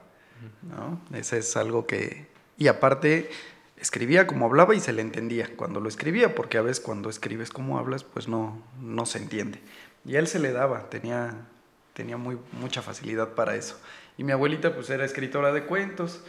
¿no? 0.62 1.00
Ese 1.16 1.38
es 1.38 1.56
algo 1.56 1.86
que... 1.86 2.26
Y 2.58 2.68
aparte 2.68 3.30
escribía 3.78 4.26
como 4.26 4.46
hablaba 4.46 4.74
y 4.74 4.80
se 4.80 4.92
le 4.92 5.02
entendía 5.02 5.50
cuando 5.56 5.80
lo 5.80 5.88
escribía, 5.88 6.34
porque 6.34 6.58
a 6.58 6.62
veces 6.62 6.80
cuando 6.80 7.10
escribes 7.10 7.50
como 7.50 7.78
hablas, 7.78 8.04
pues 8.04 8.28
no, 8.28 8.62
no 8.80 9.06
se 9.06 9.18
entiende. 9.18 9.60
Y 10.04 10.16
a 10.16 10.18
él 10.18 10.26
se 10.26 10.38
le 10.38 10.52
daba, 10.52 10.88
tenía, 10.88 11.46
tenía 11.92 12.16
muy, 12.16 12.38
mucha 12.52 12.82
facilidad 12.82 13.34
para 13.34 13.56
eso. 13.56 13.78
Y 14.16 14.24
mi 14.24 14.32
abuelita 14.32 14.74
pues 14.74 14.88
era 14.90 15.04
escritora 15.04 15.52
de 15.52 15.64
cuentos, 15.64 16.22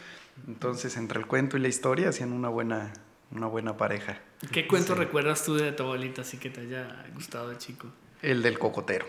entonces 0.46 0.96
entre 0.96 1.18
el 1.18 1.26
cuento 1.26 1.56
y 1.56 1.60
la 1.60 1.68
historia 1.68 2.10
hacían 2.10 2.32
una 2.32 2.48
buena, 2.48 2.92
una 3.30 3.46
buena 3.46 3.76
pareja. 3.76 4.20
¿Qué 4.52 4.68
cuento 4.68 4.94
sí. 4.94 4.98
recuerdas 4.98 5.44
tú 5.44 5.54
de 5.54 5.72
tu 5.72 5.84
abuelita 5.84 6.22
así 6.22 6.38
que 6.38 6.50
te 6.50 6.60
haya 6.60 7.06
gustado 7.14 7.48
de 7.48 7.58
chico? 7.58 7.88
El 8.22 8.42
del 8.42 8.58
cocotero. 8.58 9.06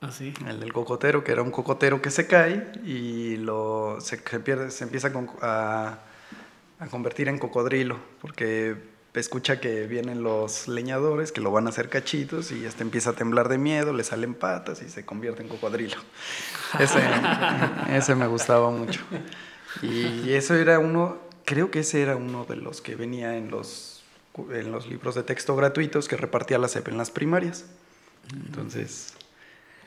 ¿Ah, 0.00 0.10
sí? 0.10 0.34
El 0.48 0.60
del 0.60 0.72
cocotero, 0.72 1.22
que 1.22 1.32
era 1.32 1.42
un 1.42 1.50
cocotero 1.50 2.02
que 2.02 2.10
se 2.10 2.26
cae 2.26 2.72
y 2.84 3.36
lo, 3.36 3.98
se, 4.00 4.18
se, 4.18 4.40
pierde, 4.40 4.70
se 4.70 4.84
empieza 4.84 5.12
con, 5.12 5.30
a 5.42 6.00
a 6.82 6.88
convertir 6.88 7.28
en 7.28 7.38
cocodrilo, 7.38 7.96
porque 8.20 8.76
escucha 9.14 9.60
que 9.60 9.86
vienen 9.86 10.24
los 10.24 10.66
leñadores 10.66 11.30
que 11.30 11.40
lo 11.40 11.52
van 11.52 11.66
a 11.66 11.70
hacer 11.70 11.88
cachitos 11.88 12.50
y 12.50 12.64
este 12.64 12.82
empieza 12.82 13.10
a 13.10 13.12
temblar 13.12 13.48
de 13.48 13.56
miedo, 13.56 13.92
le 13.92 14.02
salen 14.02 14.34
patas 14.34 14.82
y 14.82 14.88
se 14.88 15.04
convierte 15.04 15.42
en 15.42 15.48
cocodrilo. 15.48 15.96
Ese, 16.80 16.98
ese 17.96 18.16
me 18.16 18.26
gustaba 18.26 18.70
mucho. 18.70 19.00
Y 19.80 20.32
eso 20.32 20.56
era 20.56 20.80
uno, 20.80 21.18
creo 21.44 21.70
que 21.70 21.80
ese 21.80 22.02
era 22.02 22.16
uno 22.16 22.44
de 22.46 22.56
los 22.56 22.80
que 22.80 22.96
venía 22.96 23.36
en 23.36 23.50
los, 23.50 24.02
en 24.50 24.72
los 24.72 24.88
libros 24.88 25.14
de 25.14 25.22
texto 25.22 25.54
gratuitos 25.54 26.08
que 26.08 26.16
repartía 26.16 26.58
la 26.58 26.66
CEP 26.66 26.88
en 26.88 26.98
las 26.98 27.12
primarias. 27.12 27.64
Entonces, 28.32 29.14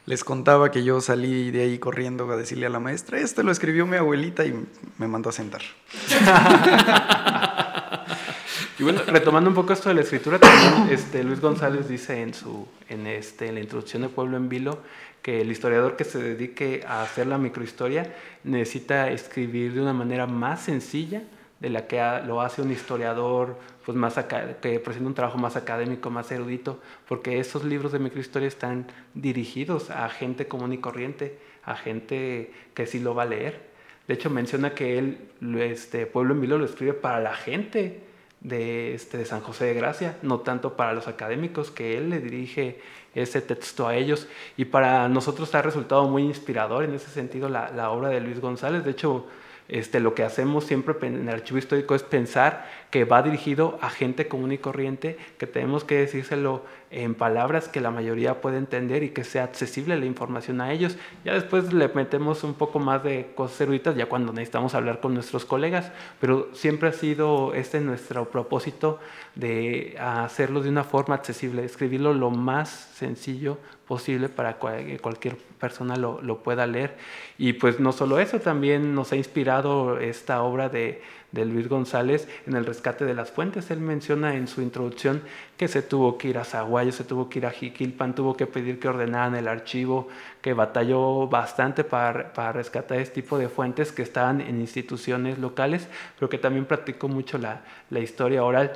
les 0.06 0.24
contaba 0.24 0.72
que 0.72 0.84
yo 0.84 1.02
salí 1.02 1.52
de 1.52 1.64
ahí 1.64 1.80
corriendo 1.80 2.32
a 2.32 2.38
decirle 2.38 2.68
a 2.68 2.70
la 2.70 2.80
maestra, 2.80 3.20
este 3.20 3.44
lo 3.44 3.52
escribió 3.52 3.88
mi 3.88 3.98
abuelita 3.98 4.46
y 4.46 4.54
me 4.98 5.08
mandó 5.08 5.30
a 5.30 5.34
sentar. 5.34 5.62
y 8.80 8.84
bueno, 8.84 9.02
retomando 9.08 9.50
un 9.50 9.56
poco 9.56 9.74
esto 9.74 9.90
de 9.90 9.96
la 9.96 10.02
escritura, 10.02 10.38
también 10.38 10.90
este, 10.92 11.24
Luis 11.24 11.42
González 11.42 11.88
dice 11.88 12.22
en, 12.22 12.34
su, 12.34 12.68
en, 12.88 13.08
este, 13.08 13.48
en 13.48 13.56
la 13.56 13.62
introducción 13.62 14.04
de 14.04 14.10
Pueblo 14.10 14.38
en 14.38 14.48
Vilo 14.48 14.80
que 15.24 15.42
el 15.42 15.52
historiador 15.52 15.96
que 15.96 16.04
se 16.04 16.22
dedique 16.22 16.86
a 16.88 17.02
hacer 17.02 17.26
la 17.26 17.40
microhistoria 17.40 18.14
necesita 18.44 19.10
escribir 19.10 19.74
de 19.74 19.82
una 19.82 19.94
manera 19.94 20.28
más 20.28 20.62
sencilla 20.62 21.24
de 21.60 21.70
la 21.70 21.88
que 21.88 21.98
lo 22.26 22.42
hace 22.42 22.62
un 22.62 22.72
historiador 22.72 23.58
pues 23.86 23.98
más 23.98 24.16
que 24.62 24.80
presenta 24.80 25.08
un 25.08 25.14
trabajo 25.14 25.38
más 25.38 25.56
académico, 25.56 26.10
más 26.10 26.32
erudito, 26.32 26.80
porque 27.08 27.40
esos 27.40 27.64
libros 27.64 27.92
de 27.92 28.00
microhistoria 28.00 28.48
están 28.48 28.88
dirigidos 29.14 29.92
a 29.92 30.10
gente 30.10 30.48
común 30.48 30.74
y 30.74 30.80
corriente, 30.80 31.38
a 31.64 31.76
gente 31.76 32.52
que 32.74 32.88
sí 32.88 33.00
lo 33.00 33.14
va 33.14 33.24
a 33.24 33.28
leer. 33.28 33.76
De 34.08 34.16
hecho, 34.16 34.30
menciona 34.30 34.74
que 34.74 34.98
él, 34.98 35.30
este, 35.60 36.06
Pueblo 36.08 36.34
en 36.34 36.42
Vilo, 36.42 36.58
lo 36.58 36.66
escribe 36.66 36.94
para 36.94 37.20
la 37.20 37.36
gente 37.36 38.02
de, 38.40 38.94
este, 38.94 39.18
de 39.18 39.26
San 39.26 39.42
José 39.42 39.66
de 39.66 39.74
Gracia, 39.76 40.18
no 40.22 40.40
tanto 40.40 40.76
para 40.76 40.94
los 40.94 41.08
académicos, 41.08 41.72
que 41.72 41.98
él 41.98 42.10
le 42.10 42.20
dirige 42.20 42.80
ese 43.16 43.42
texto 43.42 43.88
a 43.88 43.96
ellos. 43.96 44.28
Y 44.58 44.66
para 44.66 45.10
nosotros 45.10 45.54
ha 45.56 45.62
resultado 45.62 46.08
muy 46.08 46.24
inspirador 46.24 46.84
en 46.84 46.94
ese 46.94 47.10
sentido 47.10 47.50
la, 47.50 47.72
la 47.72 47.90
obra 47.92 48.10
de 48.10 48.22
Luis 48.22 48.40
González. 48.40 48.84
De 48.84 48.92
hecho, 48.92 49.26
este, 49.68 50.00
lo 50.00 50.14
que 50.14 50.24
hacemos 50.24 50.66
siempre 50.66 50.96
en 51.08 51.28
el 51.28 51.34
archivo 51.34 51.58
histórico 51.58 51.96
es 51.96 52.04
pensar 52.04 52.70
que 52.96 53.04
va 53.04 53.22
dirigido 53.22 53.78
a 53.82 53.90
gente 53.90 54.30
común 54.30 54.54
y 54.54 54.58
corriente, 54.58 55.18
que 55.38 55.48
tenemos 55.48 55.84
que 55.84 55.96
decírselo 55.96 56.64
en 56.92 57.14
palabras 57.14 57.68
que 57.68 57.82
la 57.82 57.92
mayoría 57.92 58.40
puede 58.40 58.58
entender 58.58 59.04
y 59.04 59.10
que 59.10 59.26
sea 59.26 59.44
accesible 59.44 60.00
la 60.00 60.06
información 60.06 60.62
a 60.62 60.72
ellos. 60.72 60.96
Ya 61.26 61.34
después 61.34 61.74
le 61.74 61.90
metemos 61.90 62.46
un 62.46 62.54
poco 62.54 62.80
más 62.80 63.04
de 63.04 63.34
cosas 63.36 63.60
eruditas, 63.60 63.98
ya 63.98 64.06
cuando 64.06 64.32
necesitamos 64.32 64.76
hablar 64.76 65.02
con 65.02 65.14
nuestros 65.14 65.44
colegas, 65.44 65.92
pero 66.22 66.48
siempre 66.54 66.88
ha 66.88 66.94
sido 66.94 67.54
este 67.54 67.82
nuestro 67.82 68.30
propósito 68.30 69.02
de 69.36 69.98
hacerlo 70.00 70.62
de 70.62 70.70
una 70.70 70.86
forma 70.86 71.16
accesible, 71.16 71.66
escribirlo 71.66 72.14
lo 72.14 72.32
más 72.32 72.70
sencillo 72.70 73.58
posible 73.90 74.30
para 74.30 74.58
que 74.58 75.00
cualquier 75.00 75.36
persona 75.36 75.98
lo, 75.98 76.22
lo, 76.22 76.40
pueda 76.40 76.66
leer. 76.66 76.96
Y 77.38 77.54
pues 77.54 77.80
no 77.80 77.92
solo 77.92 78.20
eso, 78.20 78.40
también 78.40 78.96
nos 78.96 79.12
ha 79.12 79.16
inspirado 79.16 80.00
esta 80.00 80.42
obra 80.42 80.70
de, 80.70 81.04
de, 81.36 81.46
Luis 81.46 81.70
González 81.70 82.28
en 82.48 82.56
el 82.56 82.66
rescate 82.66 83.06
de 83.06 83.14
las 83.14 83.30
fuentes. 83.30 83.70
Él 83.70 83.80
menciona 83.80 84.36
en 84.36 84.48
su 84.48 84.62
introducción 84.62 85.22
que 85.58 85.68
se 85.70 85.82
tuvo 85.82 86.18
que 86.18 86.28
ir 86.28 86.38
a 86.38 86.44
Zaguayo, 86.44 86.92
se 86.92 87.06
tuvo 87.06 87.30
que 87.30 87.40
ir 87.40 87.46
a 87.46 87.52
Jiquilpan, 87.52 88.14
tuvo 88.14 88.36
que 88.36 88.46
pedir 88.46 88.80
que 88.80 88.90
ordenaran 88.90 89.36
el 89.36 89.48
archivo, 89.48 90.10
que 90.42 90.54
batalló 90.54 91.28
bastante 91.28 91.84
para, 91.84 92.34
para 92.34 92.52
rescatar 92.52 93.00
este 93.00 93.22
tipo 93.22 93.38
de 93.38 93.48
fuentes 93.48 93.92
que 93.94 94.02
estaban 94.02 94.42
en 94.42 94.60
instituciones 94.60 95.40
locales, 95.40 95.88
pero 96.20 96.30
que 96.30 96.38
también 96.38 96.66
practicó 96.66 97.08
mucho 97.08 97.38
la, 97.38 97.62
la 97.90 98.00
historia 98.00 98.44
oral. 98.44 98.74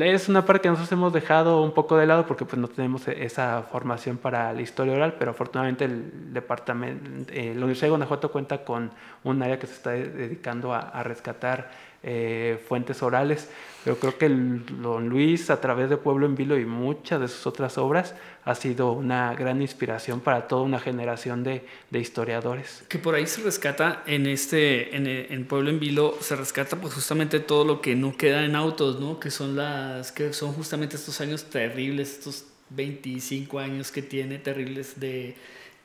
Es 0.00 0.30
una 0.30 0.46
parte 0.46 0.62
que 0.62 0.68
nosotros 0.70 0.90
hemos 0.92 1.12
dejado 1.12 1.62
un 1.62 1.72
poco 1.72 1.98
de 1.98 2.06
lado 2.06 2.26
porque 2.26 2.46
pues 2.46 2.58
no 2.58 2.68
tenemos 2.68 3.06
esa 3.08 3.62
formación 3.70 4.16
para 4.16 4.54
la 4.54 4.62
historia 4.62 4.94
oral, 4.94 5.16
pero 5.18 5.32
afortunadamente 5.32 5.84
el 5.84 6.32
departamento, 6.32 7.30
eh, 7.30 7.52
la 7.54 7.58
Universidad 7.60 7.88
de 7.88 7.90
Guanajuato 7.90 8.32
cuenta 8.32 8.64
con 8.64 8.90
un 9.22 9.42
área 9.42 9.58
que 9.58 9.66
se 9.66 9.74
está 9.74 9.90
dedicando 9.90 10.72
a, 10.72 10.78
a 10.78 11.02
rescatar 11.02 11.70
eh, 12.02 12.58
fuentes 12.68 13.02
orales. 13.02 13.50
Pero 13.86 14.00
creo 14.00 14.18
que 14.18 14.28
don 14.28 15.08
Luis, 15.08 15.48
a 15.48 15.60
través 15.60 15.88
de 15.88 15.96
Pueblo 15.96 16.26
en 16.26 16.34
Vilo 16.34 16.58
y 16.58 16.64
muchas 16.64 17.20
de 17.20 17.28
sus 17.28 17.46
otras 17.46 17.78
obras, 17.78 18.16
ha 18.44 18.56
sido 18.56 18.90
una 18.90 19.32
gran 19.36 19.62
inspiración 19.62 20.18
para 20.18 20.48
toda 20.48 20.62
una 20.62 20.80
generación 20.80 21.44
de, 21.44 21.64
historiadores. 21.92 22.82
Que 22.88 22.98
por 22.98 23.14
ahí 23.14 23.28
se 23.28 23.42
rescata 23.42 24.02
en 24.08 24.26
este, 24.26 24.96
en, 24.96 25.46
Pueblo 25.46 25.70
en 25.70 25.78
Vilo, 25.78 26.18
se 26.20 26.34
rescata 26.34 26.74
pues 26.80 26.94
justamente 26.94 27.38
todo 27.38 27.64
lo 27.64 27.80
que 27.80 27.94
no 27.94 28.16
queda 28.16 28.44
en 28.44 28.56
autos, 28.56 28.98
¿no? 28.98 29.20
Que 29.20 29.30
son 29.30 29.54
las, 29.54 30.10
que 30.10 30.32
son 30.32 30.52
justamente 30.52 30.96
estos 30.96 31.20
años 31.20 31.44
terribles, 31.44 32.10
estos 32.18 32.46
25 32.70 33.60
años 33.60 33.92
que 33.92 34.02
tiene 34.02 34.40
terribles 34.40 34.98
de 34.98 35.36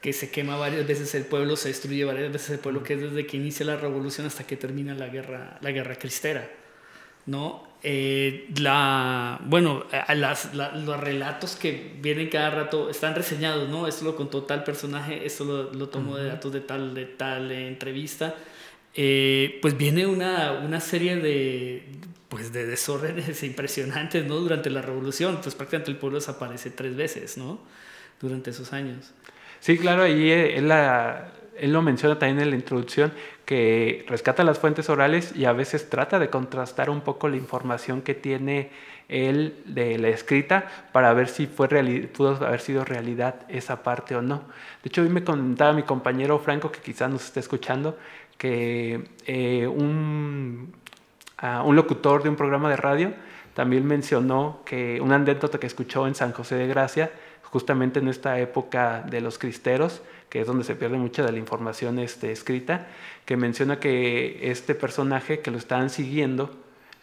que 0.02 0.12
se 0.12 0.32
quema 0.32 0.58
varias 0.58 0.88
veces 0.88 1.14
el 1.14 1.26
pueblo, 1.26 1.56
se 1.56 1.68
destruye 1.68 2.04
varias 2.04 2.34
veces 2.34 2.49
el 2.49 2.60
pueblo, 2.60 2.82
que 2.82 2.95
es 2.95 3.02
desde 3.02 3.28
que 3.28 3.38
inicia 3.38 3.64
la 3.64 3.76
revolución 3.76 4.26
hasta 4.26 4.43
que 4.47 4.58
termina 4.58 4.95
la 4.95 5.06
guerra, 5.06 5.60
la 5.62 5.70
guerra 5.70 5.93
cristera. 5.93 6.49
¿no? 7.26 7.68
Eh, 7.84 8.47
la, 8.59 9.39
bueno, 9.45 9.86
las, 10.15 10.53
los 10.53 10.99
relatos 10.99 11.55
que 11.55 11.93
vienen 11.99 12.29
cada 12.29 12.51
rato 12.51 12.89
están 12.89 13.15
reseñados, 13.15 13.69
¿no? 13.69 13.88
Esto 13.88 14.05
lo 14.05 14.15
contó 14.15 14.43
tal 14.43 14.63
personaje, 14.63 15.25
esto 15.25 15.45
lo, 15.45 15.73
lo 15.73 15.89
tomó 15.89 16.17
de 16.17 16.27
datos 16.27 16.53
de 16.53 16.61
tal, 16.61 16.93
de 16.93 17.05
tal 17.05 17.51
entrevista. 17.51 18.36
Eh, 18.93 19.59
pues 19.61 19.77
viene 19.77 20.05
una, 20.05 20.51
una 20.51 20.82
serie 20.82 21.15
de, 21.15 21.86
pues 22.29 22.51
de 22.53 22.65
desórdenes 22.65 23.41
impresionantes, 23.43 24.25
¿no? 24.25 24.36
Durante 24.36 24.69
la 24.69 24.82
revolución, 24.82 25.39
pues 25.41 25.55
prácticamente 25.55 25.91
el 25.91 25.97
pueblo 25.97 26.19
desaparece 26.19 26.69
tres 26.69 26.95
veces, 26.95 27.38
¿no? 27.38 27.59
Durante 28.19 28.51
esos 28.51 28.73
años. 28.73 29.11
Sí, 29.59 29.77
claro, 29.77 30.03
ahí 30.03 30.29
él, 30.29 30.71
él 31.58 31.74
lo 31.74 31.82
menciona 31.82 32.18
también 32.18 32.39
en 32.41 32.49
la 32.49 32.56
introducción, 32.56 33.12
que 33.45 34.06
rescata 34.08 34.43
las 34.43 34.60
fuentes 34.60 34.89
orales 34.89 35.36
y 35.36 35.45
a 35.45 35.54
veces 35.54 35.89
trata 35.89 36.20
de 36.20 36.30
contrastar 36.30 36.89
un 36.89 37.02
poco 37.02 37.28
la 37.28 37.38
información 37.38 38.02
que 38.02 38.14
tiene 38.14 38.70
él 39.10 39.62
de 39.66 39.97
la 39.97 40.08
escrita 40.08 40.66
para 40.93 41.14
ver 41.14 41.28
si 41.28 41.45
fue 41.45 41.68
pudo 42.14 42.45
haber 42.45 42.62
sido 42.62 42.86
realidad 42.86 43.36
esa 43.49 43.84
parte 43.84 44.16
o 44.16 44.22
no. 44.22 44.43
De 44.84 44.88
hecho, 44.88 45.02
hoy 45.02 45.10
me 45.10 45.24
contaba 45.24 45.74
mi 45.74 45.84
compañero 45.84 46.39
Franco, 46.39 46.72
que 46.72 46.80
quizás 46.80 47.12
nos 47.12 47.26
esté 47.26 47.41
escuchando, 47.41 47.97
que 48.38 49.10
eh, 49.28 49.68
un, 49.68 50.74
uh, 51.43 51.68
un 51.68 51.76
locutor 51.76 52.24
de 52.24 52.30
un 52.30 52.38
programa 52.38 52.70
de 52.70 52.78
radio 52.78 53.14
también 53.54 53.86
mencionó 53.86 54.62
que 54.66 55.02
una 55.02 55.16
anécdota 55.16 55.60
que 55.60 55.68
escuchó 55.68 56.08
en 56.08 56.16
San 56.16 56.32
José 56.32 56.56
de 56.56 56.68
Gracia, 56.68 57.12
justamente 57.43 57.99
en 57.99 58.08
esta 58.08 58.39
época 58.39 59.04
de 59.10 59.20
los 59.20 59.38
cristeros, 59.38 60.02
que 60.32 60.39
es 60.39 60.47
donde 60.47 60.63
se 60.63 60.75
pierde 60.75 60.97
mucha 60.97 61.23
de 61.25 61.34
la 61.34 61.39
información 61.39 61.99
este, 61.99 62.32
escrita, 62.32 62.88
que 63.25 63.36
menciona 63.36 63.82
que 63.82 64.49
este 64.49 64.75
personaje 64.75 65.41
que 65.41 65.51
lo 65.51 65.57
estaban 65.57 65.89
siguiendo 65.89 66.51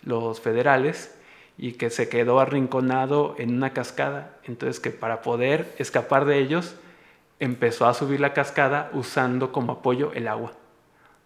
los 0.03 0.41
federales 0.41 1.15
y 1.59 1.73
que 1.73 1.91
se 1.91 2.09
quedó 2.09 2.41
arrinconado 2.41 3.35
en 3.37 3.55
una 3.55 3.75
cascada, 3.75 4.39
entonces 4.45 4.81
que 4.81 4.91
para 4.91 5.21
poder 5.21 5.75
escapar 5.77 6.25
de 6.25 6.39
ellos 6.39 6.75
empezó 7.39 7.87
a 7.87 7.93
subir 7.93 8.19
la 8.19 8.33
cascada 8.33 8.91
usando 8.95 9.53
como 9.53 9.73
apoyo 9.73 10.11
el 10.15 10.27
agua, 10.27 10.55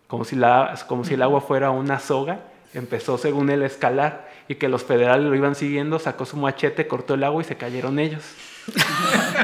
como 0.08 0.24
si, 0.24 0.34
la, 0.34 0.74
como 0.88 1.04
si 1.04 1.14
el 1.14 1.22
agua 1.22 1.40
fuera 1.40 1.70
una 1.70 2.00
soga, 2.00 2.40
empezó 2.74 3.16
según 3.16 3.48
él 3.48 3.62
a 3.62 3.66
escalar 3.66 4.28
y 4.48 4.56
que 4.56 4.68
los 4.68 4.82
federales 4.82 5.24
lo 5.24 5.36
iban 5.36 5.54
siguiendo, 5.54 6.00
sacó 6.00 6.24
su 6.26 6.36
machete, 6.36 6.88
cortó 6.88 7.14
el 7.14 7.22
agua 7.22 7.42
y 7.42 7.44
se 7.44 7.56
cayeron 7.56 8.00
ellos. 8.00 8.24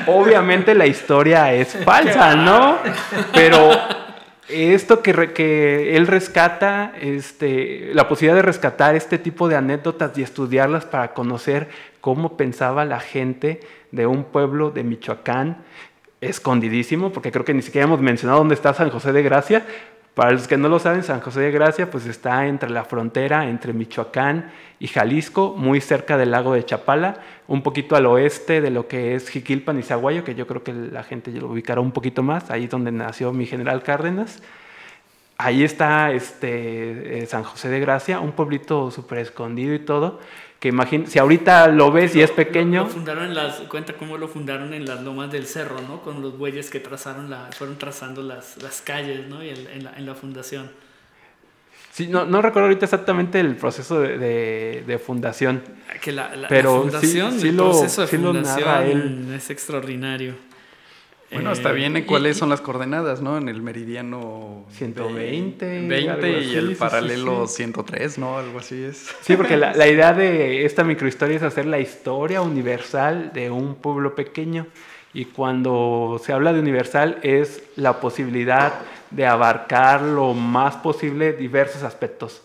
Obviamente 0.07 0.75
la 0.75 0.87
historia 0.87 1.53
es 1.53 1.77
falsa, 1.85 2.35
¿no? 2.35 2.79
Pero 3.33 3.71
esto 4.49 5.03
que, 5.03 5.33
que, 5.33 5.97
él 5.97 6.07
rescata, 6.07 6.93
este, 7.01 7.91
la 7.93 8.09
posibilidad 8.09 8.37
de 8.37 8.43
rescatar 8.43 8.95
este 8.95 9.19
tipo 9.19 9.49
de 9.49 9.57
anécdotas 9.57 10.17
y 10.17 10.23
estudiarlas 10.23 10.87
para 10.87 11.13
conocer 11.13 11.69
cómo 12.01 12.37
pensaba 12.37 12.85
la 12.85 13.01
gente 13.01 13.61
de 13.91 14.07
un 14.07 14.25
pueblo 14.25 14.71
de 14.71 14.85
Michoacán, 14.85 15.59
escondidísimo, 16.21 17.13
porque 17.13 17.31
creo 17.31 17.45
que 17.45 17.55
ni 17.55 17.63
siquiera 17.63 17.87
hemos 17.87 18.01
mencionado 18.01 18.39
dónde 18.39 18.55
está 18.55 18.75
San 18.75 18.91
José 18.91 19.13
de 19.13 19.23
Gracia, 19.23 19.65
para 20.19 20.33
los 20.33 20.49
que 20.49 20.57
no 20.57 20.69
lo 20.69 20.81
saben, 20.81 21.05
San 21.05 21.21
José 21.21 21.43
de 21.43 21.53
Gracia 21.53 21.93
pues 21.93 22.05
está 22.07 22.49
entre 22.49 22.71
la 22.71 22.83
frontera 22.83 23.49
entre 23.49 23.73
Michoacán 23.73 24.51
y 24.81 24.89
Jalisco, 24.89 25.55
muy 25.57 25.81
cerca 25.81 26.17
del 26.17 26.33
lago 26.33 26.55
de 26.55 26.65
Chapala, 26.65 27.21
un 27.47 27.63
poquito 27.63 27.95
al 27.95 28.05
oeste 28.07 28.61
de 28.61 28.71
lo 28.71 28.89
que 28.89 29.15
es 29.15 29.29
Jiquilpan 29.29 29.79
y 29.79 29.85
Zaguayo, 29.85 30.25
que 30.25 30.35
yo 30.35 30.49
creo 30.49 30.65
que 30.65 30.73
la 30.73 31.05
gente 31.05 31.31
lo 31.31 31.47
ubicará 31.47 31.81
un 31.81 31.93
poquito 31.93 32.25
más, 32.25 32.51
ahí 32.51 32.67
donde 32.67 32.91
nació 32.91 33.33
mi 33.33 33.47
general 33.47 33.85
Cárdenas. 33.85 34.43
Ahí 35.37 35.63
está 35.63 36.11
este, 36.11 37.21
eh, 37.21 37.27
San 37.27 37.45
José 37.45 37.69
de 37.69 37.79
Gracia, 37.79 38.19
un 38.19 38.33
pueblito 38.33 38.91
súper 38.91 39.19
escondido 39.19 39.73
y 39.73 39.79
todo, 39.79 40.19
que 40.59 40.69
imagina, 40.69 41.07
si 41.07 41.19
ahorita 41.21 41.69
lo 41.69 41.93
ves 41.93 42.17
y 42.17 42.23
es 42.23 42.33
pequeño... 42.33 42.85
Lo, 42.85 42.91
fundaron 42.91 43.25
en 43.27 43.35
las, 43.35 43.57
cuenta 43.61 43.93
cómo 43.93 44.19
lo 44.19 44.27
fundaron 44.27 44.75
en 44.75 44.87
las 44.87 45.03
lomas 45.03 45.31
del 45.31 45.47
cerro, 45.47 45.81
¿no? 45.83 46.03
Con 46.03 46.21
los 46.21 46.37
bueyes 46.37 46.69
que 46.69 46.81
trazaron 46.81 47.31
la, 47.31 47.49
fueron 47.57 47.79
trazando 47.79 48.23
las, 48.23 48.61
las 48.61 48.81
calles, 48.83 49.29
¿no? 49.29 49.43
Y 49.45 49.51
en, 49.51 49.85
la, 49.85 49.93
en, 49.97 50.05
la, 50.05 50.15
fundación. 50.17 50.69
Sí, 51.93 52.09
no, 52.09 52.25
no, 52.25 52.43
recuerdo 52.43 52.67
ahorita 52.67 52.87
exactamente 52.87 53.39
el 53.39 53.55
proceso 53.55 54.01
de, 54.01 54.83
de, 54.85 54.99
fundación. 54.99 55.63
Que 56.03 56.11
la, 56.11 56.33
pero 56.49 56.83
fundación, 56.83 57.39
sí, 57.39 57.49
el 57.49 57.57
proceso 57.57 58.01
de 58.03 58.09
fundación 58.09 59.33
es 59.33 59.51
extraordinario. 59.51 60.48
Bueno, 61.31 61.51
hasta 61.51 61.73
bien 61.73 62.03
cuáles 62.05 62.39
son 62.39 62.49
las 62.49 62.61
coordenadas, 62.61 63.21
¿no? 63.21 63.37
En 63.37 63.49
el 63.49 63.61
meridiano 63.61 64.65
120. 64.71 65.87
20 65.87 66.43
y 66.43 66.55
el 66.55 66.77
paralelo 66.77 67.47
103, 67.47 68.19
¿no? 68.19 68.39
Algo 68.39 68.59
así 68.59 68.83
es. 68.83 69.09
Sí, 69.21 69.37
porque 69.37 69.57
la, 69.57 69.75
la, 69.75 69.89
idea 69.89 70.15
de 70.15 70.65
esta 70.65 70.85
microhistoria 70.85 71.37
es 71.37 71.43
hacer 71.43 71.67
la 71.67 71.81
historia 71.81 72.41
universal 72.41 73.33
de 73.35 73.51
un 73.51 73.75
pueblo 73.75 74.15
pequeño. 74.15 74.67
Y 75.13 75.27
cuando 75.27 76.21
se 76.25 76.33
habla 76.33 76.53
de 76.53 76.61
universal 76.61 77.19
es 77.23 77.63
la 77.77 78.01
posibilidad 78.01 78.75
de 79.11 79.27
abarcar 79.27 80.03
lo 80.03 80.35
más 80.35 80.77
posible 80.77 81.33
diversos 81.33 81.83
aspectos 81.83 82.43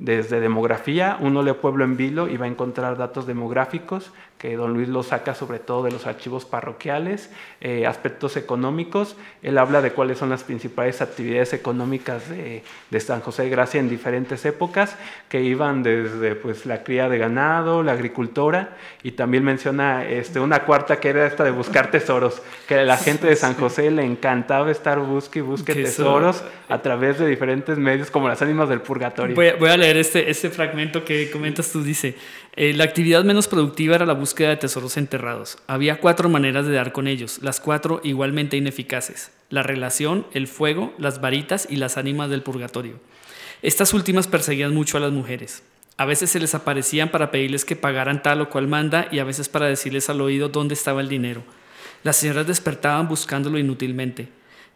desde 0.00 0.40
demografía, 0.40 1.18
uno 1.20 1.42
lee 1.42 1.52
Pueblo 1.52 1.84
en 1.84 1.98
Vilo 1.98 2.26
y 2.26 2.38
va 2.38 2.46
a 2.46 2.48
encontrar 2.48 2.96
datos 2.96 3.26
demográficos, 3.26 4.12
que 4.38 4.56
don 4.56 4.72
Luis 4.72 4.88
lo 4.88 5.02
saca 5.02 5.34
sobre 5.34 5.58
todo 5.58 5.82
de 5.82 5.90
los 5.90 6.06
archivos 6.06 6.46
parroquiales, 6.46 7.30
eh, 7.60 7.86
aspectos 7.86 8.38
económicos, 8.38 9.16
él 9.42 9.58
habla 9.58 9.82
de 9.82 9.92
cuáles 9.92 10.16
son 10.16 10.30
las 10.30 10.42
principales 10.42 11.02
actividades 11.02 11.52
económicas 11.52 12.30
de, 12.30 12.62
San 13.00 13.20
José 13.20 13.42
de 13.42 13.50
Gracia 13.50 13.78
en 13.78 13.90
diferentes 13.90 14.46
épocas, 14.46 14.96
que 15.28 15.42
iban 15.42 15.82
desde 15.82 16.34
pues, 16.34 16.64
la 16.64 16.82
cría 16.82 17.10
de 17.10 17.18
ganado, 17.18 17.82
la 17.82 17.92
agricultura, 17.92 18.76
y 19.02 19.12
también 19.12 19.44
menciona 19.44 20.06
este, 20.08 20.40
una 20.40 20.60
cuarta 20.60 20.98
que 20.98 21.10
era 21.10 21.26
esta 21.26 21.44
de 21.44 21.50
buscar 21.50 21.90
tesoros, 21.90 22.40
que 22.66 22.76
a 22.76 22.84
la 22.84 22.96
gente 22.96 23.26
de 23.26 23.36
San 23.36 23.52
José 23.54 23.90
le 23.90 24.04
encantaba 24.04 24.70
estar 24.70 24.98
busque 25.00 25.40
y 25.40 25.42
busque 25.42 25.74
tesoros 25.74 26.42
a 26.70 26.80
través 26.80 27.18
de 27.18 27.26
diferentes 27.26 27.76
medios 27.76 28.10
como 28.10 28.28
las 28.28 28.40
ánimas 28.40 28.70
del 28.70 28.80
purgatorio. 28.80 29.36
Voy 29.36 29.68
a, 29.68 29.76
leer 29.76 29.89
este, 29.96 30.30
este 30.30 30.50
fragmento 30.50 31.04
que 31.04 31.30
comentas 31.30 31.72
tú, 31.72 31.82
dice, 31.82 32.16
eh, 32.54 32.72
la 32.74 32.84
actividad 32.84 33.24
menos 33.24 33.48
productiva 33.48 33.94
era 33.94 34.06
la 34.06 34.12
búsqueda 34.12 34.50
de 34.50 34.56
tesoros 34.56 34.96
enterrados. 34.96 35.58
Había 35.66 36.00
cuatro 36.00 36.28
maneras 36.28 36.66
de 36.66 36.74
dar 36.74 36.92
con 36.92 37.06
ellos, 37.06 37.38
las 37.42 37.60
cuatro 37.60 38.00
igualmente 38.04 38.56
ineficaces. 38.56 39.30
La 39.48 39.62
relación, 39.62 40.26
el 40.32 40.46
fuego, 40.48 40.92
las 40.98 41.20
varitas 41.20 41.66
y 41.70 41.76
las 41.76 41.96
ánimas 41.96 42.30
del 42.30 42.42
purgatorio. 42.42 43.00
Estas 43.62 43.94
últimas 43.94 44.26
perseguían 44.26 44.74
mucho 44.74 44.96
a 44.96 45.00
las 45.00 45.12
mujeres. 45.12 45.62
A 45.96 46.06
veces 46.06 46.30
se 46.30 46.40
les 46.40 46.54
aparecían 46.54 47.10
para 47.10 47.30
pedirles 47.30 47.64
que 47.64 47.76
pagaran 47.76 48.22
tal 48.22 48.40
o 48.40 48.48
cual 48.48 48.68
manda 48.68 49.08
y 49.10 49.18
a 49.18 49.24
veces 49.24 49.48
para 49.48 49.66
decirles 49.66 50.08
al 50.08 50.20
oído 50.20 50.48
dónde 50.48 50.74
estaba 50.74 51.00
el 51.02 51.08
dinero. 51.08 51.42
Las 52.02 52.16
señoras 52.16 52.46
despertaban 52.46 53.06
buscándolo 53.06 53.58
inútilmente. 53.58 54.28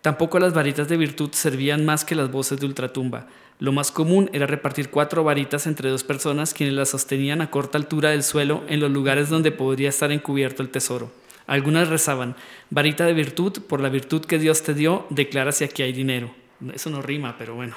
Tampoco 0.03 0.39
las 0.39 0.53
varitas 0.53 0.87
de 0.87 0.99
virtud 0.99 1.31
servían 1.33 1.87
más 1.87 2.05
que 2.05 2.15
las 2.15 2.31
voces 2.31 2.61
de 2.61 2.67
ultratumba. 2.67 3.27
Lo 3.61 3.71
más 3.71 3.93
común 3.93 4.31
era 4.33 4.47
repartir 4.47 4.91
cuatro 4.91 5.23
varitas 5.23 5.67
entre 5.67 5.89
dos 5.89 6.03
personas 6.03 6.55
quienes 6.55 6.75
las 6.75 6.89
sostenían 6.89 7.41
a 7.41 7.51
corta 7.51 7.79
altura 7.79 8.11
del 8.11 8.25
suelo 8.25 8.65
en 8.69 8.81
los 8.81 8.91
lugares 8.91 9.29
donde 9.29 9.53
podría 9.53 9.91
estar 9.91 10.11
encubierto 10.11 10.63
el 10.63 10.71
tesoro. 10.71 11.13
Algunas 11.47 11.89
rezaban, 11.89 12.37
varita 12.71 13.07
de 13.07 13.13
virtud, 13.13 13.61
por 13.69 13.81
la 13.81 13.91
virtud 13.91 14.25
que 14.25 14.39
Dios 14.39 14.63
te 14.63 14.75
dio, 14.75 15.07
declara 15.11 15.53
si 15.53 15.65
aquí 15.65 15.83
hay 15.83 15.93
dinero. 15.93 16.35
Eso 16.73 16.91
no 16.91 17.03
rima, 17.03 17.37
pero 17.39 17.55
bueno. 17.55 17.75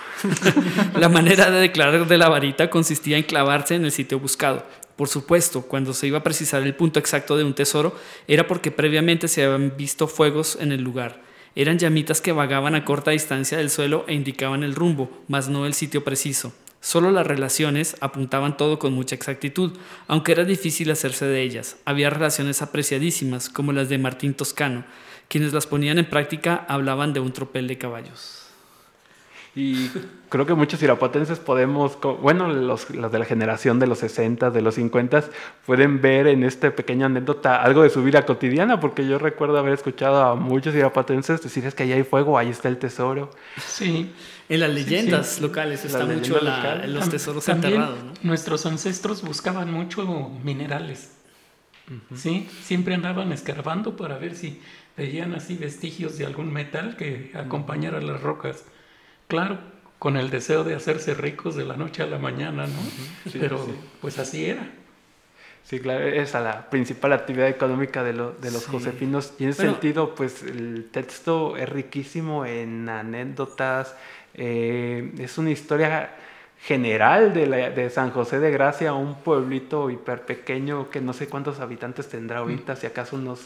la 1.00 1.10
manera 1.10 1.52
de 1.52 1.60
declarar 1.60 2.08
de 2.08 2.18
la 2.18 2.30
varita 2.30 2.70
consistía 2.70 3.18
en 3.18 3.24
clavarse 3.24 3.76
en 3.76 3.86
el 3.86 3.92
sitio 3.92 4.20
buscado. 4.20 4.66
Por 4.96 5.10
supuesto, 5.10 5.64
cuando 5.64 5.94
se 5.94 6.08
iba 6.08 6.20
a 6.20 6.24
precisar 6.24 6.64
el 6.64 6.74
punto 6.74 7.00
exacto 7.00 7.38
de 7.38 7.44
un 7.44 7.54
tesoro, 7.54 7.96
era 8.28 8.48
porque 8.48 8.72
previamente 8.72 9.28
se 9.28 9.44
habían 9.44 9.76
visto 9.78 10.08
fuegos 10.08 10.58
en 10.60 10.72
el 10.72 10.82
lugar. 10.82 11.27
Eran 11.58 11.80
llamitas 11.80 12.22
que 12.22 12.34
vagaban 12.34 12.76
a 12.76 12.86
corta 12.86 13.10
distancia 13.10 13.58
del 13.58 13.72
suelo 13.72 14.06
e 14.08 14.14
indicaban 14.14 14.62
el 14.62 14.76
rumbo, 14.76 15.10
mas 15.28 15.50
no 15.50 15.66
el 15.66 15.74
sitio 15.74 16.04
preciso. 16.04 16.54
Solo 16.82 17.10
las 17.10 17.26
relaciones 17.26 17.98
apuntaban 18.00 18.58
todo 18.58 18.78
con 18.78 18.94
mucha 18.94 19.16
exactitud, 19.16 19.76
aunque 20.06 20.34
era 20.34 20.44
difícil 20.44 20.92
hacerse 20.92 21.26
de 21.26 21.42
ellas. 21.42 21.78
Había 21.84 22.12
relaciones 22.12 22.62
apreciadísimas, 22.62 23.50
como 23.50 23.74
las 23.74 23.90
de 23.90 23.98
Martín 23.98 24.36
Toscano. 24.36 24.86
Quienes 25.30 25.52
las 25.52 25.66
ponían 25.66 25.98
en 25.98 26.08
práctica 26.08 26.64
hablaban 26.70 27.12
de 27.14 27.22
un 27.22 27.34
tropel 27.34 27.68
de 27.68 27.80
caballos. 27.80 28.47
Y 29.58 29.90
creo 30.30 30.46
que 30.46 30.54
muchos 30.54 30.84
irapuatenses 30.84 31.40
podemos, 31.40 31.98
bueno, 32.22 32.48
los, 32.48 32.92
los, 32.92 33.12
de 33.12 33.18
la 33.18 33.26
generación 33.26 33.80
de 33.80 33.88
los 33.88 33.98
60, 33.98 34.52
de 34.52 34.62
los 34.62 34.76
50, 34.76 35.24
pueden 35.66 36.00
ver 36.00 36.28
en 36.28 36.44
esta 36.44 36.76
pequeña 36.76 37.08
anécdota 37.08 37.64
algo 37.64 37.82
de 37.82 37.90
su 37.90 38.04
vida 38.04 38.24
cotidiana, 38.24 38.80
porque 38.80 39.08
yo 39.08 39.18
recuerdo 39.18 39.58
haber 39.58 39.74
escuchado 39.74 40.22
a 40.22 40.36
muchos 40.36 40.76
irapuatenses 40.76 41.42
decir 41.42 41.66
es 41.66 41.74
que 41.74 41.82
ahí 41.82 41.92
hay 41.92 42.04
fuego, 42.04 42.38
ahí 42.38 42.50
está 42.50 42.68
el 42.68 42.78
tesoro. 42.78 43.32
Sí. 43.66 44.12
En 44.48 44.60
las 44.60 44.70
leyendas 44.70 45.42
locales 45.42 45.84
está 45.86 46.06
mucho 46.06 46.40
los 46.86 47.10
tesoros 47.10 47.50
enterrados. 47.50 47.98
Nuestros 48.22 48.64
ancestros 48.68 49.24
buscaban 49.24 49.74
mucho 49.74 50.30
minerales. 50.44 51.14
Sí, 52.16 52.48
siempre 52.62 52.94
andaban 52.94 53.32
escarbando 53.32 53.98
para 53.98 54.20
ver 54.20 54.36
si 54.36 54.62
veían 54.96 55.34
así 55.34 55.56
vestigios 55.56 56.20
de 56.20 56.28
algún 56.28 56.54
metal 56.54 56.96
que 56.96 57.32
acompañara 57.34 58.00
las 58.02 58.22
rocas. 58.22 58.64
Claro, 59.28 59.58
con 60.00 60.18
el 60.18 60.30
deseo 60.30 60.64
de 60.64 60.76
hacerse 60.76 61.14
ricos 61.14 61.56
de 61.56 61.66
la 61.66 61.76
noche 61.76 62.04
a 62.04 62.08
la 62.08 62.18
mañana, 62.18 62.68
¿no? 62.68 63.32
Pero 63.34 63.66
pues 64.02 64.20
así 64.20 64.46
era. 64.46 64.68
Sí, 65.64 65.82
claro, 65.82 66.08
esa 66.08 66.38
es 66.38 66.44
la 66.46 66.70
principal 66.70 67.12
actividad 67.12 67.50
económica 67.50 68.02
de, 68.02 68.14
de 68.14 68.52
los 68.52 68.68
josefinos. 68.68 69.34
Y 69.38 69.44
en 69.44 69.50
ese 69.50 69.64
sentido, 69.64 70.16
pues 70.16 70.42
el 70.44 70.88
texto 70.92 71.58
es 71.58 71.68
riquísimo 71.68 72.46
en 72.46 72.88
anécdotas. 72.88 73.94
Eh, 74.34 75.12
es 75.20 75.38
una 75.38 75.52
historia 75.52 76.12
general 76.62 77.34
de, 77.34 77.48
de, 77.72 77.90
San 77.90 78.12
José 78.12 78.40
de 78.40 78.50
Gracia, 78.50 78.94
un 78.94 79.16
pueblito 79.16 79.90
hiper 79.90 80.22
pequeño 80.22 80.90
que 80.90 81.02
no 81.02 81.12
sé 81.12 81.28
cuántos 81.28 81.60
habitantes 81.60 82.08
tendrá 82.08 82.40
ahorita, 82.40 82.78
si 82.78 82.88
acaso 82.88 83.18
unos 83.18 83.42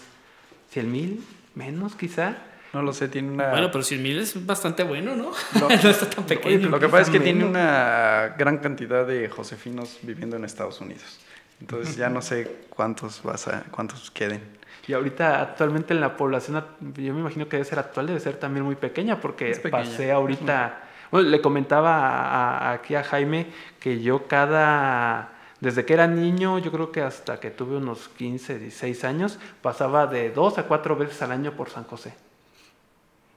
100 0.70 0.92
mil, 0.92 1.24
menos 1.56 1.96
quizá. 1.96 2.38
No 2.74 2.82
lo 2.82 2.93
sé, 2.93 3.09
tiene 3.09 3.32
una... 3.32 3.49
Bueno, 3.49 3.69
pero 3.69 3.84
100 3.84 4.01
mil 4.01 4.19
es 4.19 4.45
bastante 4.45 4.84
bueno, 4.84 5.15
¿no? 5.15 5.32
No, 5.59 5.69
está 5.69 6.09
tan 6.09 6.26
pequeño. 6.26 6.69
Lo 6.69 6.80
que 6.80 6.88
pasa 6.88 7.03
es 7.03 7.09
que 7.09 7.19
tiene 7.19 7.43
una 7.43 8.34
gran 8.38 8.59
cantidad 8.59 9.05
de 9.05 9.30
josefinos 9.30 9.99
viviendo 10.01 10.38
en 10.38 10.45
Estados 10.45 10.80
Unidos. 10.80 11.19
Entonces 11.59 11.95
ya 11.95 12.09
no 12.09 12.22
sé 12.22 12.65
cuántos, 12.69 13.22
vas 13.24 13.47
a, 13.47 13.63
cuántos 13.72 14.09
queden. 14.09 14.41
Y 14.88 14.93
ahorita 14.93 15.41
actualmente 15.41 15.93
en 15.93 16.01
la 16.01 16.17
población, 16.17 16.65
yo 16.80 17.13
me 17.13 17.19
imagino 17.19 17.47
que 17.47 17.57
debe 17.57 17.69
ser 17.69 17.78
actual, 17.78 18.07
debe 18.07 18.19
ser 18.19 18.38
también 18.38 18.65
muy 18.65 18.76
pequeña, 18.76 19.19
porque 19.19 19.55
pasé 19.69 20.11
ahorita... 20.11 20.88
Bueno, 21.11 21.30
le 21.30 21.41
comentaba 21.41 22.72
aquí 22.72 22.95
a 22.95 23.03
Jaime 23.03 23.47
que 23.80 24.01
yo 24.01 24.28
cada... 24.28 25.34
Desde 25.59 25.86
que 25.86 25.93
era 25.93 26.07
niño, 26.07 26.57
yo 26.57 26.72
creo 26.72 26.91
que 26.91 27.01
hasta 27.01 27.39
que 27.39 27.51
tuve 27.51 27.78
unos 27.78 28.07
15, 28.17 28.57
16 28.57 29.03
años, 29.03 29.38
pasaba 29.61 30.07
de 30.07 30.32
dos 30.32 30.57
a 30.57 30.63
cuatro 30.63 30.95
veces 30.95 31.22
al 31.22 31.32
año 31.32 31.51
por 31.51 31.69
San 31.69 31.84
José. 31.84 32.15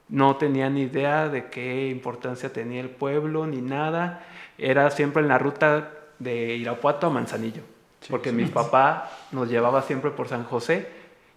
No 0.07 0.35
tenía 0.35 0.69
ni 0.69 0.83
idea 0.83 1.29
de 1.29 1.49
qué 1.49 1.89
importancia 1.89 2.53
tenía 2.53 2.81
el 2.81 2.89
pueblo 2.89 3.47
ni 3.47 3.61
nada. 3.61 4.23
Era 4.57 4.91
siempre 4.91 5.21
en 5.21 5.27
la 5.27 5.37
ruta 5.37 5.91
de 6.19 6.55
Irapuato 6.55 7.07
a 7.07 7.09
Manzanillo, 7.09 7.63
porque 8.09 8.31
mi 8.31 8.45
papá 8.45 9.11
nos 9.31 9.49
llevaba 9.49 9.81
siempre 9.81 10.11
por 10.11 10.27
San 10.27 10.43
José 10.43 10.87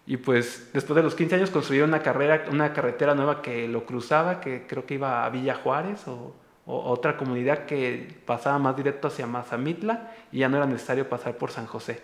y 0.09 0.17
pues 0.17 0.71
después 0.73 0.97
de 0.97 1.03
los 1.03 1.15
15 1.15 1.35
años 1.35 1.51
construyeron 1.51 1.91
una, 1.91 2.03
carrera, 2.03 2.47
una 2.51 2.73
carretera 2.73 3.15
nueva 3.15 3.43
que 3.43 3.69
lo 3.69 3.85
cruzaba, 3.85 4.41
que 4.41 4.67
creo 4.67 4.87
que 4.87 4.95
iba 4.95 5.27
a 5.27 5.29
Villa 5.29 5.55
Juárez 5.55 6.09
o, 6.09 6.33
otra 6.65 7.17
comunidad 7.17 7.65
que 7.65 8.15
pasaba 8.27 8.59
más 8.59 8.77
directo 8.77 9.09
hacia 9.09 9.27
Mazamitla 9.27 10.13
y 10.31 10.41
ya 10.41 10.51
no 10.51 10.59
era 10.59 10.67
necesario 10.67 11.09
pasar 11.09 11.37
por 11.37 11.51
San 11.51 11.67
José. 11.67 12.03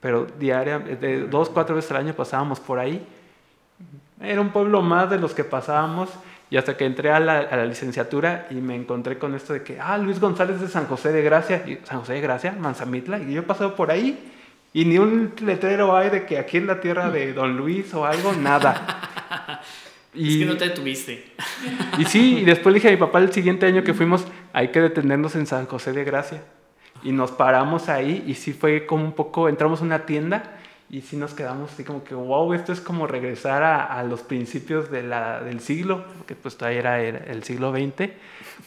Pero 0.00 0.26
diaria, 0.26 0.78
de 0.78 1.26
dos, 1.26 1.50
cuatro 1.50 1.74
veces 1.74 1.90
al 1.92 1.98
año 1.98 2.14
pasábamos 2.14 2.60
por 2.60 2.78
ahí 2.78 3.04
era 4.20 4.40
un 4.40 4.50
pueblo 4.50 4.82
más 4.82 5.08
de 5.10 5.18
los 5.18 5.34
que 5.34 5.44
pasábamos 5.44 6.10
y 6.50 6.56
hasta 6.56 6.76
que 6.76 6.84
entré 6.84 7.10
a 7.10 7.20
la, 7.20 7.64
licenciatura 7.64 8.48
y 8.50 8.54
me 8.54 8.74
encontré 8.74 9.18
con 9.18 9.34
esto 9.34 9.52
de 9.52 9.62
que, 9.62 9.78
ah, 9.80 9.96
Luis 9.98 10.20
González 10.20 10.60
de 10.60 10.68
San 10.68 10.86
José 10.86 11.12
de 11.12 11.22
Gracia, 11.22 11.64
San 11.84 12.00
José 12.00 12.14
de 12.14 12.20
Gracia, 12.20 12.56
Manzamitla, 12.58 13.20
y 13.20 13.34
yo 13.34 13.40
he 13.40 13.44
pasado 13.44 13.76
por 13.76 13.90
ahí 13.90 14.18
y 14.72 14.84
ni 14.84 14.98
un 14.98 15.32
letrero 15.40 15.96
hay 15.96 16.10
de 16.10 16.26
que 16.26 16.38
aquí 16.38 16.58
es 16.58 16.64
la 16.64 16.80
tierra 16.80 17.10
de 17.10 17.32
Don 17.32 17.56
Luis 17.56 17.92
o 17.94 18.04
algo, 18.04 18.32
nada. 18.32 19.00
Y, 20.12 20.28
es 20.32 20.36
que 20.38 20.44
no 20.44 20.56
te 20.56 20.68
detuviste. 20.68 21.32
Y 21.98 22.04
sí, 22.04 22.38
y 22.38 22.44
después 22.44 22.72
le 22.72 22.78
dije 22.78 22.88
a 22.88 22.92
mi 22.92 22.96
papá 22.96 23.18
el 23.18 23.32
siguiente 23.32 23.66
año 23.66 23.82
que 23.82 23.94
fuimos, 23.94 24.26
hay 24.52 24.68
que 24.68 24.80
detenernos 24.80 25.34
en 25.34 25.46
San 25.46 25.66
José 25.66 25.92
de 25.92 26.04
Gracia. 26.04 26.42
Y 27.02 27.12
nos 27.12 27.30
paramos 27.30 27.88
ahí 27.88 28.24
y 28.26 28.34
sí 28.34 28.52
fue 28.52 28.86
como 28.86 29.04
un 29.04 29.12
poco, 29.12 29.48
entramos 29.48 29.80
a 29.80 29.84
una 29.84 30.04
tienda 30.04 30.59
y 30.90 31.02
sí 31.02 31.16
nos 31.16 31.34
quedamos 31.34 31.72
así 31.72 31.84
como 31.84 32.02
que, 32.02 32.16
wow, 32.16 32.52
esto 32.52 32.72
es 32.72 32.80
como 32.80 33.06
regresar 33.06 33.62
a, 33.62 33.84
a 33.84 34.02
los 34.02 34.22
principios 34.22 34.90
de 34.90 35.04
la, 35.04 35.40
del 35.40 35.60
siglo, 35.60 36.04
que 36.26 36.34
pues 36.34 36.56
todavía 36.56 36.80
era 36.80 37.00
el 37.00 37.44
siglo 37.44 37.70
XX, 37.72 38.10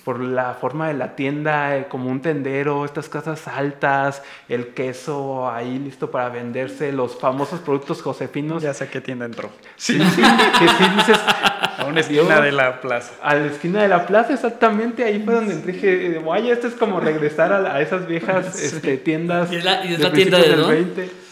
por 0.05 0.21
la 0.21 0.53
forma 0.53 0.87
de 0.87 0.93
la 0.93 1.15
tienda, 1.17 1.77
eh, 1.77 1.87
como 1.89 2.09
un 2.09 2.21
tendero, 2.21 2.85
estas 2.85 3.09
casas 3.09 3.47
altas, 3.49 4.23
el 4.47 4.69
queso 4.69 5.51
ahí 5.51 5.77
listo 5.79 6.11
para 6.11 6.29
venderse, 6.29 6.93
los 6.93 7.19
famosos 7.19 7.59
productos 7.59 8.01
josefinos. 8.01 8.63
Ya 8.63 8.73
sé 8.73 8.87
qué 8.87 9.01
tienda 9.01 9.25
entró. 9.25 9.49
Sí, 9.75 9.99
sí, 9.99 10.21
que 10.59 10.67
sí 10.67 10.83
dices... 10.95 11.19
A 11.75 11.85
una 11.85 12.01
esquina 12.01 12.39
de 12.39 12.51
la 12.51 12.81
plaza. 12.81 13.15
A 13.21 13.33
la 13.35 13.47
esquina 13.47 13.81
de 13.81 13.87
la 13.87 14.05
plaza, 14.05 14.33
exactamente, 14.33 15.03
ahí 15.03 15.21
fue 15.23 15.33
donde 15.33 15.53
entré, 15.53 15.73
dije, 15.73 16.21
vaya, 16.23 16.53
esto 16.53 16.67
es 16.67 16.75
como 16.75 16.99
regresar 16.99 17.51
a, 17.51 17.75
a 17.75 17.81
esas 17.81 18.07
viejas 18.07 18.61
este, 18.61 18.97
tiendas. 18.97 19.51
Y 19.51 19.55
es 19.55 19.65
la, 19.65 19.83
y 19.83 19.93
es 19.93 19.99
la 19.99 20.13
tienda 20.13 20.37
de 20.37 20.49
del 20.49 20.63
20. 20.65 21.22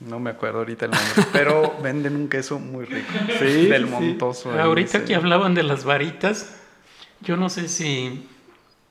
No 0.00 0.20
me 0.20 0.30
acuerdo 0.30 0.58
ahorita 0.58 0.86
el 0.86 0.90
nombre, 0.90 1.24
pero 1.32 1.76
venden 1.82 2.16
un 2.16 2.28
queso 2.28 2.58
muy 2.58 2.84
rico. 2.84 3.08
Sí, 3.38 3.66
del 3.66 3.86
montoso. 3.86 4.52
Ahorita 4.52 5.04
que 5.04 5.14
hablaban 5.14 5.54
de 5.54 5.62
las 5.62 5.84
varitas, 5.84 6.56
yo 7.20 7.36
no 7.36 7.48
sé 7.48 7.68
si 7.68 8.28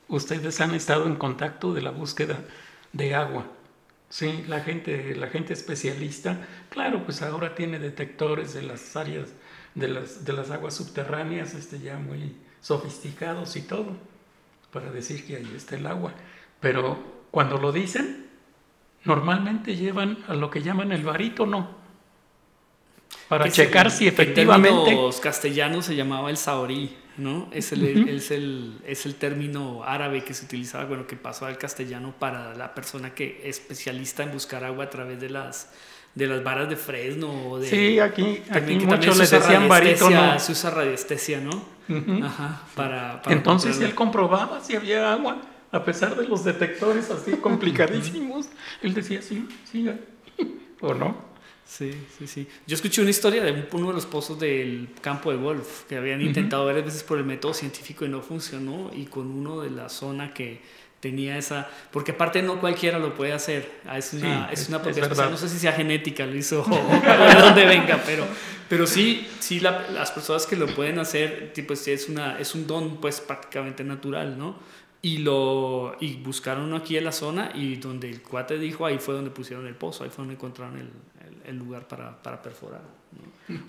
ustedes 0.07 0.59
han 0.61 0.73
estado 0.73 1.05
en 1.05 1.15
contacto 1.15 1.73
de 1.73 1.81
la 1.81 1.91
búsqueda 1.91 2.39
de 2.93 3.13
agua. 3.13 3.45
Sí, 4.09 4.45
la 4.47 4.61
gente, 4.61 5.15
la 5.15 5.27
gente 5.27 5.53
especialista, 5.53 6.37
claro, 6.69 7.03
pues 7.03 7.21
ahora 7.21 7.55
tiene 7.55 7.79
detectores 7.79 8.53
de 8.53 8.63
las 8.63 8.95
áreas 8.95 9.29
de 9.75 9.89
las, 9.89 10.25
de 10.25 10.33
las 10.33 10.49
aguas 10.49 10.73
subterráneas, 10.73 11.53
este, 11.53 11.79
ya 11.79 11.97
muy 11.97 12.35
sofisticados 12.61 13.55
y 13.57 13.61
todo, 13.61 13.97
para 14.71 14.91
decir 14.91 15.25
que 15.27 15.35
ahí 15.35 15.53
está 15.55 15.75
el 15.75 15.85
agua. 15.85 16.13
Pero 16.61 16.97
cuando 17.29 17.57
lo 17.57 17.71
dicen, 17.71 18.25
normalmente 19.05 19.75
llevan 19.75 20.17
a 20.27 20.33
lo 20.33 20.49
que 20.49 20.61
llaman 20.61 20.91
el 20.91 21.03
barítono 21.03 21.85
para 23.27 23.49
checar 23.49 23.89
si 23.91 24.07
efectivamente. 24.07 24.91
En 24.91 24.97
los 24.97 25.19
castellanos 25.19 25.85
se 25.85 25.95
llamaba 25.95 26.29
el 26.29 26.37
saorí, 26.37 26.95
¿no? 27.17 27.47
Es 27.51 27.71
el, 27.71 28.07
es, 28.09 28.31
el, 28.31 28.79
es 28.85 29.05
el 29.05 29.15
término 29.15 29.83
árabe 29.83 30.23
que 30.23 30.33
se 30.33 30.45
utilizaba, 30.45 30.85
bueno, 30.85 31.07
que 31.07 31.15
pasó 31.15 31.45
al 31.45 31.57
castellano 31.57 32.13
para 32.17 32.53
la 32.55 32.73
persona 32.75 33.13
que 33.13 33.41
es 33.43 33.59
especialista 33.59 34.23
en 34.23 34.31
buscar 34.31 34.63
agua 34.63 34.85
a 34.85 34.89
través 34.89 35.19
de 35.19 35.29
las 35.29 35.71
de 36.13 36.27
las 36.27 36.41
varas 36.43 36.69
de 36.69 36.77
fresno 36.77 37.57
de, 37.57 37.67
sí 37.67 37.99
aquí, 37.99 38.41
aquí 38.49 38.75
muchos 38.77 39.17
les 39.17 39.29
decían 39.31 39.67
barítono. 39.67 40.39
se 40.39 40.53
usa 40.53 40.69
radiestesia 40.69 41.41
no 41.41 41.65
Ajá, 42.25 42.61
para, 42.73 43.21
entonces 43.27 43.81
él 43.81 43.93
comprobaba 43.93 44.61
si 44.61 44.77
había 44.77 45.11
agua 45.11 45.41
a 45.75 45.83
pesar 45.83 46.15
de 46.15 46.27
los 46.27 46.43
detectores 46.45 47.11
así 47.11 47.31
complicadísimos, 47.41 48.47
él 48.81 48.93
decía, 48.93 49.21
sí, 49.21 49.47
sí, 49.69 49.87
¿o 50.79 50.93
no? 50.93 51.35
Sí, 51.65 51.93
sí, 52.17 52.27
sí. 52.27 52.47
Yo 52.67 52.75
escuché 52.75 53.01
una 53.01 53.09
historia 53.09 53.43
de 53.43 53.67
uno 53.71 53.87
de 53.87 53.93
los 53.93 54.05
pozos 54.05 54.39
del 54.39 54.89
campo 55.01 55.31
de 55.31 55.37
golf 55.37 55.83
que 55.89 55.97
habían 55.97 56.21
intentado 56.21 56.65
varias 56.65 56.85
veces 56.85 57.03
por 57.03 57.17
el 57.17 57.25
método 57.25 57.53
científico 57.55 58.05
y 58.05 58.09
no 58.09 58.21
funcionó 58.21 58.91
y 58.93 59.05
con 59.05 59.27
uno 59.27 59.61
de 59.61 59.71
la 59.71 59.89
zona 59.89 60.31
que 60.31 60.61
tenía 60.99 61.37
esa, 61.37 61.67
porque 61.91 62.13
aparte 62.13 62.41
no 62.41 62.59
cualquiera 62.59 62.97
lo 62.97 63.13
puede 63.13 63.33
hacer, 63.33 63.79
ah, 63.85 63.97
es 63.97 64.13
una, 64.13 64.49
es, 64.51 64.69
una 64.69 64.79
no 64.79 65.37
sé 65.37 65.49
si 65.49 65.59
sea 65.59 65.73
genética, 65.73 66.25
lo 66.25 66.35
hizo 66.35 66.61
o, 66.67 66.67
de 66.69 67.41
dónde 67.41 67.65
venga, 67.65 68.01
pero, 68.05 68.25
pero 68.69 68.87
sí, 68.87 69.27
sí 69.39 69.59
las 69.59 70.11
personas 70.11 70.47
que 70.47 70.55
lo 70.55 70.67
pueden 70.67 70.97
hacer, 70.99 71.51
tipo, 71.53 71.73
es, 71.73 72.09
una, 72.09 72.39
es 72.39 72.55
un 72.55 72.65
don 72.65 73.01
pues 73.01 73.21
prácticamente 73.21 73.83
natural, 73.83 74.37
¿no? 74.37 74.55
Y 75.05 75.19
lo 75.19 75.95
y 75.99 76.15
buscaron 76.15 76.73
aquí 76.73 76.97
en 76.97 77.03
la 77.03 77.11
zona 77.11 77.51
y 77.53 77.75
donde 77.75 78.09
el 78.09 78.23
cuate 78.23 78.57
dijo 78.57 78.87
ahí 78.87 78.97
fue 78.97 79.13
donde 79.13 79.29
pusieron 79.29 79.67
el 79.67 79.75
pozo 79.75 80.03
ahí 80.03 80.09
fue 80.09 80.23
donde 80.23 80.33
encontraron 80.33 80.79
el, 80.79 80.89
el, 81.45 81.55
lugar 81.55 81.87
para, 81.87 82.23
para 82.23 82.41
perforar 82.41 82.81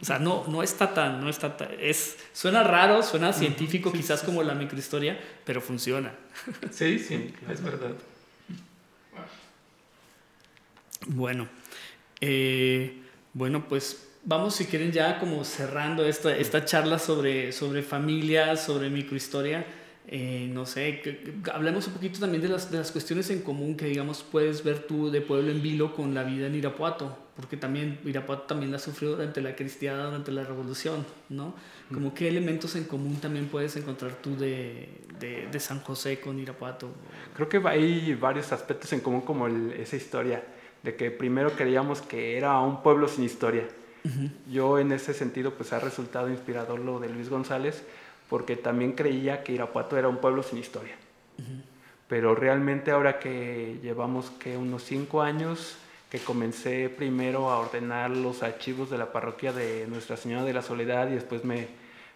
o 0.00 0.02
sea 0.02 0.18
no 0.18 0.46
no 0.48 0.62
está 0.62 0.94
tan 0.94 1.20
no 1.20 1.28
está 1.28 1.54
es 1.78 2.16
suena 2.32 2.62
raro 2.62 3.02
suena 3.02 3.34
científico 3.34 3.92
quizás 3.92 4.22
como 4.22 4.42
la 4.42 4.54
microhistoria 4.54 5.20
pero 5.44 5.60
funciona. 5.60 6.14
Sí 6.70 6.98
sí 6.98 7.34
es 7.50 7.62
verdad. 7.62 7.92
Bueno 11.06 11.48
eh, 12.22 13.02
bueno 13.34 13.68
pues 13.68 14.08
vamos 14.24 14.54
si 14.54 14.64
quieren 14.64 14.90
ya 14.90 15.18
como 15.18 15.44
cerrando 15.44 16.06
esta, 16.06 16.34
esta 16.34 16.64
charla 16.64 16.98
sobre 16.98 17.52
sobre 17.52 17.82
familia 17.82 18.56
sobre 18.56 18.88
microhistoria 18.88 19.66
Eh, 20.08 20.48
no 20.52 20.66
sé, 20.66 21.02
hablemos 21.52 21.88
un 21.88 21.94
poquito 21.94 22.20
también 22.20 22.40
de 22.40 22.48
las, 22.48 22.70
de 22.70 22.78
las 22.78 22.92
cuestiones 22.92 23.28
en 23.30 23.42
común 23.42 23.76
que, 23.76 23.86
digamos, 23.86 24.22
puedes 24.22 24.62
ver 24.62 24.86
tú 24.86 25.10
de 25.10 25.20
Pueblo 25.20 25.50
en 25.50 25.60
Vilo 25.60 25.96
con 25.96 26.14
la 26.14 26.22
vida 26.22 26.46
en 26.46 26.54
Irapuato, 26.54 27.18
porque 27.34 27.56
también 27.56 27.98
Irapuato 28.04 28.42
también 28.42 28.70
la 28.70 28.78
sufrió 28.78 29.10
durante 29.10 29.40
la 29.40 29.56
cristiada, 29.56 30.04
durante 30.04 30.30
la 30.30 30.44
revolución, 30.44 31.04
¿no? 31.28 31.54
Como 31.92 32.14
qué 32.14 32.28
elementos 32.28 32.76
en 32.76 32.84
común 32.84 33.16
también 33.16 33.46
puedes 33.46 33.74
encontrar 33.76 34.12
tú 34.22 34.36
de, 34.36 34.88
de, 35.18 35.48
de 35.50 35.60
San 35.60 35.80
José 35.80 36.20
con 36.20 36.38
Irapuato. 36.38 36.88
Creo 37.34 37.48
que 37.48 37.60
hay 37.68 38.14
varios 38.14 38.52
aspectos 38.52 38.92
en 38.92 39.00
común 39.00 39.22
como 39.22 39.48
esa 39.48 39.96
historia, 39.96 40.44
de 40.84 40.94
que 40.94 41.10
primero 41.10 41.50
creíamos 41.50 42.00
que 42.00 42.36
era 42.36 42.60
un 42.60 42.80
pueblo 42.80 43.08
sin 43.08 43.24
historia. 43.24 43.64
Yo 44.48 44.78
en 44.78 44.92
ese 44.92 45.12
sentido 45.14 45.54
pues 45.54 45.72
ha 45.72 45.80
resultado 45.80 46.30
inspirador 46.30 46.78
lo 46.78 47.00
de 47.00 47.08
Luis 47.08 47.28
González, 47.28 47.82
porque 48.28 48.56
también 48.56 48.92
creía 48.92 49.42
que 49.42 49.52
Irapuato 49.52 49.96
era 49.96 50.08
un 50.08 50.18
pueblo 50.18 50.42
sin 50.42 50.58
historia. 50.58 50.96
Pero 52.08 52.34
realmente 52.34 52.90
ahora 52.90 53.18
que 53.18 53.78
llevamos 53.82 54.30
que 54.30 54.56
unos 54.56 54.82
cinco 54.84 55.22
años 55.22 55.76
que 56.10 56.18
comencé 56.20 56.88
primero 56.88 57.50
a 57.50 57.58
ordenar 57.58 58.10
los 58.10 58.42
archivos 58.42 58.90
de 58.90 58.98
la 58.98 59.12
parroquia 59.12 59.52
de 59.52 59.86
Nuestra 59.88 60.16
Señora 60.16 60.44
de 60.44 60.52
la 60.52 60.62
Soledad 60.62 61.08
y 61.08 61.14
después 61.14 61.44
me, 61.44 61.66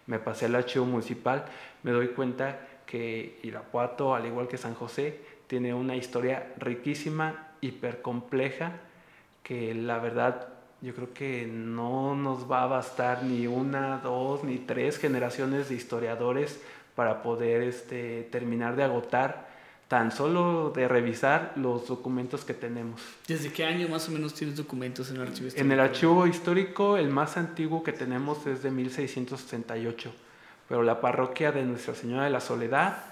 me 0.07 0.19
pasé 0.19 0.45
al 0.45 0.55
archivo 0.55 0.85
municipal, 0.85 1.45
me 1.83 1.91
doy 1.91 2.09
cuenta 2.09 2.59
que 2.85 3.39
Irapuato, 3.43 4.15
al 4.15 4.25
igual 4.25 4.47
que 4.47 4.57
San 4.57 4.75
José, 4.75 5.19
tiene 5.47 5.73
una 5.73 5.95
historia 5.95 6.53
riquísima, 6.57 7.51
hipercompleja, 7.59 8.79
que 9.43 9.73
la 9.73 9.99
verdad 9.99 10.47
yo 10.81 10.95
creo 10.95 11.13
que 11.13 11.45
no 11.45 12.15
nos 12.15 12.51
va 12.51 12.63
a 12.63 12.67
bastar 12.67 13.23
ni 13.23 13.45
una, 13.45 13.99
dos, 13.99 14.43
ni 14.43 14.57
tres 14.57 14.97
generaciones 14.97 15.69
de 15.69 15.75
historiadores 15.75 16.59
para 16.95 17.21
poder 17.21 17.61
este, 17.61 18.23
terminar 18.31 18.75
de 18.75 18.83
agotar, 18.83 19.49
tan 19.87 20.11
solo 20.11 20.71
de 20.71 20.87
revisar 20.87 21.53
los 21.55 21.87
documentos 21.87 22.43
que 22.43 22.55
tenemos. 22.55 23.01
¿Desde 23.27 23.51
qué 23.51 23.63
año 23.63 23.87
más 23.89 24.09
o 24.09 24.11
menos 24.11 24.33
tienes 24.33 24.57
documentos 24.57 25.11
en 25.11 25.17
el 25.17 25.21
archivo 25.23 25.47
histórico? 25.47 25.65
En 25.65 25.71
el 25.71 25.79
archivo 25.79 26.27
histórico, 26.27 26.97
el 26.97 27.09
más 27.09 27.37
antiguo 27.37 27.83
que 27.83 27.93
tenemos 27.93 28.47
es 28.47 28.63
de 28.63 28.71
1668, 28.71 30.11
pero 30.67 30.81
la 30.81 30.99
parroquia 30.99 31.51
de 31.51 31.63
Nuestra 31.63 31.93
Señora 31.93 32.23
de 32.23 32.31
la 32.31 32.39
Soledad 32.39 33.03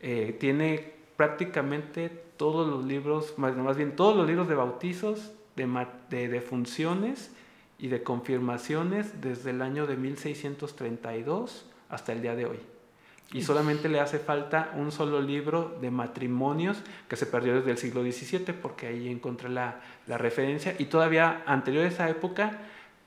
eh, 0.00 0.36
tiene 0.40 0.94
prácticamente 1.16 2.08
todos 2.38 2.66
los 2.66 2.84
libros, 2.86 3.34
más, 3.36 3.54
más 3.56 3.76
bien 3.76 3.94
todos 3.94 4.16
los 4.16 4.26
libros 4.26 4.48
de 4.48 4.54
bautizos 4.54 5.32
de, 5.66 6.28
de 6.28 6.40
funciones 6.40 7.30
y 7.78 7.88
de 7.88 8.02
confirmaciones 8.02 9.20
desde 9.20 9.50
el 9.50 9.62
año 9.62 9.86
de 9.86 9.96
1632 9.96 11.66
hasta 11.88 12.12
el 12.12 12.22
día 12.22 12.34
de 12.34 12.46
hoy. 12.46 12.58
Y 13.32 13.42
solamente 13.42 13.88
le 13.88 14.00
hace 14.00 14.18
falta 14.18 14.72
un 14.76 14.90
solo 14.90 15.20
libro 15.22 15.78
de 15.80 15.90
matrimonios 15.90 16.78
que 17.08 17.14
se 17.14 17.26
perdió 17.26 17.54
desde 17.54 17.70
el 17.70 17.78
siglo 17.78 18.02
XVII, 18.02 18.54
porque 18.60 18.88
ahí 18.88 19.08
encontré 19.08 19.48
la, 19.48 19.80
la 20.08 20.18
referencia. 20.18 20.74
Y 20.78 20.86
todavía 20.86 21.44
anterior 21.46 21.84
a 21.84 21.88
esa 21.88 22.10
época 22.10 22.58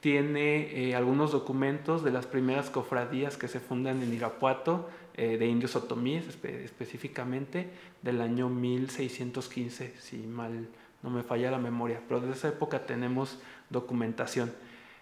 tiene 0.04 0.90
eh, 0.90 0.96
algunos 0.96 1.32
documentos 1.32 2.04
de 2.04 2.12
las 2.12 2.26
primeras 2.26 2.70
cofradías 2.70 3.38
que 3.38 3.48
se 3.48 3.62
fundan 3.62 4.04
en 4.04 4.14
Irapuato, 4.14 4.90
eh, 5.16 5.38
de 5.38 5.46
indios 5.46 5.78
otomíes 5.78 6.26
específicamente, 6.44 7.70
del 8.02 8.20
año 8.20 8.50
1615, 8.50 9.94
si 10.02 10.18
mal 10.18 10.68
no 11.04 11.10
me 11.10 11.22
falla 11.22 11.52
la 11.52 11.60
memoria, 11.60 12.00
pero 12.08 12.22
desde 12.22 12.34
esa 12.34 12.48
época 12.48 12.80
tenemos 12.86 13.38
documentación. 13.70 14.52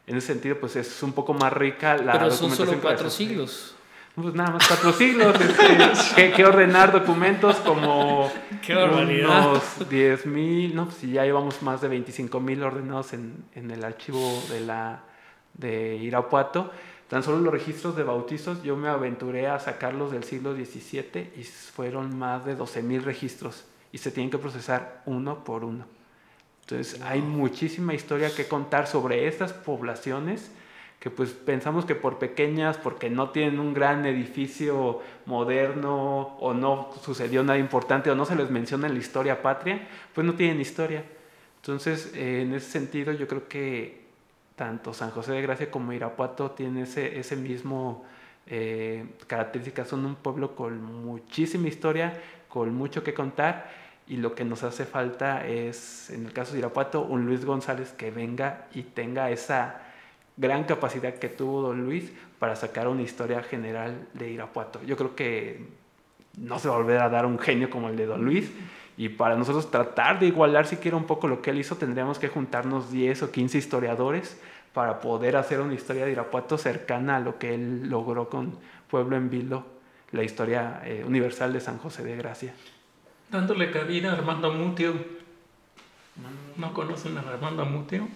En 0.07 0.17
ese 0.17 0.27
sentido, 0.27 0.59
pues 0.59 0.75
es 0.75 1.03
un 1.03 1.13
poco 1.13 1.33
más 1.33 1.53
rica 1.53 1.95
la 1.97 2.13
pero 2.13 2.31
son 2.31 2.51
solo 2.51 2.73
cuatro 2.81 3.09
siglos. 3.09 3.75
Pues 4.15 4.33
nada 4.33 4.51
más 4.51 4.67
cuatro 4.67 4.91
siglos. 4.91 5.39
Este, 5.39 6.31
que, 6.35 6.43
ordenar 6.43 6.91
documentos 6.91 7.57
como 7.57 8.29
Qué 8.61 8.75
unos 8.75 9.87
10 9.89 10.25
mil, 10.25 10.75
no, 10.75 10.85
pues 10.85 10.97
si 10.97 11.11
ya 11.11 11.23
llevamos 11.23 11.61
más 11.61 11.81
de 11.81 11.87
25 11.87 12.39
mil 12.41 12.61
ordenados 12.63 13.13
en, 13.13 13.45
en, 13.53 13.71
el 13.71 13.83
archivo 13.85 14.43
de, 14.49 14.61
la, 14.61 15.03
de 15.53 15.95
Irapuato. 15.97 16.71
Tan 17.07 17.23
solo 17.23 17.39
los 17.39 17.53
registros 17.53 17.95
de 17.95 18.03
bautizos, 18.03 18.63
yo 18.63 18.75
me 18.75 18.89
aventuré 18.89 19.47
a 19.47 19.59
sacarlos 19.59 20.11
del 20.11 20.23
siglo 20.23 20.55
XVII 20.55 21.33
y 21.37 21.43
fueron 21.43 22.17
más 22.17 22.45
de 22.45 22.55
12 22.55 22.81
mil 22.81 23.03
registros 23.03 23.65
y 23.91 23.97
se 23.97 24.11
tienen 24.11 24.31
que 24.31 24.37
procesar 24.37 25.01
uno 25.05 25.43
por 25.43 25.63
uno. 25.63 25.85
Entonces 26.61 27.01
hay 27.01 27.21
muchísima 27.21 27.93
historia 27.93 28.33
que 28.33 28.47
contar 28.47 28.87
sobre 28.87 29.27
estas 29.27 29.53
poblaciones 29.53 30.51
que 31.01 31.09
pues 31.09 31.31
pensamos 31.31 31.83
que 31.85 31.95
por 31.95 32.19
pequeñas, 32.19 32.77
porque 32.77 33.09
no 33.09 33.31
tienen 33.31 33.59
un 33.59 33.73
gran 33.73 34.05
edificio 34.05 35.01
moderno 35.25 36.37
o 36.39 36.53
no 36.53 36.91
sucedió 37.01 37.43
nada 37.43 37.57
importante 37.57 38.11
o 38.11 38.15
no 38.15 38.23
se 38.23 38.35
les 38.35 38.51
menciona 38.51 38.85
en 38.85 38.93
la 38.93 38.99
historia 38.99 39.41
patria, 39.41 39.87
pues 40.13 40.27
no 40.27 40.35
tienen 40.35 40.61
historia. 40.61 41.03
Entonces, 41.55 42.11
eh, 42.13 42.43
en 42.43 42.53
ese 42.53 42.69
sentido, 42.69 43.13
yo 43.13 43.27
creo 43.27 43.47
que 43.47 44.01
tanto 44.55 44.93
San 44.93 45.09
José 45.09 45.31
de 45.31 45.41
Gracia 45.41 45.71
como 45.71 45.91
Irapuato 45.91 46.51
tienen 46.51 46.83
ese, 46.83 47.17
ese 47.17 47.35
mismo 47.35 48.05
eh, 48.45 49.03
características, 49.25 49.87
son 49.87 50.05
un 50.05 50.13
pueblo 50.13 50.55
con 50.55 50.83
muchísima 51.03 51.67
historia, 51.67 52.13
con 52.47 52.75
mucho 52.75 53.03
que 53.03 53.15
contar 53.15 53.71
y 54.11 54.17
lo 54.17 54.35
que 54.35 54.43
nos 54.43 54.63
hace 54.63 54.83
falta 54.83 55.47
es, 55.47 56.09
en 56.09 56.25
el 56.25 56.33
caso 56.33 56.51
de 56.51 56.59
Irapuato, 56.59 57.01
un 57.01 57.25
Luis 57.25 57.45
González 57.45 57.93
que 57.93 58.11
venga 58.11 58.65
y 58.73 58.83
tenga 58.83 59.31
esa 59.31 59.83
gran 60.35 60.65
capacidad 60.65 61.13
que 61.13 61.29
tuvo 61.29 61.61
don 61.61 61.85
Luis 61.85 62.11
para 62.37 62.57
sacar 62.57 62.89
una 62.89 63.03
historia 63.03 63.41
general 63.41 64.09
de 64.13 64.29
Irapuato. 64.29 64.83
Yo 64.83 64.97
creo 64.97 65.15
que 65.15 65.65
no 66.37 66.59
se 66.59 66.67
va 66.67 66.75
a 66.75 66.77
volver 66.79 66.99
a 66.99 67.07
dar 67.07 67.25
un 67.25 67.39
genio 67.39 67.69
como 67.69 67.87
el 67.87 67.95
de 67.95 68.05
don 68.05 68.25
Luis 68.25 68.51
y 68.97 69.07
para 69.07 69.37
nosotros 69.37 69.71
tratar 69.71 70.19
de 70.19 70.25
igualar 70.25 70.67
siquiera 70.67 70.97
un 70.97 71.05
poco 71.05 71.29
lo 71.29 71.41
que 71.41 71.51
él 71.51 71.59
hizo 71.59 71.77
tendríamos 71.77 72.19
que 72.19 72.27
juntarnos 72.27 72.91
10 72.91 73.23
o 73.23 73.31
15 73.31 73.59
historiadores 73.59 74.37
para 74.73 74.99
poder 74.99 75.37
hacer 75.37 75.61
una 75.61 75.73
historia 75.73 76.03
de 76.03 76.11
Irapuato 76.11 76.57
cercana 76.57 77.15
a 77.15 77.19
lo 77.21 77.39
que 77.39 77.55
él 77.55 77.89
logró 77.89 78.27
con 78.27 78.57
Pueblo 78.89 79.15
en 79.15 79.29
Vilo, 79.29 79.63
la 80.11 80.23
historia 80.23 80.81
eh, 80.83 81.01
universal 81.07 81.53
de 81.53 81.61
San 81.61 81.77
José 81.77 82.03
de 82.03 82.17
Gracia 82.17 82.53
dándole 83.31 83.71
cabida 83.71 84.11
a 84.11 84.13
Armando 84.13 84.51
Mutio. 84.53 84.93
¿No 86.57 86.73
conocen 86.73 87.17
a 87.17 87.21
Armando 87.21 87.65
Mutio? 87.65 88.07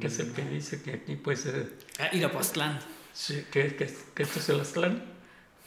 Que 0.00 0.06
es 0.06 0.18
el 0.20 0.32
que 0.32 0.42
dice 0.42 0.82
que 0.82 0.92
aquí 0.92 1.16
puede 1.16 1.36
ser... 1.36 1.72
Ah, 1.98 2.10
Irapuaztlán. 2.12 2.78
Sí, 3.12 3.44
que, 3.50 3.74
que, 3.74 3.92
que, 4.14 4.22
esto 4.22 4.38
es 4.38 4.48
el 4.50 4.60
Aztlán. 4.60 5.02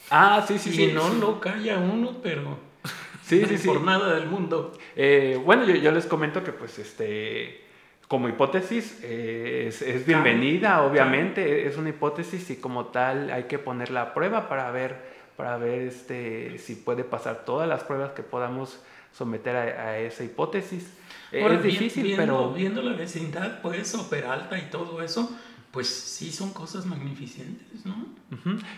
Ah, 0.10 0.46
sí, 0.48 0.58
sí, 0.58 0.70
y 0.70 0.74
sí. 0.74 0.92
no 0.94 1.14
lo 1.16 1.42
calla 1.42 1.78
uno, 1.78 2.20
pero... 2.24 2.58
Sí, 3.24 3.46
sí, 3.46 3.58
sí. 3.58 3.68
Por 3.68 3.82
nada 3.82 4.16
del 4.16 4.28
mundo. 4.28 4.78
Eh, 4.96 5.40
bueno, 5.46 5.64
yo, 5.66 5.76
yo, 5.76 5.92
les 5.92 6.06
comento 6.06 6.44
que 6.44 6.52
pues 6.52 6.80
este... 6.80 7.66
Como 8.08 8.28
hipótesis 8.28 9.00
eh, 9.04 9.66
es, 9.70 9.82
es, 9.82 10.06
bienvenida, 10.06 10.84
obviamente, 10.84 11.66
es 11.66 11.78
una 11.78 11.90
hipótesis 11.90 12.50
y 12.50 12.58
como 12.58 12.88
tal 12.88 13.32
hay 13.32 13.44
que 13.44 13.58
ponerla 13.58 14.02
a 14.02 14.14
prueba 14.14 14.50
para 14.50 14.70
ver 14.72 15.11
para 15.42 15.58
ver 15.58 15.82
este, 15.82 16.60
si 16.60 16.76
puede 16.76 17.04
pasar 17.04 17.46
todas 17.46 17.68
las 17.68 17.84
pruebas 17.84 18.12
que 18.12 18.22
podamos 18.22 18.80
someter 19.12 19.56
a, 19.56 19.98
esa 19.98 20.24
hipótesis. 20.24 20.94
es 21.32 21.64
difícil, 21.64 22.04
viendo, 22.04 22.22
pero... 22.22 22.54
Viendo 22.54 22.84
la 22.84 22.94
vecindad, 22.94 23.60
pues, 23.64 23.96
o 23.96 24.08
Peralta 24.08 24.60
y 24.60 24.70
todo 24.70 25.02
eso, 25.02 25.36
pues 25.72 25.88
sí 25.88 26.32
son 26.32 26.54
cosas 26.54 26.86
magnificentes, 26.86 27.88
¿no? 27.88 28.06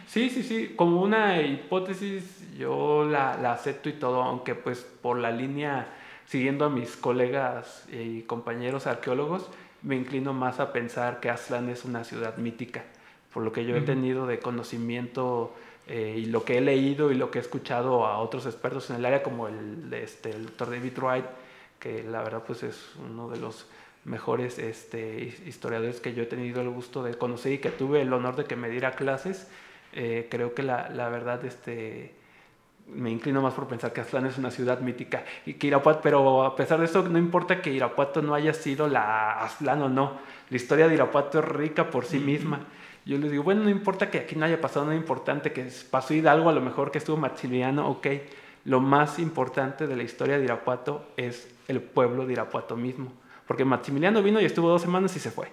Sí, 0.07 0.30
sí, 0.30 0.41
sí. 0.41 0.72
Como 0.78 1.01
una 1.01 1.41
hipótesis 1.41 2.47
yo 2.57 3.05
la, 3.11 3.38
la, 3.41 3.51
acepto 3.51 3.89
y 3.89 3.93
todo, 3.93 4.24
aunque 4.24 4.55
pues 4.55 4.88
por 5.01 5.20
la 5.20 5.32
línea, 5.32 5.89
siguiendo 6.28 6.64
a 6.64 6.70
mis 6.70 6.95
colegas 6.95 7.89
y 7.91 8.22
compañeros 8.22 8.88
arqueólogos, 8.88 9.49
me 9.82 9.97
inclino 9.97 10.32
más 10.32 10.61
a 10.61 10.72
pensar 10.72 11.20
que 11.20 11.30
Aztlán 11.30 11.68
es 11.68 11.84
una 11.84 12.05
ciudad 12.05 12.38
mítica, 12.38 12.86
por 13.34 13.43
lo 13.43 13.51
que 13.51 13.66
yo 13.66 13.76
he 13.76 13.82
tenido 13.82 14.28
de 14.28 14.39
conocimiento 14.39 15.53
eh, 15.88 16.16
y 16.18 16.26
lo 16.26 16.46
que 16.46 16.58
he 16.58 16.62
leído 16.62 17.12
y 17.12 17.16
lo 17.16 17.30
que 17.30 17.40
he 17.40 17.42
escuchado 17.42 18.06
a 18.06 18.20
otros 18.20 18.46
expertos 18.46 18.90
en 18.90 18.98
el 18.98 19.06
área, 19.06 19.22
como 19.22 19.48
el, 19.48 19.94
este, 19.94 20.32
el 20.32 20.46
doctor 20.46 20.70
David 20.70 20.98
Wright, 20.98 21.26
que 21.80 22.04
la 22.04 22.24
verdad 22.24 22.44
pues 22.46 22.64
es 22.64 22.94
uno 23.06 23.30
de 23.30 23.40
los 23.40 23.68
mejores 24.06 24.60
este, 24.60 25.36
historiadores 25.46 26.00
que 26.00 26.14
yo 26.14 26.24
he 26.24 26.26
tenido 26.26 26.62
el 26.62 26.70
gusto 26.70 27.04
de 27.04 27.16
conocer 27.16 27.54
y 27.54 27.58
que 27.58 27.70
tuve 27.70 28.02
el 28.02 28.14
honor 28.14 28.36
de 28.36 28.46
que 28.46 28.56
me 28.56 28.70
diera 28.70 28.92
clases, 28.92 29.48
eh, 29.94 30.28
creo 30.30 30.54
que 30.54 30.64
la, 30.64 30.90
la, 30.90 31.10
verdad 31.10 31.44
este, 31.46 32.16
me 32.88 33.12
inclino 33.12 33.42
más 33.42 33.54
por 33.54 33.68
pensar 33.68 33.94
que 33.94 34.02
Aztlán 34.02 34.26
es 34.26 34.38
una 34.38 34.52
ciudad 34.52 34.80
mítica 34.80 35.24
y 35.46 35.54
que 35.54 35.68
Irapuato, 35.68 36.02
pero 36.02 36.44
a 36.44 36.56
pesar 36.56 36.80
de 36.80 36.86
eso 36.86 37.08
no 37.08 37.18
importa 37.18 37.62
que 37.62 37.72
Irapuato 37.72 38.22
no 38.22 38.34
haya 38.34 38.54
sido 38.54 38.88
la 38.88 39.44
Aztlán 39.44 39.82
o 39.82 39.90
no, 39.90 40.20
la 40.50 40.56
historia 40.56 40.88
de 40.88 40.96
Irapuato 40.96 41.40
es 41.40 41.46
rica 41.46 41.90
por 41.90 42.06
sí 42.06 42.20
misma. 42.20 42.66
Yo 43.06 43.18
les 43.18 43.32
digo, 43.32 43.43
bueno, 43.43 43.64
no 43.64 43.70
importa 43.70 44.10
que 44.10 44.20
aquí 44.20 44.36
no 44.36 44.45
haya 44.45 44.62
pasado 44.62 44.86
nada 44.86 44.97
importante, 44.97 45.51
que 45.51 45.68
pasó 45.91 46.14
Hidalgo, 46.14 46.49
a 46.49 46.54
lo 46.54 46.62
mejor 46.62 46.89
que 46.91 46.99
estuvo 46.99 47.18
Maximiliano, 47.18 47.89
ok. 47.89 48.08
Lo 48.66 48.80
más 48.80 49.20
importante 49.20 49.88
de 49.88 49.95
la 49.97 50.04
historia 50.04 50.38
de 50.38 50.45
Irapuato 50.45 51.06
es 51.18 51.54
el 51.68 51.82
pueblo 51.82 52.26
de 52.26 52.34
Irapuato 52.34 52.78
mismo. 52.78 53.12
Porque 53.45 53.66
Maximiliano 53.66 54.24
vino 54.24 54.39
y 54.39 54.45
estuvo 54.45 54.70
dos 54.70 54.82
semanas 54.82 55.16
y 55.18 55.20
se 55.20 55.32
fue. 55.32 55.49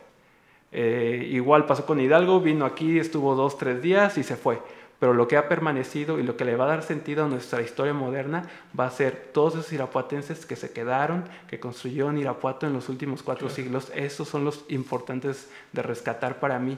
Eh, 0.71 1.29
igual 1.33 1.67
pasó 1.67 1.85
con 1.85 1.99
Hidalgo, 1.99 2.41
vino 2.41 2.65
aquí, 2.65 3.01
estuvo 3.01 3.35
dos, 3.35 3.59
tres 3.59 3.83
días 3.83 4.17
y 4.19 4.23
se 4.23 4.37
fue. 4.37 4.61
pero 5.01 5.15
lo 5.15 5.27
que 5.27 5.39
ha 5.39 5.49
permanecido 5.49 6.21
y 6.21 6.23
lo 6.23 6.37
que 6.37 6.45
le 6.45 6.57
va 6.57 6.67
a 6.67 6.69
dar 6.69 6.83
sentido 6.83 7.25
a 7.25 7.29
nuestra 7.29 7.63
historia 7.63 7.95
moderna 7.95 8.45
va 8.79 8.85
a 8.85 8.91
ser 8.91 9.31
todos 9.33 9.55
esos 9.55 9.73
irapuatenses 9.73 10.45
que 10.45 10.57
se 10.57 10.73
quedaron, 10.73 11.25
que 11.49 11.59
construyeron 11.59 12.19
Irapuato 12.19 12.67
en 12.67 12.75
los 12.75 12.91
últimos 12.91 13.23
cuatro 13.23 13.49
siglos. 13.49 13.91
Esos 13.95 14.29
son 14.29 14.45
los 14.45 14.67
importantes 14.69 15.49
de 15.73 15.83
rescatar 15.83 16.39
para 16.39 16.59
mí, 16.59 16.77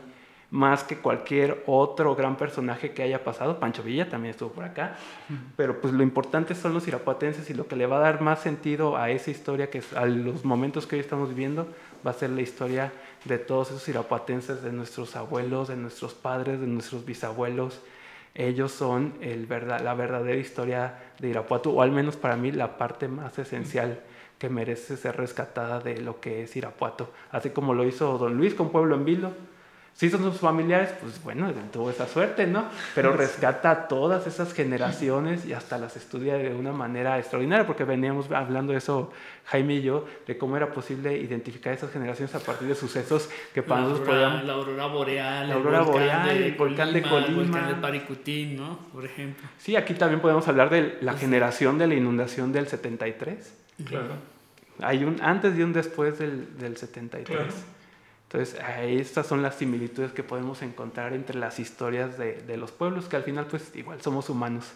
más 0.52 0.84
que 0.84 0.98
cualquier 0.98 1.64
otro 1.66 2.14
gran 2.14 2.36
personaje 2.36 2.92
que 2.92 3.02
haya 3.02 3.24
pasado. 3.24 3.58
Pancho 3.58 3.82
Villa 3.82 4.10
también 4.10 4.32
estuvo 4.32 4.50
por 4.50 4.64
acá, 4.64 4.96
pero 5.56 5.80
pues 5.80 5.94
lo 5.94 6.02
importante 6.02 6.54
son 6.54 6.74
los 6.74 6.86
irapuatenses 6.86 7.48
y 7.48 7.54
lo 7.54 7.66
que 7.66 7.74
le 7.74 7.86
va 7.86 7.96
a 7.96 8.00
dar 8.00 8.20
más 8.20 8.40
sentido 8.40 8.98
a 8.98 9.10
esa 9.10 9.30
historia, 9.30 9.70
que 9.70 9.82
a 9.96 10.04
los 10.04 10.44
momentos 10.44 10.86
que 10.86 10.96
hoy 10.96 11.00
estamos 11.00 11.30
viviendo, 11.30 11.66
va 12.06 12.10
a 12.10 12.14
ser 12.14 12.28
la 12.28 12.42
historia 12.42 12.92
de 13.24 13.38
todos 13.38 13.70
esos 13.70 13.88
irapuatenses, 13.88 14.62
de 14.62 14.72
nuestros 14.72 15.16
abuelos, 15.16 15.68
de 15.68 15.76
nuestros 15.76 16.12
padres, 16.12 16.60
de 16.60 16.66
nuestros 16.66 17.06
bisabuelos, 17.06 17.80
ellos 18.34 18.72
son 18.72 19.14
el 19.20 19.46
verdad, 19.46 19.80
la 19.80 19.94
verdadera 19.94 20.38
historia 20.38 20.98
de 21.18 21.28
Irapuato, 21.28 21.70
o 21.70 21.82
al 21.82 21.92
menos 21.92 22.16
para 22.16 22.36
mí 22.36 22.50
la 22.50 22.76
parte 22.76 23.08
más 23.08 23.38
esencial 23.38 24.00
que 24.38 24.48
merece 24.48 24.96
ser 24.96 25.16
rescatada 25.16 25.80
de 25.80 26.00
lo 26.00 26.20
que 26.20 26.42
es 26.42 26.56
Irapuato, 26.56 27.10
así 27.30 27.50
como 27.50 27.72
lo 27.74 27.84
hizo 27.86 28.18
don 28.18 28.36
Luis 28.36 28.54
con 28.54 28.70
Pueblo 28.70 28.96
en 28.96 29.04
Vilo, 29.04 29.32
si 29.94 30.10
son 30.10 30.22
sus 30.22 30.40
familiares, 30.40 30.90
pues 31.00 31.22
bueno, 31.22 31.52
tuvo 31.72 31.90
esa 31.90 32.06
suerte, 32.08 32.46
¿no? 32.46 32.64
Pero 32.94 33.12
rescata 33.12 33.70
a 33.70 33.88
todas 33.88 34.26
esas 34.26 34.52
generaciones 34.52 35.44
y 35.44 35.52
hasta 35.52 35.78
las 35.78 35.96
estudia 35.96 36.34
de 36.34 36.54
una 36.54 36.72
manera 36.72 37.18
extraordinaria, 37.18 37.66
porque 37.66 37.84
veníamos 37.84 38.30
hablando 38.30 38.72
de 38.72 38.78
eso, 38.78 39.12
Jaime 39.46 39.74
y 39.74 39.82
yo, 39.82 40.06
de 40.26 40.38
cómo 40.38 40.56
era 40.56 40.72
posible 40.72 41.16
identificar 41.16 41.72
esas 41.72 41.92
generaciones 41.92 42.34
a 42.34 42.40
partir 42.40 42.68
de 42.68 42.74
sucesos 42.74 43.28
que 43.54 43.62
para 43.62 43.82
nosotros 43.82 44.08
podíamos... 44.08 44.44
La 44.44 44.54
aurora 44.54 44.86
boreal, 44.86 45.48
la 45.48 45.54
aurora 45.54 45.82
boreal, 45.82 46.28
el 46.30 46.54
volcán 46.54 46.92
de 46.92 47.02
Colima, 47.02 47.26
el 47.26 47.34
volcán 47.34 47.68
de 47.68 47.74
Paricutín, 47.74 48.56
¿no? 48.56 48.78
Por 48.92 49.04
ejemplo. 49.04 49.46
Sí, 49.58 49.76
aquí 49.76 49.94
también 49.94 50.20
podemos 50.20 50.48
hablar 50.48 50.70
de 50.70 50.98
la 51.00 51.12
generación 51.12 51.78
de 51.78 51.86
la 51.86 51.94
inundación 51.94 52.52
del 52.52 52.66
73. 52.66 53.54
Claro. 53.84 54.14
Hay 54.80 55.04
un 55.04 55.20
antes 55.22 55.56
y 55.56 55.62
un 55.62 55.72
después 55.72 56.18
del, 56.18 56.58
del 56.58 56.76
73. 56.76 57.36
Claro. 57.36 57.52
Entonces, 58.32 58.58
estas 58.80 59.26
son 59.26 59.42
las 59.42 59.56
similitudes 59.56 60.12
que 60.12 60.22
podemos 60.22 60.62
encontrar 60.62 61.12
entre 61.12 61.38
las 61.38 61.58
historias 61.58 62.16
de, 62.16 62.40
de 62.40 62.56
los 62.56 62.72
pueblos, 62.72 63.04
que 63.04 63.16
al 63.16 63.24
final, 63.24 63.46
pues, 63.46 63.70
igual 63.74 64.00
somos 64.00 64.30
humanos. 64.30 64.72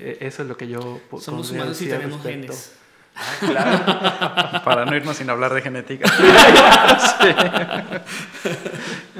E, 0.00 0.18
eso 0.20 0.42
es 0.42 0.48
lo 0.48 0.56
que 0.56 0.66
yo 0.66 1.00
Somos 1.20 1.52
humanos 1.52 1.80
y 1.80 1.88
tenemos 1.88 2.20
genes. 2.20 2.72
Ah, 3.14 3.34
claro. 3.38 4.64
Para 4.64 4.84
no 4.84 4.96
irnos 4.96 5.16
sin 5.16 5.30
hablar 5.30 5.54
de 5.54 5.62
genética. 5.62 6.08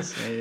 sí. 0.03 0.41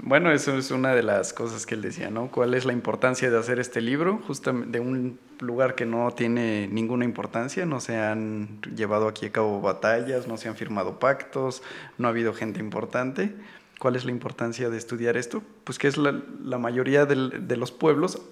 Bueno, 0.00 0.32
eso 0.32 0.56
es 0.56 0.70
una 0.70 0.94
de 0.94 1.02
las 1.02 1.34
cosas 1.34 1.66
que 1.66 1.74
él 1.74 1.82
decía, 1.82 2.10
¿no? 2.10 2.28
¿Cuál 2.28 2.54
es 2.54 2.64
la 2.64 2.72
importancia 2.72 3.30
de 3.30 3.38
hacer 3.38 3.58
este 3.58 3.82
libro? 3.82 4.20
Justamente 4.26 4.78
de 4.78 4.80
un 4.80 5.18
lugar 5.40 5.74
que 5.74 5.84
no 5.84 6.10
tiene 6.12 6.66
ninguna 6.68 7.04
importancia, 7.04 7.66
no 7.66 7.78
se 7.78 7.98
han 7.98 8.62
llevado 8.74 9.06
aquí 9.06 9.26
a 9.26 9.32
cabo 9.32 9.60
batallas, 9.60 10.26
no 10.26 10.38
se 10.38 10.48
han 10.48 10.56
firmado 10.56 10.98
pactos, 10.98 11.62
no 11.98 12.08
ha 12.08 12.10
habido 12.10 12.32
gente 12.32 12.58
importante. 12.58 13.34
¿Cuál 13.78 13.96
es 13.96 14.04
la 14.04 14.12
importancia 14.12 14.70
de 14.70 14.78
estudiar 14.78 15.16
esto? 15.16 15.42
Pues 15.64 15.78
que 15.78 15.88
es 15.88 15.98
la, 15.98 16.22
la 16.42 16.56
mayoría 16.56 17.04
del, 17.04 17.46
de 17.46 17.56
los 17.56 17.70
pueblos 17.70 18.22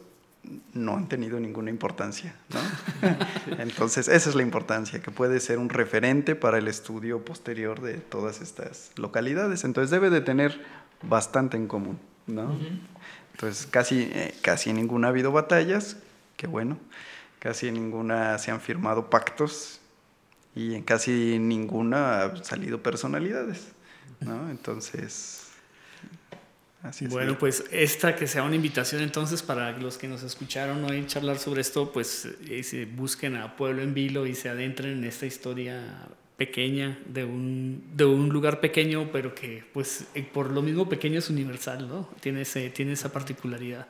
no 0.72 0.96
han 0.96 1.08
tenido 1.08 1.38
ninguna 1.38 1.70
importancia, 1.70 2.34
¿no? 2.50 3.58
Entonces, 3.58 4.08
esa 4.08 4.30
es 4.30 4.34
la 4.34 4.42
importancia, 4.42 5.00
que 5.02 5.10
puede 5.10 5.40
ser 5.40 5.58
un 5.58 5.68
referente 5.68 6.34
para 6.34 6.58
el 6.58 6.68
estudio 6.68 7.24
posterior 7.24 7.80
de 7.80 7.94
todas 7.94 8.40
estas 8.40 8.92
localidades. 8.96 9.64
Entonces, 9.64 9.90
debe 9.90 10.08
de 10.08 10.22
tener 10.22 10.60
bastante 11.02 11.56
en 11.56 11.66
común, 11.66 11.98
¿no? 12.26 12.56
Entonces, 13.32 13.66
casi, 13.66 14.10
eh, 14.12 14.34
casi 14.42 14.70
en 14.70 14.76
ninguna 14.76 15.08
ha 15.08 15.10
habido 15.10 15.32
batallas, 15.32 15.96
que 16.36 16.46
bueno, 16.46 16.78
casi 17.38 17.68
en 17.68 17.74
ninguna 17.74 18.38
se 18.38 18.50
han 18.50 18.60
firmado 18.60 19.08
pactos 19.08 19.80
y 20.54 20.74
en 20.74 20.82
casi 20.82 21.38
ninguna 21.38 22.24
han 22.24 22.44
salido 22.44 22.82
personalidades, 22.82 23.68
¿no? 24.20 24.50
Entonces, 24.50 25.48
así 26.82 27.06
es. 27.06 27.10
Bueno, 27.10 27.38
pues 27.38 27.64
esta 27.70 28.14
que 28.14 28.26
sea 28.26 28.42
una 28.42 28.56
invitación 28.56 29.00
entonces 29.00 29.42
para 29.42 29.72
los 29.78 29.96
que 29.96 30.06
nos 30.06 30.22
escucharon 30.22 30.84
hoy 30.84 31.06
charlar 31.06 31.38
sobre 31.38 31.62
esto, 31.62 31.92
pues 31.92 32.28
eh, 32.42 32.88
busquen 32.94 33.36
a 33.36 33.56
Pueblo 33.56 33.80
en 33.82 33.94
Vilo 33.94 34.26
y 34.26 34.34
se 34.34 34.50
adentren 34.50 34.98
en 34.98 35.04
esta 35.04 35.24
historia 35.24 35.82
pequeña, 36.40 36.98
de 37.04 37.22
un, 37.22 37.82
de 37.94 38.06
un 38.06 38.30
lugar 38.30 38.60
pequeño, 38.60 39.10
pero 39.12 39.34
que 39.34 39.62
pues 39.74 40.06
eh, 40.14 40.22
por 40.22 40.50
lo 40.50 40.62
mismo 40.62 40.88
pequeño 40.88 41.18
es 41.18 41.28
universal, 41.28 41.86
¿no? 41.86 42.08
Tiene, 42.20 42.40
ese, 42.40 42.70
tiene 42.70 42.92
esa 42.92 43.12
particularidad. 43.12 43.86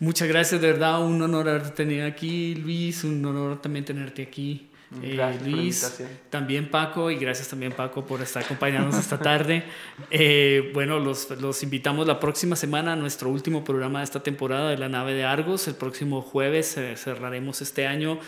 Muchas 0.00 0.26
gracias, 0.26 0.62
de 0.62 0.68
verdad, 0.68 1.04
un 1.04 1.20
honor 1.20 1.46
haberte 1.46 1.84
tenido 1.84 2.06
aquí, 2.06 2.54
Luis, 2.54 3.04
un 3.04 3.22
honor 3.26 3.60
también 3.60 3.84
tenerte 3.84 4.22
aquí. 4.22 4.66
Eh, 5.02 5.38
Luis, 5.44 6.00
también 6.30 6.70
Paco, 6.70 7.10
y 7.10 7.16
gracias 7.16 7.48
también 7.48 7.72
Paco 7.72 8.04
por 8.04 8.22
estar 8.22 8.44
acompañándonos 8.44 8.98
esta 8.98 9.18
tarde. 9.18 9.64
Eh, 10.10 10.70
bueno, 10.72 10.98
los, 10.98 11.30
los, 11.40 11.62
invitamos 11.62 12.06
la 12.06 12.20
próxima 12.20 12.56
semana 12.56 12.92
a 12.92 12.96
nuestro 12.96 13.30
último 13.30 13.64
programa 13.64 13.98
de 14.00 14.04
esta 14.04 14.22
temporada 14.22 14.70
de 14.70 14.78
la 14.78 14.88
nave 14.88 15.14
de 15.14 15.24
Argos. 15.24 15.68
El 15.68 15.74
próximo 15.74 16.22
jueves 16.22 16.76
eh, 16.76 16.96
cerraremos 16.96 17.60
este 17.62 17.86
año 17.86 18.18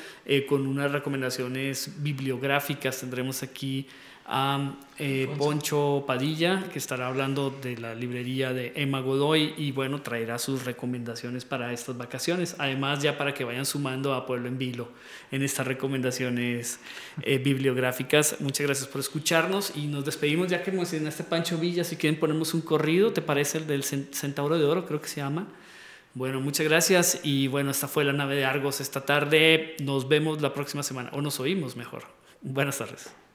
con 0.48 0.66
unas 0.66 0.90
recomendaciones 0.90 2.02
bibliográficas. 2.02 3.00
Tendremos 3.00 3.42
aquí 3.42 3.86
a 4.28 4.74
eh, 4.98 5.28
Poncho 5.38 6.04
Padilla, 6.06 6.64
que 6.72 6.78
estará 6.78 7.06
hablando 7.06 7.50
de 7.50 7.76
la 7.76 7.94
librería 7.94 8.52
de 8.52 8.72
Emma 8.74 9.00
Godoy 9.00 9.54
y 9.56 9.70
bueno, 9.72 10.02
traerá 10.02 10.38
sus 10.38 10.64
recomendaciones 10.64 11.44
para 11.44 11.72
estas 11.72 11.96
vacaciones. 11.96 12.56
Además, 12.58 13.02
ya 13.02 13.16
para 13.18 13.34
que 13.34 13.44
vayan 13.44 13.66
sumando 13.66 14.14
a 14.14 14.26
Pueblo 14.26 14.48
en 14.48 14.58
Vilo 14.58 14.88
en 15.30 15.42
estas 15.42 15.66
recomendaciones 15.66 16.80
eh, 17.22 17.38
bibliográficas. 17.38 18.40
Muchas 18.40 18.66
gracias 18.66 18.88
por 18.88 19.00
escucharnos 19.00 19.76
y 19.76 19.86
nos 19.86 20.04
despedimos 20.04 20.48
ya 20.48 20.62
que 20.62 20.76
este 20.76 21.24
Pancho 21.24 21.58
Villa. 21.58 21.84
Si 21.84 21.96
quieren 21.96 22.18
ponemos 22.18 22.54
un 22.54 22.62
corrido, 22.62 23.12
¿te 23.12 23.22
parece 23.22 23.58
el 23.58 23.66
del 23.66 23.84
Centauro 23.84 24.58
de 24.58 24.64
Oro? 24.64 24.86
Creo 24.86 25.00
que 25.00 25.08
se 25.08 25.20
llama. 25.20 25.46
Bueno, 26.14 26.40
muchas 26.40 26.66
gracias 26.66 27.20
y 27.22 27.46
bueno, 27.46 27.70
esta 27.70 27.88
fue 27.88 28.02
la 28.02 28.14
nave 28.14 28.36
de 28.36 28.44
Argos 28.46 28.80
esta 28.80 29.04
tarde. 29.04 29.76
Nos 29.82 30.08
vemos 30.08 30.40
la 30.40 30.54
próxima 30.54 30.82
semana 30.82 31.10
o 31.12 31.20
nos 31.20 31.38
oímos 31.38 31.76
mejor. 31.76 32.04
Buenas 32.40 32.78
tardes. 32.78 33.25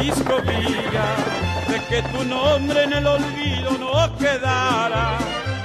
Francisco 0.00 0.40
de 1.68 1.78
que 1.90 2.02
tu 2.08 2.24
nombre 2.24 2.84
en 2.84 2.94
el 2.94 3.06
olvido 3.06 3.72
no 3.78 4.16
quedara, 4.16 5.18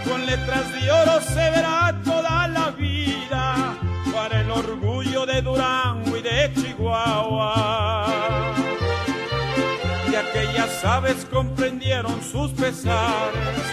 con 0.03 0.25
letras 0.25 0.73
de 0.73 0.91
oro 0.91 1.21
se 1.21 1.49
verá 1.51 1.97
toda 2.03 2.45
la 2.49 2.71
vida, 2.71 3.77
para 4.13 4.41
el 4.41 4.51
orgullo 4.51 5.25
de 5.25 5.41
Durango 5.41 6.17
y 6.17 6.21
de 6.21 6.51
Chihuahua. 6.53 8.07
Y 10.11 10.15
aquellas 10.15 10.83
aves 10.83 11.25
comprendieron 11.31 12.21
sus 12.21 12.51
pesares, 12.51 13.63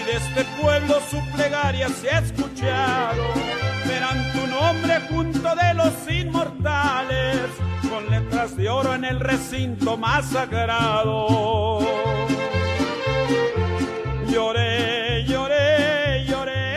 y 0.00 0.04
de 0.04 0.16
este 0.16 0.44
pueblo 0.62 0.98
su 1.10 1.20
plegaria 1.36 1.90
se 1.90 2.08
ha 2.08 2.20
escuchado, 2.20 3.22
verán 3.34 3.60
tu 3.60 3.65
nombre 4.60 5.00
junto 5.10 5.54
de 5.54 5.74
los 5.74 5.94
inmortales 6.10 7.50
con 7.90 8.08
letras 8.10 8.56
de 8.56 8.68
oro 8.70 8.94
en 8.94 9.04
el 9.04 9.20
recinto 9.20 9.96
más 9.98 10.30
sagrado. 10.30 11.78
Lloré, 14.30 15.24
lloré, 15.24 16.24
lloré 16.26 16.74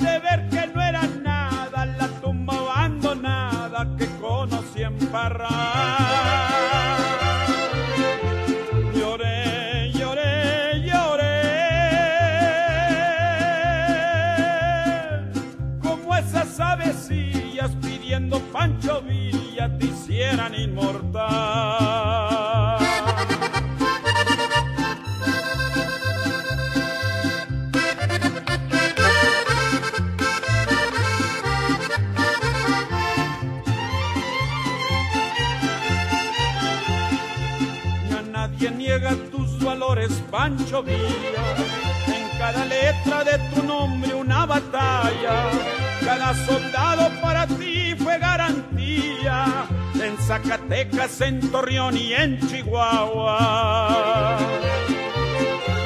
de 0.00 0.18
ver 0.26 0.48
que 0.48 0.66
no 0.74 0.80
era 0.82 1.02
nada 1.22 1.86
la 1.86 2.08
tumba 2.22 2.54
abandonada 2.54 3.86
que 3.98 4.06
conocí 4.18 4.82
en 4.82 4.96
Parral. 5.10 5.75
Hicieran 20.46 20.54
inmortal. 20.54 21.26
Ya 38.10 38.22
nadie 38.32 38.70
niega 38.70 39.14
tus 39.30 39.58
valores, 39.64 40.10
Pancho 40.30 40.82
Villa 40.82 41.06
cada 42.38 42.64
letra 42.66 43.24
de 43.24 43.38
tu 43.54 43.62
nombre 43.62 44.14
una 44.14 44.46
batalla. 44.46 45.50
Cada 46.04 46.34
soldado 46.46 47.10
para 47.20 47.46
ti 47.46 47.94
fue 47.96 48.18
garantía 48.18 49.66
en 49.70 49.75
Zacatecas, 50.26 51.20
en 51.20 51.40
Torreón 51.52 51.96
y 51.96 52.12
en 52.12 52.40
Chihuahua. 52.48 54.36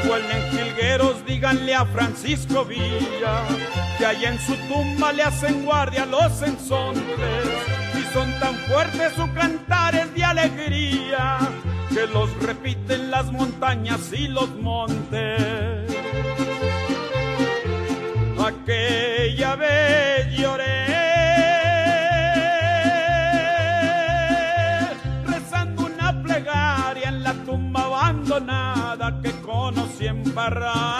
en 0.05 0.51
jilgueros, 0.51 1.26
díganle 1.26 1.74
a 1.74 1.84
Francisco 1.84 2.64
Villa 2.64 3.43
que 3.99 4.07
allá 4.07 4.30
en 4.30 4.38
su 4.38 4.57
tumba 4.66 5.12
le 5.12 5.24
hacen 5.24 5.66
guardia 5.66 6.07
los 6.07 6.41
ensontes 6.41 7.47
y 7.99 8.12
son 8.14 8.32
tan 8.41 8.55
fuertes 8.61 9.12
sus 9.12 9.28
cantares 9.30 10.14
de 10.14 10.24
alegría 10.24 11.38
que 11.91 12.07
los 12.07 12.32
repiten 12.43 13.11
las 13.11 13.30
montañas 13.30 14.11
y 14.11 14.26
los 14.28 14.49
montes. 14.57 15.84
Aquella 18.38 19.55
vez 19.57 20.32
lloré 20.34 20.70
conocí 30.01 30.07
en 30.09 30.99